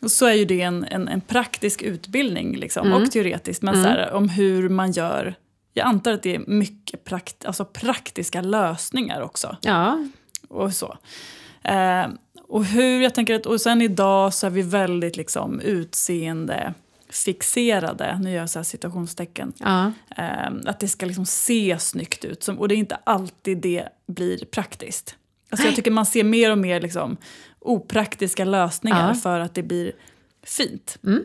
Ja. 0.00 0.08
Så 0.08 0.26
är 0.26 0.32
ju 0.34 0.44
det 0.44 0.60
en, 0.60 0.84
en, 0.84 1.08
en 1.08 1.20
praktisk 1.20 1.82
utbildning 1.82 2.56
liksom, 2.56 2.86
mm. 2.86 3.02
och 3.02 3.10
teoretiskt. 3.10 3.62
Men 3.62 3.74
mm. 3.74 3.84
så 3.84 3.90
här, 3.90 4.12
om 4.12 4.28
hur 4.28 4.68
man 4.68 4.92
gör 4.92 5.34
jag 5.74 5.86
antar 5.86 6.12
att 6.12 6.22
det 6.22 6.34
är 6.34 6.42
mycket 6.46 7.04
prakt, 7.04 7.44
alltså 7.44 7.64
praktiska 7.64 8.40
lösningar 8.40 9.20
också. 9.20 9.56
Ja. 9.60 10.06
Och 10.48 10.74
så. 10.74 10.96
Eh, 11.62 12.06
och 12.48 12.64
hur 12.64 13.02
jag 13.02 13.14
tänker 13.14 13.34
att, 13.34 13.46
och 13.46 13.60
sen 13.60 13.82
idag 13.82 14.34
så 14.34 14.46
är 14.46 14.50
vi 14.50 14.62
väldigt 14.62 15.16
liksom 15.16 15.60
utseende 15.60 16.74
fixerade, 17.12 18.18
nu 18.22 18.30
gör 18.30 18.40
jag 18.40 18.50
så 18.50 18.58
här 18.58 18.64
citationstecken, 18.64 19.52
ja. 19.58 19.92
eh, 20.16 20.52
att 20.66 20.80
det 20.80 20.88
ska 20.88 21.06
liksom 21.06 21.26
se 21.26 21.78
snyggt 21.78 22.24
ut. 22.24 22.48
Och 22.48 22.68
det 22.68 22.74
är 22.74 22.76
inte 22.76 22.98
alltid 23.04 23.58
det 23.58 23.88
blir 24.06 24.44
praktiskt. 24.44 25.16
Alltså 25.50 25.66
jag 25.66 25.76
tycker 25.76 25.90
man 25.90 26.06
ser 26.06 26.24
mer 26.24 26.50
och 26.50 26.58
mer 26.58 26.80
liksom 26.80 27.16
opraktiska 27.58 28.44
lösningar 28.44 29.08
ja. 29.08 29.14
för 29.14 29.40
att 29.40 29.54
det 29.54 29.62
blir 29.62 29.92
fint. 30.42 30.98
Mm. 31.04 31.24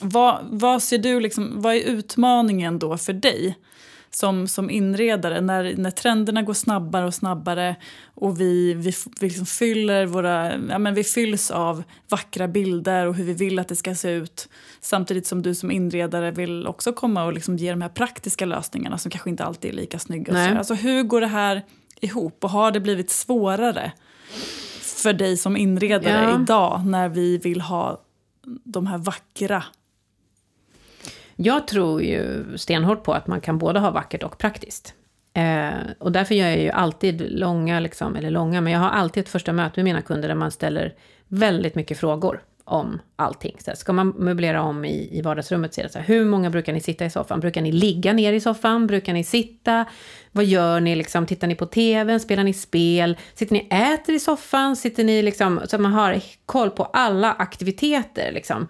Vad, 0.00 0.46
vad 0.50 0.82
ser 0.82 0.98
du, 0.98 1.20
liksom, 1.20 1.62
vad 1.62 1.74
är 1.74 1.80
utmaningen 1.80 2.78
då 2.78 2.96
för 2.96 3.12
dig? 3.12 3.58
Som, 4.10 4.48
som 4.48 4.70
inredare 4.70 5.40
när, 5.40 5.76
när 5.76 5.90
trenderna 5.90 6.42
går 6.42 6.54
snabbare 6.54 7.06
och 7.06 7.14
snabbare 7.14 7.76
och 8.14 8.40
vi, 8.40 8.74
vi, 8.74 8.92
vi 9.20 9.28
liksom 9.28 9.46
fyller 9.46 10.06
våra, 10.06 10.52
ja, 10.70 10.78
men 10.78 10.94
vi 10.94 11.04
fylls 11.04 11.50
av 11.50 11.82
vackra 12.08 12.48
bilder 12.48 13.06
och 13.06 13.14
hur 13.14 13.24
vi 13.24 13.32
vill 13.32 13.58
att 13.58 13.68
det 13.68 13.76
ska 13.76 13.94
se 13.94 14.10
ut 14.10 14.48
samtidigt 14.80 15.26
som 15.26 15.42
du 15.42 15.54
som 15.54 15.70
inredare 15.70 16.30
vill 16.30 16.66
också 16.66 16.92
komma 16.92 17.24
och 17.24 17.32
liksom 17.32 17.56
ge 17.56 17.70
de 17.70 17.82
här 17.82 17.88
praktiska 17.88 18.46
lösningarna 18.46 18.98
som 18.98 19.10
kanske 19.10 19.30
inte 19.30 19.44
alltid 19.44 19.70
är 19.70 19.76
lika 19.76 19.98
snygga. 19.98 20.32
Nej. 20.32 20.56
Alltså, 20.56 20.74
hur 20.74 21.02
går 21.02 21.20
det 21.20 21.26
här 21.26 21.62
ihop 22.00 22.44
och 22.44 22.50
har 22.50 22.70
det 22.70 22.80
blivit 22.80 23.10
svårare 23.10 23.92
för 24.80 25.12
dig 25.12 25.36
som 25.36 25.56
inredare 25.56 26.30
ja. 26.30 26.40
idag 26.42 26.86
när 26.86 27.08
vi 27.08 27.38
vill 27.38 27.60
ha 27.60 28.00
de 28.64 28.86
här 28.86 28.98
vackra 28.98 29.64
jag 31.40 31.66
tror 31.66 32.02
ju 32.02 32.44
stenhårt 32.56 33.02
på 33.02 33.12
att 33.12 33.26
man 33.26 33.40
kan 33.40 33.58
både 33.58 33.80
ha 33.80 33.90
vackert 33.90 34.22
och 34.22 34.38
praktiskt. 34.38 34.94
Eh, 35.34 35.90
och 35.98 36.12
därför 36.12 36.34
gör 36.34 36.48
jag 36.48 36.58
ju 36.58 36.70
alltid 36.70 37.30
långa, 37.30 37.80
liksom, 37.80 38.16
eller 38.16 38.30
långa, 38.30 38.60
men 38.60 38.72
jag 38.72 38.80
har 38.80 38.90
alltid 38.90 39.22
ett 39.22 39.28
första 39.28 39.52
möte 39.52 39.72
med 39.76 39.84
mina 39.84 40.02
kunder 40.02 40.28
där 40.28 40.34
man 40.34 40.50
ställer 40.50 40.94
väldigt 41.28 41.74
mycket 41.74 41.98
frågor 41.98 42.42
om 42.64 43.00
allting. 43.16 43.56
Så 43.58 43.70
här, 43.70 43.76
ska 43.76 43.92
man 43.92 44.08
möblera 44.08 44.62
om 44.62 44.84
i, 44.84 45.18
i 45.18 45.22
vardagsrummet 45.22 45.74
så 45.74 45.80
är 45.80 45.82
det 45.82 45.90
så 45.90 45.98
här, 45.98 46.06
hur 46.06 46.24
många 46.24 46.50
brukar 46.50 46.72
ni 46.72 46.80
sitta 46.80 47.04
i 47.04 47.10
soffan? 47.10 47.40
Brukar 47.40 47.62
ni 47.62 47.72
ligga 47.72 48.12
ner 48.12 48.32
i 48.32 48.40
soffan? 48.40 48.86
Brukar 48.86 49.12
ni 49.12 49.24
sitta? 49.24 49.84
Vad 50.32 50.44
gör 50.44 50.80
ni 50.80 50.96
liksom? 50.96 51.26
Tittar 51.26 51.46
ni 51.46 51.54
på 51.54 51.66
TVn? 51.66 52.20
Spelar 52.20 52.44
ni 52.44 52.52
spel? 52.52 53.16
Sitter 53.34 53.52
ni 53.52 53.68
äter 53.70 54.14
i 54.14 54.18
soffan? 54.18 54.76
Sitter 54.76 55.04
ni 55.04 55.22
liksom, 55.22 55.60
så 55.64 55.76
att 55.76 55.82
man 55.82 55.92
har 55.92 56.20
koll 56.46 56.70
på 56.70 56.84
alla 56.84 57.32
aktiviteter 57.32 58.32
liksom. 58.32 58.68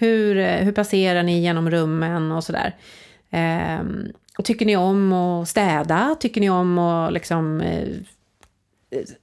Hur, 0.00 0.38
eh, 0.38 0.56
hur 0.56 0.72
passerar 0.72 1.22
ni 1.22 1.40
genom 1.40 1.70
rummen 1.70 2.32
och 2.32 2.44
sådär. 2.44 2.76
Eh, 3.30 3.80
tycker 4.44 4.66
ni 4.66 4.76
om 4.76 5.12
att 5.12 5.48
städa? 5.48 6.16
Tycker 6.20 6.40
ni 6.40 6.50
om 6.50 6.78
att 6.78 7.12
liksom 7.12 7.60
eh, 7.60 7.88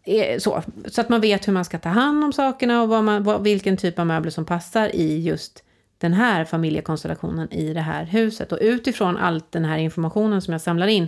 eh, 0.03 0.39
så, 0.39 0.63
så 0.85 1.01
att 1.01 1.09
man 1.09 1.21
vet 1.21 1.47
hur 1.47 1.53
man 1.53 1.65
ska 1.65 1.79
ta 1.79 1.89
hand 1.89 2.23
om 2.23 2.33
sakerna 2.33 2.81
och 2.81 2.89
vad 2.89 3.03
man, 3.03 3.23
vad, 3.23 3.43
vilken 3.43 3.77
typ 3.77 3.99
av 3.99 4.07
möbler 4.07 4.31
som 4.31 4.45
passar 4.45 4.95
i 4.95 5.21
just 5.21 5.63
den 5.97 6.13
här 6.13 6.45
familjekonstellationen 6.45 7.53
i 7.53 7.73
det 7.73 7.81
här 7.81 8.05
huset. 8.05 8.51
Och 8.51 8.57
utifrån 8.61 9.17
all 9.17 9.41
den 9.49 9.65
här 9.65 9.77
informationen 9.77 10.41
som 10.41 10.51
jag 10.51 10.61
samlar 10.61 10.87
in 10.87 11.07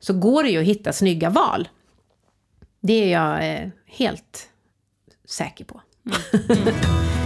så 0.00 0.12
går 0.12 0.42
det 0.42 0.48
ju 0.48 0.58
att 0.58 0.66
hitta 0.66 0.92
snygga 0.92 1.30
val. 1.30 1.68
Det 2.80 3.12
är 3.12 3.12
jag 3.12 3.52
eh, 3.52 3.68
helt 3.86 4.48
säker 5.24 5.64
på. 5.64 5.80
Mm. 6.06 6.60
mm. 6.62 7.23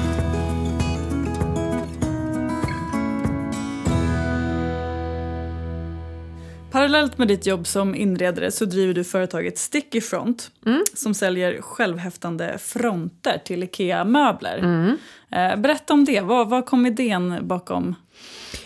Parallellt 6.78 7.18
med 7.18 7.28
ditt 7.28 7.46
jobb 7.46 7.66
som 7.66 7.94
inredare 7.94 8.50
så 8.50 8.64
driver 8.64 8.94
du 8.94 9.04
företaget 9.04 9.58
Sticky 9.58 10.00
Front 10.00 10.50
mm. 10.66 10.82
som 10.94 11.14
säljer 11.14 11.62
självhäftande 11.62 12.58
fronter 12.58 13.42
till 13.44 13.62
IKEA-möbler. 13.62 14.58
Mm. 14.58 14.98
Eh, 15.30 15.60
berätta 15.60 15.92
om 15.94 16.04
det. 16.04 16.20
Vad, 16.20 16.48
vad 16.48 16.66
kom 16.66 16.86
idén 16.86 17.48
bakom 17.48 17.94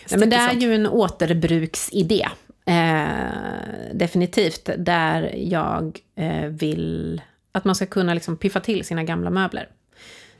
ja, 0.09 0.17
men 0.17 0.29
Det 0.29 0.35
är 0.35 0.53
ju 0.53 0.75
en 0.75 0.87
återbruksidé. 0.87 2.27
Eh, 2.65 3.93
definitivt. 3.93 4.69
Där 4.77 5.35
jag 5.37 5.99
eh, 6.15 6.45
vill 6.45 7.21
att 7.51 7.65
man 7.65 7.75
ska 7.75 7.85
kunna 7.85 8.13
liksom 8.13 8.37
piffa 8.37 8.59
till 8.59 8.85
sina 8.85 9.03
gamla 9.03 9.29
möbler. 9.29 9.67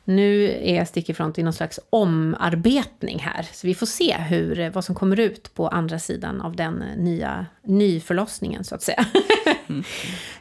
Nu 0.06 0.60
är 0.62 0.86
Sticky 0.86 1.14
Front 1.14 1.40
i 1.40 1.44
någon 1.44 1.54
slags 1.54 1.80
omarbetning 1.90 3.20
här, 3.20 3.48
så 3.52 3.68
vi 3.68 3.76
får 3.76 3.86
se 3.86 4.18
hur, 4.18 4.70
vad 4.70 4.86
som 4.86 4.96
kommer 4.96 5.20
ut 5.20 5.54
på 5.54 5.68
andra 5.68 6.00
sidan 6.00 6.42
av 6.42 6.56
den 6.56 6.84
nya 6.98 7.46
nyförlossningen, 7.64 8.64
så 8.64 8.76
att 8.76 8.82
säga. 8.82 9.06
Mm. 9.68 9.84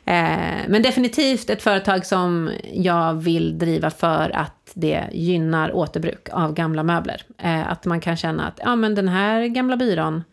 Men 0.71 0.83
definitivt 0.83 1.51
ett 1.51 1.63
företag 1.63 2.07
som 2.07 2.51
jag 2.73 3.15
vill 3.15 3.59
driva 3.59 3.91
för 3.91 4.31
att 4.37 4.71
det 4.75 5.09
gynnar 5.13 5.77
återbruk 5.77 6.29
av 6.33 6.55
gamla 6.55 6.83
möbler. 6.83 7.23
Eh, 7.39 7.71
att 7.71 7.85
man 7.85 8.01
kan 8.01 8.17
känna 8.17 8.47
att 8.47 8.61
ja, 8.65 8.77
men 8.77 8.95
den 8.95 9.09
här 9.09 9.47
gamla 9.47 9.77
byrån, 9.77 10.25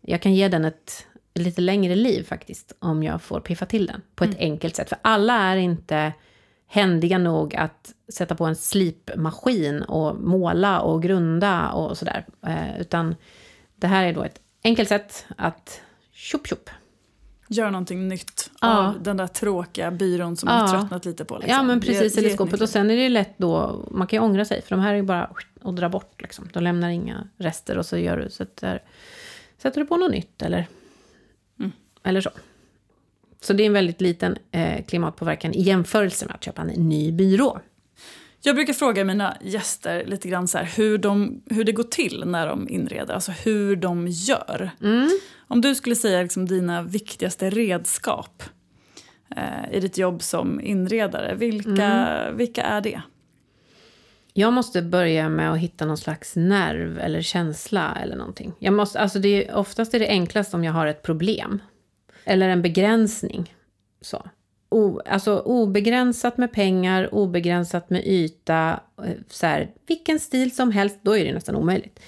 jag 0.00 0.22
kan 0.22 0.34
ge 0.34 0.48
den 0.48 0.64
ett 0.64 1.06
lite 1.34 1.60
längre 1.60 1.94
liv 1.94 2.24
faktiskt, 2.24 2.72
om 2.78 3.02
jag 3.02 3.22
får 3.22 3.40
piffa 3.40 3.66
till 3.66 3.86
den 3.86 4.02
på 4.14 4.24
ett 4.24 4.30
mm. 4.30 4.52
enkelt 4.52 4.76
sätt. 4.76 4.88
För 4.88 4.98
alla 5.02 5.34
är 5.34 5.56
inte 5.56 6.12
händiga 6.68 7.18
nog 7.18 7.54
att 7.54 7.94
sätta 8.12 8.34
på 8.34 8.44
en 8.44 8.56
slipmaskin 8.56 9.82
och 9.82 10.16
måla 10.16 10.80
och 10.80 11.02
grunda 11.02 11.70
och 11.70 11.98
sådär. 11.98 12.26
Eh, 12.46 12.80
utan 12.80 13.14
det 13.76 13.86
här 13.86 14.04
är 14.04 14.12
då 14.12 14.22
ett 14.22 14.40
enkelt 14.64 14.88
sätt 14.88 15.26
att 15.36 15.80
tjopp 16.12 16.46
tjopp. 16.46 16.70
Göra 17.48 17.70
någonting 17.70 18.08
nytt 18.08 18.50
ja. 18.60 18.78
av 18.78 19.02
den 19.02 19.16
där 19.16 19.26
tråkiga 19.26 19.90
byrån 19.90 20.36
som 20.36 20.48
ja. 20.48 20.56
man 20.56 20.70
tröttnat 20.70 21.04
lite 21.04 21.24
på. 21.24 21.34
Liksom. 21.34 21.50
Ja 21.50 21.62
men 21.62 21.80
precis, 21.80 22.18
eller 22.18 22.30
skåpet. 22.30 22.60
Och 22.60 22.68
sen 22.68 22.90
är 22.90 22.96
det 22.96 23.08
lätt 23.08 23.34
då, 23.36 23.84
man 23.90 24.06
kan 24.06 24.16
ju 24.16 24.24
ångra 24.24 24.44
sig 24.44 24.62
för 24.62 24.70
de 24.70 24.80
här 24.80 24.92
är 24.92 24.96
ju 24.96 25.02
bara 25.02 25.30
att 25.62 25.76
dra 25.76 25.88
bort 25.88 26.22
liksom. 26.22 26.48
De 26.52 26.62
lämnar 26.62 26.88
inga 26.88 27.28
rester 27.36 27.78
och 27.78 27.86
så 27.86 27.98
gör 27.98 28.16
du, 28.16 28.30
sätter, 28.30 28.82
sätter 29.58 29.80
du 29.80 29.86
på 29.86 29.96
något 29.96 30.10
nytt 30.10 30.42
eller, 30.42 30.66
mm. 31.58 31.72
eller 32.02 32.20
så. 32.20 32.30
Så 33.40 33.52
det 33.52 33.62
är 33.62 33.66
en 33.66 33.72
väldigt 33.72 34.00
liten 34.00 34.36
eh, 34.50 34.84
klimatpåverkan 34.84 35.54
i 35.54 35.62
jämförelse 35.62 36.26
med 36.26 36.34
att 36.34 36.44
köpa 36.44 36.62
en 36.62 36.68
ny 36.68 37.12
byrå. 37.12 37.60
Jag 38.42 38.54
brukar 38.54 38.72
fråga 38.72 39.04
mina 39.04 39.36
gäster 39.40 40.04
lite 40.06 40.28
grann 40.28 40.48
så 40.48 40.58
här, 40.58 40.64
hur, 40.76 40.98
de, 40.98 41.42
hur 41.50 41.64
det 41.64 41.72
går 41.72 41.82
till 41.82 42.22
när 42.26 42.46
de 42.46 42.68
inreder, 42.68 43.14
alltså 43.14 43.32
hur 43.32 43.76
de 43.76 44.08
gör. 44.08 44.70
Mm. 44.82 45.08
Om 45.48 45.60
du 45.60 45.74
skulle 45.74 45.96
säga 45.96 46.22
liksom 46.22 46.46
dina 46.46 46.82
viktigaste 46.82 47.50
redskap 47.50 48.42
eh, 49.36 49.76
i 49.76 49.80
ditt 49.80 49.98
jobb 49.98 50.22
som 50.22 50.60
inredare, 50.60 51.34
vilka, 51.34 51.84
mm. 51.84 52.36
vilka 52.36 52.62
är 52.62 52.80
det? 52.80 53.02
Jag 54.32 54.52
måste 54.52 54.82
börja 54.82 55.28
med 55.28 55.52
att 55.52 55.58
hitta 55.58 55.86
någon 55.86 55.98
slags 55.98 56.36
nerv 56.36 56.98
eller 56.98 57.22
känsla 57.22 57.98
eller 58.02 58.16
någonting. 58.16 58.52
Jag 58.58 58.74
måste, 58.74 59.00
alltså 59.00 59.18
det 59.18 59.48
är, 59.48 59.54
oftast 59.54 59.94
är 59.94 59.98
det 59.98 60.08
enklast 60.08 60.54
om 60.54 60.64
jag 60.64 60.72
har 60.72 60.86
ett 60.86 61.02
problem. 61.02 61.62
Eller 62.24 62.48
en 62.48 62.62
begränsning. 62.62 63.54
Så. 64.00 64.26
O, 64.70 65.00
alltså 65.06 65.38
obegränsat 65.38 66.38
med 66.38 66.52
pengar, 66.52 67.14
obegränsat 67.14 67.90
med 67.90 68.06
yta. 68.06 68.80
Eh, 69.04 69.10
så 69.28 69.46
här, 69.46 69.70
vilken 69.86 70.20
stil 70.20 70.54
som 70.54 70.70
helst, 70.70 70.98
då 71.02 71.16
är 71.16 71.24
det 71.24 71.32
nästan 71.32 71.56
omöjligt. 71.56 72.00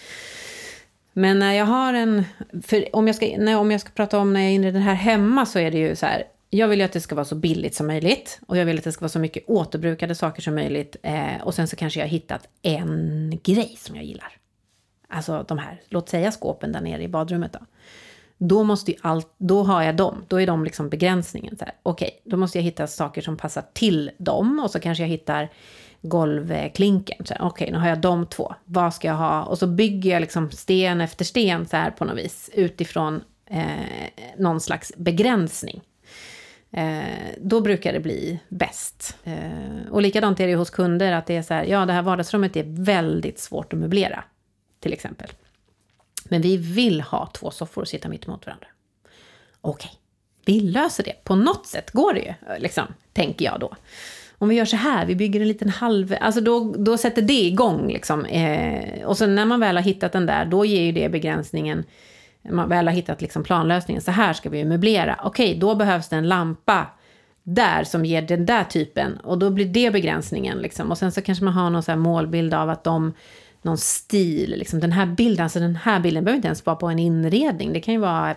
Men 1.12 1.38
när 1.38 1.52
jag 1.52 1.64
har 1.64 1.94
en... 1.94 2.24
För 2.62 2.96
om 2.96 3.06
jag 3.06 3.16
ska, 3.16 3.26
när, 3.38 3.56
om 3.56 3.70
jag 3.70 3.80
ska 3.80 3.90
prata 3.90 4.18
om 4.18 4.32
när 4.32 4.40
jag 4.40 4.52
inreder 4.52 4.80
här 4.80 4.94
hemma 4.94 5.46
så 5.46 5.58
är 5.58 5.70
det 5.70 5.78
ju 5.78 5.96
så 5.96 6.06
här. 6.06 6.24
Jag 6.50 6.68
vill 6.68 6.78
ju 6.78 6.84
att 6.84 6.92
det 6.92 7.00
ska 7.00 7.14
vara 7.14 7.24
så 7.24 7.34
billigt 7.34 7.74
som 7.74 7.86
möjligt. 7.86 8.40
Och 8.46 8.56
jag 8.56 8.64
vill 8.64 8.78
att 8.78 8.84
det 8.84 8.92
ska 8.92 9.00
vara 9.00 9.08
så 9.08 9.18
mycket 9.18 9.44
återbrukade 9.46 10.14
saker 10.14 10.42
som 10.42 10.54
möjligt. 10.54 10.96
Eh, 11.02 11.42
och 11.42 11.54
sen 11.54 11.68
så 11.68 11.76
kanske 11.76 12.00
jag 12.00 12.06
har 12.06 12.10
hittat 12.10 12.48
en 12.62 13.40
grej 13.44 13.76
som 13.78 13.96
jag 13.96 14.04
gillar. 14.04 14.38
Alltså 15.08 15.44
de 15.48 15.58
här, 15.58 15.80
låt 15.88 16.08
säga 16.08 16.32
skåpen 16.32 16.72
där 16.72 16.80
nere 16.80 17.02
i 17.02 17.08
badrummet 17.08 17.52
då. 17.52 17.58
Då, 18.44 18.64
måste 18.64 18.90
ju 18.90 18.96
allt, 19.00 19.34
då 19.38 19.62
har 19.62 19.82
jag 19.82 19.96
dem, 19.96 20.24
då 20.28 20.40
är 20.40 20.46
de 20.46 20.64
liksom 20.64 20.88
begränsningen. 20.88 21.54
Okej, 21.60 21.74
okay, 21.82 22.10
då 22.24 22.36
måste 22.36 22.58
jag 22.58 22.62
hitta 22.62 22.86
saker 22.86 23.22
som 23.22 23.36
passar 23.36 23.64
till 23.72 24.10
dem 24.18 24.60
och 24.64 24.70
så 24.70 24.80
kanske 24.80 25.04
jag 25.04 25.08
hittar 25.08 25.48
golvklinken. 26.00 27.16
Okej, 27.20 27.46
okay, 27.46 27.70
nu 27.70 27.78
har 27.78 27.88
jag 27.88 28.00
de 28.00 28.26
två. 28.26 28.54
Vad 28.64 28.94
ska 28.94 29.08
jag 29.08 29.14
ha? 29.14 29.42
Och 29.42 29.58
så 29.58 29.66
bygger 29.66 30.10
jag 30.10 30.20
liksom 30.20 30.50
sten 30.50 31.00
efter 31.00 31.24
sten 31.24 31.66
så 31.66 31.76
här 31.76 31.90
på 31.90 32.04
något 32.04 32.18
vis 32.18 32.50
utifrån 32.54 33.24
eh, 33.46 33.64
någon 34.38 34.60
slags 34.60 34.92
begränsning. 34.96 35.82
Eh, 36.70 37.02
då 37.38 37.60
brukar 37.60 37.92
det 37.92 38.00
bli 38.00 38.40
bäst. 38.48 39.16
Eh, 39.24 39.90
och 39.90 40.02
likadant 40.02 40.40
är 40.40 40.46
det 40.46 40.54
hos 40.54 40.70
kunder, 40.70 41.12
att 41.12 41.26
det 41.26 41.36
är 41.36 41.42
så 41.42 41.54
här, 41.54 41.64
ja 41.64 41.86
det 41.86 41.92
här 41.92 42.02
vardagsrummet 42.02 42.56
är 42.56 42.84
väldigt 42.84 43.38
svårt 43.38 43.72
att 43.72 43.78
möblera, 43.78 44.24
till 44.80 44.92
exempel. 44.92 45.28
Men 46.32 46.42
vi 46.42 46.56
vill 46.56 47.00
ha 47.00 47.26
två 47.26 47.50
soffor 47.50 47.82
att 47.82 47.88
sitta 47.88 48.08
mitt 48.08 48.24
emot 48.24 48.46
varandra. 48.46 48.66
Okej, 49.60 49.90
okay. 49.90 49.98
vi 50.44 50.60
löser 50.60 51.04
det. 51.04 51.24
På 51.24 51.34
något 51.34 51.66
sätt 51.66 51.90
går 51.90 52.14
det 52.14 52.20
ju, 52.20 52.34
liksom, 52.58 52.84
tänker 53.12 53.44
jag 53.44 53.60
då. 53.60 53.76
Om 54.38 54.48
vi 54.48 54.54
gör 54.54 54.64
så 54.64 54.76
här, 54.76 55.06
vi 55.06 55.16
bygger 55.16 55.40
en 55.40 55.48
liten 55.48 55.68
halv... 55.68 56.16
Alltså 56.20 56.40
då, 56.40 56.74
då 56.78 56.96
sätter 56.96 57.22
det 57.22 57.44
igång. 57.44 57.92
Liksom. 57.92 58.24
Eh, 58.24 59.04
och 59.04 59.18
sen 59.18 59.34
när 59.34 59.44
man 59.44 59.60
väl 59.60 59.76
har 59.76 59.82
hittat 59.82 60.12
den 60.12 60.26
där, 60.26 60.44
då 60.44 60.64
ger 60.64 60.82
ju 60.82 60.92
det 60.92 61.08
begränsningen. 61.08 61.84
Man 62.50 62.68
väl 62.68 62.86
har 62.86 62.94
hittat 62.94 63.20
liksom 63.22 63.44
planlösningen, 63.44 64.02
så 64.02 64.10
här 64.10 64.32
ska 64.32 64.50
vi 64.50 64.64
möblera. 64.64 65.20
Okej, 65.24 65.48
okay, 65.48 65.60
då 65.60 65.74
behövs 65.74 66.08
det 66.08 66.16
en 66.16 66.28
lampa 66.28 66.86
där 67.42 67.84
som 67.84 68.04
ger 68.04 68.22
den 68.22 68.46
där 68.46 68.64
typen. 68.64 69.16
Och 69.16 69.38
då 69.38 69.50
blir 69.50 69.66
det 69.66 69.92
begränsningen. 69.92 70.58
Liksom. 70.58 70.90
Och 70.90 70.98
sen 70.98 71.12
så 71.12 71.22
kanske 71.22 71.44
man 71.44 71.54
har 71.54 71.70
någon 71.70 71.82
så 71.82 71.96
målbild 71.96 72.54
av 72.54 72.70
att 72.70 72.84
de 72.84 73.12
någon 73.62 73.78
stil. 73.78 74.50
Liksom 74.50 74.80
den 74.80 74.92
här 74.92 75.06
bilden, 75.06 75.44
alltså 75.44 75.60
den 75.60 75.76
här 75.76 76.00
bilden 76.00 76.24
behöver 76.24 76.36
inte 76.36 76.48
ens 76.48 76.66
vara 76.66 76.76
på 76.76 76.86
en 76.86 76.98
inredning. 76.98 77.72
Det 77.72 77.80
kan 77.80 77.94
ju 77.94 78.00
vara 78.00 78.36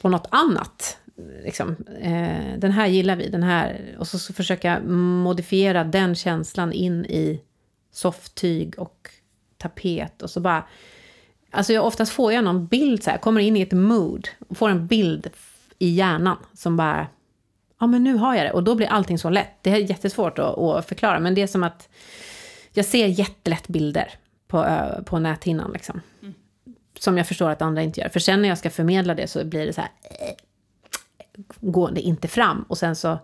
på 0.00 0.08
något 0.08 0.26
annat. 0.30 0.98
Liksom, 1.44 1.76
eh, 2.00 2.58
den 2.58 2.72
här 2.72 2.86
gillar 2.86 3.16
vi, 3.16 3.28
den 3.28 3.42
här. 3.42 3.96
Och 3.98 4.08
så, 4.08 4.18
så 4.18 4.32
försöka 4.32 4.80
modifiera 4.80 5.84
den 5.84 6.14
känslan 6.14 6.72
in 6.72 7.04
i 7.04 7.40
softtyg 7.92 8.78
och 8.78 9.10
tapet. 9.58 10.22
Och 10.22 10.30
så 10.30 10.40
bara... 10.40 10.64
Alltså 11.50 11.72
jag, 11.72 11.86
oftast 11.86 12.12
får 12.12 12.32
jag 12.32 12.44
någon 12.44 12.66
bild 12.66 13.02
så 13.02 13.10
här, 13.10 13.18
kommer 13.18 13.40
in 13.40 13.56
i 13.56 13.60
ett 13.60 13.72
mood. 13.72 14.28
Och 14.48 14.56
får 14.56 14.70
en 14.70 14.86
bild 14.86 15.30
i 15.78 15.88
hjärnan 15.88 16.36
som 16.54 16.76
bara... 16.76 17.06
Ja, 17.80 17.86
men 17.86 18.04
nu 18.04 18.14
har 18.14 18.34
jag 18.34 18.46
det. 18.46 18.52
Och 18.52 18.64
då 18.64 18.74
blir 18.74 18.86
allting 18.86 19.18
så 19.18 19.30
lätt. 19.30 19.58
Det 19.62 19.70
är 19.70 19.76
jättesvårt 19.76 20.38
att, 20.38 20.58
att 20.58 20.88
förklara, 20.88 21.20
men 21.20 21.34
det 21.34 21.42
är 21.42 21.46
som 21.46 21.62
att 21.62 21.88
jag 22.72 22.84
ser 22.84 23.06
jättelätt 23.06 23.68
bilder 23.68 24.14
på, 24.52 24.86
på 25.04 25.18
näthinnan. 25.18 25.72
Liksom. 25.72 26.00
Mm. 26.22 26.34
Som 26.98 27.16
jag 27.16 27.26
förstår 27.26 27.50
att 27.50 27.62
andra 27.62 27.82
inte 27.82 28.00
gör. 28.00 28.08
För 28.08 28.20
sen 28.20 28.42
när 28.42 28.48
jag 28.48 28.58
ska 28.58 28.70
förmedla 28.70 29.14
det 29.14 29.26
så 29.26 29.44
blir 29.44 29.66
det 29.66 29.72
så 29.72 29.80
här... 29.80 29.90
Eh, 30.02 30.34
går 31.60 31.90
det 31.90 32.00
inte 32.00 32.28
fram. 32.28 32.62
Och 32.62 32.78
sen 32.78 32.96
så... 32.96 33.18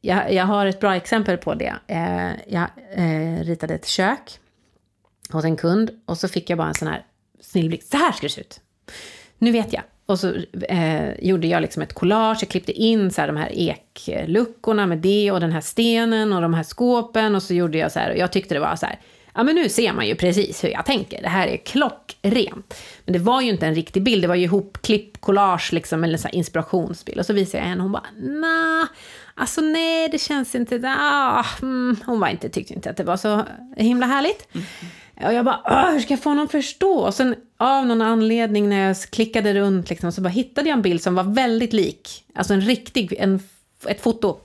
Jag, 0.00 0.32
jag 0.32 0.44
har 0.44 0.66
ett 0.66 0.80
bra 0.80 0.96
exempel 0.96 1.38
på 1.38 1.54
det. 1.54 1.74
Eh, 1.86 2.32
jag 2.46 2.66
eh, 2.94 3.44
ritade 3.44 3.74
ett 3.74 3.86
kök 3.86 4.38
hos 5.30 5.44
en 5.44 5.56
kund 5.56 5.90
och 6.06 6.18
så 6.18 6.28
fick 6.28 6.50
jag 6.50 6.58
bara 6.58 6.68
en 6.68 6.74
sån 6.74 6.88
här 6.88 7.06
snilleblixt. 7.40 7.90
Så 7.90 7.96
här 7.96 8.12
ska 8.12 8.26
det 8.26 8.32
se 8.32 8.40
ut. 8.40 8.60
Nu 9.38 9.52
vet 9.52 9.72
jag. 9.72 9.82
Och 10.06 10.18
så 10.18 10.34
eh, 10.68 11.20
gjorde 11.20 11.46
jag 11.46 11.62
liksom 11.62 11.82
ett 11.82 11.92
collage, 11.92 12.38
jag 12.40 12.48
klippte 12.48 12.72
in 12.72 13.10
så 13.10 13.20
här, 13.20 13.28
de 13.28 13.36
här 13.36 13.52
ekluckorna 13.52 14.86
med 14.86 14.98
det 14.98 15.30
och 15.30 15.40
den 15.40 15.52
här 15.52 15.60
stenen 15.60 16.32
och 16.32 16.42
de 16.42 16.54
här 16.54 16.62
skåpen 16.62 17.34
och 17.34 17.42
så 17.42 17.54
gjorde 17.54 17.78
jag 17.78 17.92
så 17.92 17.98
här, 17.98 18.10
och 18.10 18.16
jag 18.16 18.32
tyckte 18.32 18.54
det 18.54 18.60
var 18.60 18.76
så 18.76 18.86
här, 18.86 19.00
ja 19.34 19.42
men 19.42 19.54
nu 19.54 19.68
ser 19.68 19.92
man 19.92 20.06
ju 20.06 20.14
precis 20.14 20.64
hur 20.64 20.68
jag 20.68 20.86
tänker, 20.86 21.22
det 21.22 21.28
här 21.28 21.48
är 21.48 21.56
klockrent. 21.56 22.74
Men 23.04 23.12
det 23.12 23.18
var 23.18 23.40
ju 23.40 23.50
inte 23.50 23.66
en 23.66 23.74
riktig 23.74 24.02
bild, 24.02 24.24
det 24.24 24.28
var 24.28 24.34
ju 24.34 24.44
ihopklipp, 24.44 25.20
collage 25.20 25.72
liksom, 25.72 26.04
eller 26.04 26.18
så 26.18 26.28
inspirationsbild. 26.28 27.18
Och 27.18 27.26
så 27.26 27.32
visade 27.32 27.58
jag 27.58 27.68
henne, 27.68 27.80
och 27.80 27.82
hon 27.82 27.92
bara, 27.92 28.06
nah, 28.20 28.86
alltså 29.34 29.60
nej, 29.60 30.08
det 30.08 30.18
känns 30.18 30.54
inte, 30.54 30.94
ah, 30.98 31.46
mm. 31.62 31.96
hon 32.06 32.20
var 32.20 32.28
inte, 32.28 32.48
tyckte 32.48 32.74
inte 32.74 32.90
att 32.90 32.96
det 32.96 33.04
var 33.04 33.16
så 33.16 33.44
himla 33.76 34.06
härligt. 34.06 34.54
Mm. 34.54 34.66
Och 35.26 35.34
jag 35.34 35.44
bara, 35.44 35.90
hur 35.90 36.00
ska 36.00 36.12
jag 36.12 36.22
få 36.22 36.30
honom 36.30 36.44
att 36.44 36.50
förstå? 36.50 36.98
Och 36.98 37.14
sen 37.14 37.34
av 37.56 37.86
någon 37.86 38.02
anledning 38.02 38.68
när 38.68 38.86
jag 38.86 38.96
klickade 39.10 39.54
runt 39.54 39.90
liksom, 39.90 40.12
så 40.12 40.20
bara 40.20 40.28
hittade 40.28 40.68
jag 40.68 40.76
en 40.76 40.82
bild 40.82 41.02
som 41.02 41.14
var 41.14 41.24
väldigt 41.24 41.72
lik, 41.72 42.24
alltså 42.34 42.54
en 42.54 42.60
riktig, 42.60 43.14
en, 43.18 43.40
ett 43.86 44.02
foto 44.02 44.40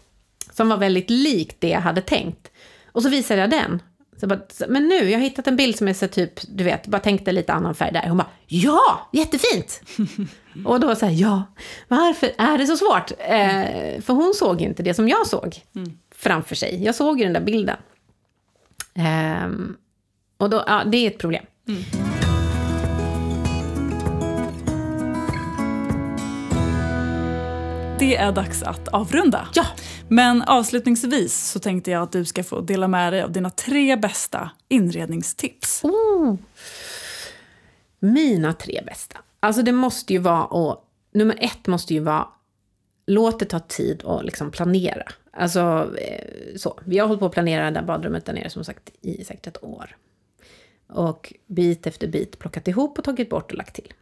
som 0.52 0.70
var 0.70 0.78
väldigt 0.78 1.10
likt 1.10 1.56
det 1.60 1.70
jag 1.70 1.82
hade 1.82 2.02
tänkt. 2.02 2.52
Och 2.92 3.04
så 3.04 3.10
visade 3.10 3.42
jag 3.42 3.50
den. 3.50 3.82
Så 4.20 4.28
bara, 4.28 4.40
men 4.68 4.88
nu, 4.88 5.10
jag 5.10 5.20
har 5.20 5.24
hittat 5.24 5.48
en 5.48 5.56
bild 5.56 5.76
som 5.76 5.88
är 5.88 5.94
så 5.94 6.08
typ, 6.08 6.32
du 6.48 6.64
vet, 6.64 6.88
bara 6.88 7.02
tänkte 7.02 7.32
lite 7.32 7.54
annan 7.54 7.76
färg 7.76 7.94
där. 7.94 8.08
Hon 8.08 8.18
bara, 8.18 8.30
ja, 8.48 9.10
jättefint! 9.14 9.82
och 10.66 10.80
då 10.80 10.88
här, 10.88 11.22
ja, 11.22 11.44
varför 11.88 12.32
är 12.38 12.58
det 12.58 12.68
så 12.68 12.78
svårt? 12.78 13.12
Eh, 13.20 14.02
för 14.02 14.14
hon 14.14 14.34
såg 14.34 14.62
ju 14.62 14.68
inte 14.68 14.84
det 14.84 14.94
som 14.94 15.10
jag 15.10 15.28
såg 15.28 15.62
mm. 15.76 15.98
framför 16.16 16.56
sig. 16.56 16.84
Jag 16.84 16.96
såg 16.96 17.20
ju 17.20 17.24
den 17.24 17.34
där 17.34 17.42
bilden. 17.42 17.78
Eh, 18.94 19.50
och 20.38 20.50
då, 20.50 20.64
ja, 20.68 20.84
det 20.86 20.98
är 20.98 21.08
ett 21.08 21.18
problem. 21.18 21.46
Mm. 21.68 22.07
Det 28.00 28.16
är 28.16 28.32
dags 28.32 28.64
att 28.64 28.88
avrunda. 28.88 29.48
Ja. 29.54 29.66
Men 30.08 30.42
avslutningsvis 30.42 31.52
så 31.52 31.60
tänkte 31.60 31.92
jag 31.92 32.04
att 32.04 32.12
du 32.12 32.26
ska 32.26 32.44
få 32.44 32.62
dela 32.62 32.88
med 32.88 33.14
dig 33.14 33.22
av 33.22 33.32
dina 33.32 33.50
tre 33.50 33.96
bästa 33.96 34.50
inredningstips. 34.68 35.84
Oh. 35.84 36.36
Mina 38.00 38.54
tre 38.54 38.82
bästa. 38.86 39.18
Alltså 39.40 39.62
det 39.62 39.72
måste 39.72 40.14
ju 40.14 40.20
vara, 40.20 40.46
och 40.46 40.86
nummer 41.14 41.38
ett 41.42 41.68
måste 41.68 41.94
ju 41.94 42.00
vara, 42.00 42.28
låt 43.08 43.40
det 43.40 43.46
ta 43.46 43.60
tid 43.60 44.04
att 44.06 44.26
liksom 44.26 44.52
planera. 44.52 45.04
Alltså, 45.32 45.94
eh, 45.98 46.56
så. 46.58 46.80
Vi 46.86 46.98
har 46.98 47.08
hållit 47.08 47.20
på 47.20 47.26
att 47.26 47.32
planera 47.32 47.66
det 47.66 47.80
där 47.80 47.86
badrummet 47.88 48.26
där 48.26 48.34
nere 48.34 48.50
som 48.50 48.64
sagt 48.64 48.92
i 49.02 49.24
säkert 49.24 49.48
ett 49.48 49.64
år. 49.64 49.98
Och 50.90 51.34
bit 51.48 51.88
efter 51.88 52.08
bit 52.08 52.40
plockat 52.40 52.68
ihop 52.68 52.98
och 52.98 53.04
tagit 53.04 53.30
bort 53.30 53.52
och 53.52 53.58
lagt 53.58 53.76
till. 53.76 53.94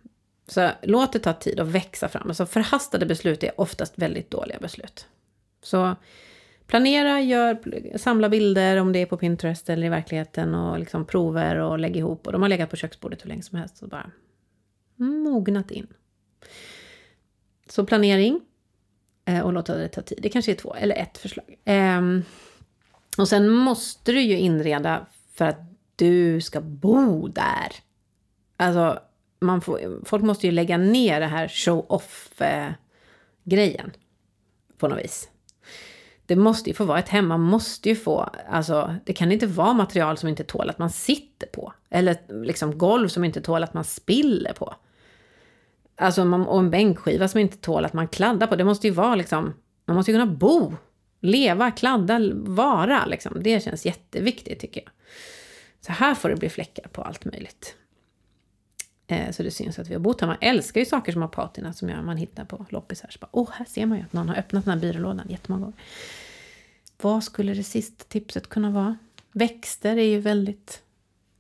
Så 0.48 0.72
låt 0.82 1.14
det 1.14 1.20
ta 1.20 1.34
tid 1.34 1.60
att 1.60 1.68
växa 1.68 2.10
fram. 2.10 2.28
Alltså 2.28 2.46
förhastade 2.46 3.06
beslut 3.06 3.44
är 3.44 3.62
oftast 3.62 3.94
väldigt 3.96 4.32
dåliga 4.32 4.60
beslut. 4.60 5.08
Så 5.64 5.96
planera, 6.68 7.22
gör, 7.22 7.58
samla 7.98 8.30
bilder 8.30 8.78
om 8.78 8.92
det 8.92 9.00
är 9.00 9.06
på 9.06 9.18
Pinterest 9.18 9.70
eller 9.70 9.88
i 9.88 9.90
verkligheten 9.90 10.56
och 10.56 10.80
liksom 10.80 11.06
prover 11.06 11.56
och 11.56 11.80
lägg 11.80 11.98
ihop. 11.98 12.26
Och 12.26 12.34
de 12.34 12.42
har 12.42 12.50
legat 12.50 12.70
på 12.70 12.76
köksbordet 12.76 13.24
hur 13.24 13.30
länge 13.30 13.44
som 13.44 13.58
helst 13.58 13.84
och 13.84 13.90
bara 13.90 14.12
mognat 14.96 15.72
in. 15.72 15.88
Så 17.70 17.86
planering 17.86 18.42
eh, 19.26 19.40
och 19.40 19.54
låta 19.54 19.76
det 19.76 19.88
ta 19.88 20.02
tid. 20.02 20.20
Det 20.22 20.30
kanske 20.30 20.52
är 20.52 20.56
två 20.56 20.76
eller 20.76 20.96
ett 20.96 21.18
förslag. 21.18 21.56
Ehm, 21.66 22.24
och 23.18 23.28
sen 23.28 23.50
måste 23.50 24.12
du 24.12 24.22
ju 24.22 24.38
inreda 24.38 25.06
för 25.34 25.46
att 25.46 25.60
du 25.96 26.42
ska 26.42 26.62
bo 26.62 27.28
där. 27.28 27.72
Alltså, 28.58 29.00
man 29.46 29.62
får, 29.62 30.06
folk 30.06 30.24
måste 30.24 30.48
ju 30.48 30.52
lägga 30.52 30.78
ner 30.78 31.20
det 31.20 31.26
här 31.26 31.48
show-off-grejen 31.48 33.92
på 34.78 34.88
något 34.88 35.00
vis. 35.00 35.30
Det 36.26 36.36
måste 36.36 36.70
ju 36.70 36.74
få 36.74 36.86
vara 36.86 37.00
ett 37.00 37.10
hem, 37.10 37.28
man 37.28 37.42
måste 37.42 37.90
ju 37.90 37.96
få, 37.96 38.30
alltså 38.50 38.96
det 39.06 39.14
kan 39.14 39.32
inte 39.32 39.48
vara 39.48 39.74
material 39.74 40.18
som 40.18 40.30
inte 40.30 40.44
tål 40.44 40.70
att 40.70 40.80
man 40.80 40.90
sitter 40.90 41.48
på. 41.48 41.74
Eller 41.90 42.44
liksom 42.44 42.78
golv 42.78 43.08
som 43.08 43.24
inte 43.24 43.42
tål 43.42 43.64
att 43.64 43.74
man 43.74 43.84
spiller 43.84 44.54
på. 44.54 44.76
Alltså, 45.98 46.26
man, 46.26 46.48
och 46.48 46.60
en 46.60 46.70
bänkskiva 46.70 47.28
som 47.28 47.40
inte 47.40 47.58
tål 47.58 47.86
att 47.86 47.94
man 47.94 48.08
kladdar 48.08 48.48
på. 48.48 48.56
Det 48.56 48.64
måste 48.64 48.88
ju 48.88 48.94
vara 48.94 49.16
liksom, 49.16 49.54
man 49.86 49.96
måste 49.96 50.12
ju 50.12 50.18
kunna 50.18 50.32
bo, 50.32 50.74
leva, 51.22 51.72
kladda, 51.72 52.22
vara 52.34 53.06
liksom. 53.06 53.44
Det 53.44 53.64
känns 53.64 53.86
jätteviktigt 53.86 54.60
tycker 54.60 54.82
jag. 54.82 54.92
Så 55.86 55.92
här 55.92 56.16
får 56.16 56.30
det 56.30 56.36
bli 56.36 56.50
fläckar 56.50 56.88
på 56.88 57.02
allt 57.02 57.26
möjligt. 57.26 57.76
Eh, 59.08 59.32
så 59.32 59.44
det 59.44 59.52
syns 59.52 59.80
att 59.80 59.90
vi 59.90 59.94
har 59.94 60.00
bott 60.02 60.22
här. 60.22 60.28
Man 60.28 60.38
älskar 60.42 60.82
ju 60.82 60.86
saker 60.86 61.12
som 61.12 61.22
har 61.22 61.30
patina 61.30 61.74
som 61.74 62.06
man 62.06 62.18
hittar 62.18 62.46
på 62.46 62.66
loppisar. 62.70 63.10
Så 63.10 63.20
bara, 63.20 63.30
oh, 63.32 63.52
här 63.52 63.66
ser 63.66 63.86
man 63.86 63.98
ju 63.98 64.04
att 64.04 64.14
någon 64.14 64.30
har 64.30 64.36
öppnat 64.36 64.66
den 64.66 64.74
här 64.74 64.80
byrålådan 64.80 65.28
jättemånga 65.30 65.62
gånger. 65.62 65.80
Vad 67.02 67.24
skulle 67.24 67.54
det 67.54 67.64
sista 67.64 68.04
tipset 68.08 68.50
kunna 68.50 68.72
vara? 68.72 68.98
Växter 69.32 69.98
är 69.98 70.06
ju 70.06 70.20
väldigt, 70.20 70.82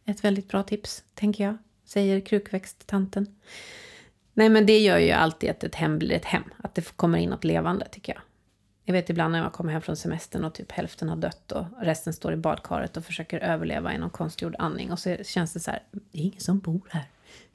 ett 0.05 0.23
väldigt 0.23 0.47
bra 0.47 0.63
tips, 0.63 1.03
tänker 1.13 1.43
jag. 1.43 1.57
Säger 1.85 2.19
krukväxttanten. 2.19 3.35
Nej, 4.33 4.49
men 4.49 4.65
det 4.65 4.79
gör 4.79 4.97
ju 4.97 5.11
alltid 5.11 5.49
att 5.49 5.63
ett 5.63 5.75
hem 5.75 5.99
blir 5.99 6.11
ett 6.11 6.25
hem. 6.25 6.43
Att 6.57 6.75
det 6.75 6.95
kommer 6.95 7.17
in 7.17 7.29
något 7.29 7.43
levande, 7.43 7.87
tycker 7.91 8.13
jag. 8.13 8.21
Jag 8.87 8.93
vet 8.93 9.09
ibland 9.09 9.31
när 9.31 9.39
jag 9.39 9.53
kommer 9.53 9.71
hem 9.71 9.81
från 9.81 9.95
semestern 9.95 10.43
och 10.43 10.53
typ 10.53 10.71
hälften 10.71 11.09
har 11.09 11.15
dött 11.15 11.51
och 11.51 11.65
resten 11.81 12.13
står 12.13 12.33
i 12.33 12.35
badkaret 12.35 12.97
och 12.97 13.05
försöker 13.05 13.39
överleva 13.39 13.93
i 13.93 13.97
någon 13.97 14.09
konstgjord 14.09 14.55
andning. 14.59 14.91
Och 14.91 14.99
så 14.99 15.17
känns 15.23 15.53
det 15.53 15.59
så 15.59 15.71
här, 15.71 15.83
det 15.91 16.19
är 16.19 16.23
ingen 16.23 16.39
som 16.39 16.59
bor 16.59 16.81
här. 16.89 17.05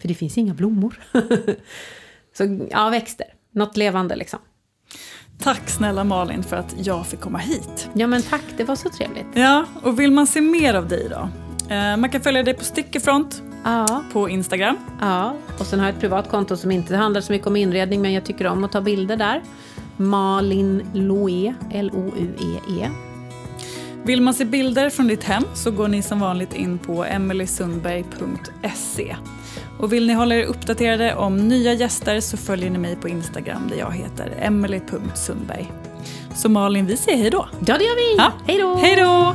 För 0.01 0.09
det 0.09 0.15
finns 0.15 0.39
inga 0.39 0.55
blommor. 0.55 1.01
så 2.37 2.67
ja, 2.71 2.91
växter. 2.91 3.27
Något 3.53 3.77
levande 3.77 4.17
liksom. 4.17 4.39
Tack 5.39 5.71
snälla 5.71 6.05
Malin 6.05 6.43
för 6.43 6.57
att 6.57 6.75
jag 6.79 7.07
fick 7.07 7.21
komma 7.21 7.39
hit. 7.39 7.89
Ja 7.95 8.07
men 8.07 8.23
tack, 8.23 8.45
det 8.57 8.65
var 8.65 8.77
så 8.77 8.91
trevligt. 8.91 9.27
Ja, 9.35 9.65
och 9.83 10.01
vill 10.01 10.11
man 10.11 10.27
se 10.27 10.41
mer 10.41 10.75
av 10.75 10.89
dig 10.89 11.09
då? 11.11 11.29
Eh, 11.75 11.97
man 11.97 12.11
kan 12.11 12.21
följa 12.21 12.43
dig 12.43 12.55
på 12.55 12.65
Stickerfront 12.65 13.43
ja. 13.65 14.05
på 14.13 14.29
Instagram. 14.29 14.77
Ja, 15.01 15.37
och 15.59 15.67
sen 15.67 15.79
har 15.79 15.87
jag 15.87 15.95
ett 15.95 16.01
privat 16.01 16.29
konto 16.29 16.57
som 16.57 16.71
inte 16.71 16.97
handlar 16.97 17.21
så 17.21 17.33
mycket 17.33 17.47
om 17.47 17.57
inredning 17.57 18.03
men 18.03 18.13
jag 18.13 18.25
tycker 18.25 18.47
om 18.47 18.65
att 18.65 18.73
ta 18.73 18.81
bilder 18.81 19.17
där. 19.17 19.43
Malin 19.97 20.87
Loe, 20.93 21.55
L-O-U-E-E. 21.71 22.61
-E. 22.69 22.91
Vill 24.05 24.23
man 24.23 24.35
se 24.35 24.45
bilder 24.45 24.91
från 24.91 25.09
ditt 25.09 25.25
hem 25.25 25.45
så 25.55 25.71
går 25.71 25.89
ni 25.89 26.03
som 26.03 26.21
vanligt 26.21 26.55
in 26.55 26.79
på 26.79 27.05
emilysundberg.se. 27.05 29.17
Och 29.81 29.93
vill 29.93 30.07
ni 30.07 30.13
hålla 30.13 30.35
er 30.35 30.45
uppdaterade 30.45 31.15
om 31.15 31.49
nya 31.49 31.73
gäster 31.73 32.21
så 32.21 32.37
följer 32.37 32.71
ni 32.71 32.79
mig 32.79 32.97
på 32.97 33.09
Instagram 33.09 33.69
där 33.69 33.77
jag 33.77 33.93
heter 33.93 34.35
emily.sundberg. 34.41 35.73
Så 36.35 36.49
Malin, 36.49 36.87
vi 36.87 36.97
säger 36.97 37.19
hej 37.19 37.31
då. 37.31 37.49
Ja, 37.67 37.79
det 37.79 37.85
gör 37.85 37.97
vi. 37.97 38.17
Ja. 38.17 38.33
Hej 38.47 38.59
då. 38.59 38.75
Hej 38.75 38.97
då. 38.97 39.35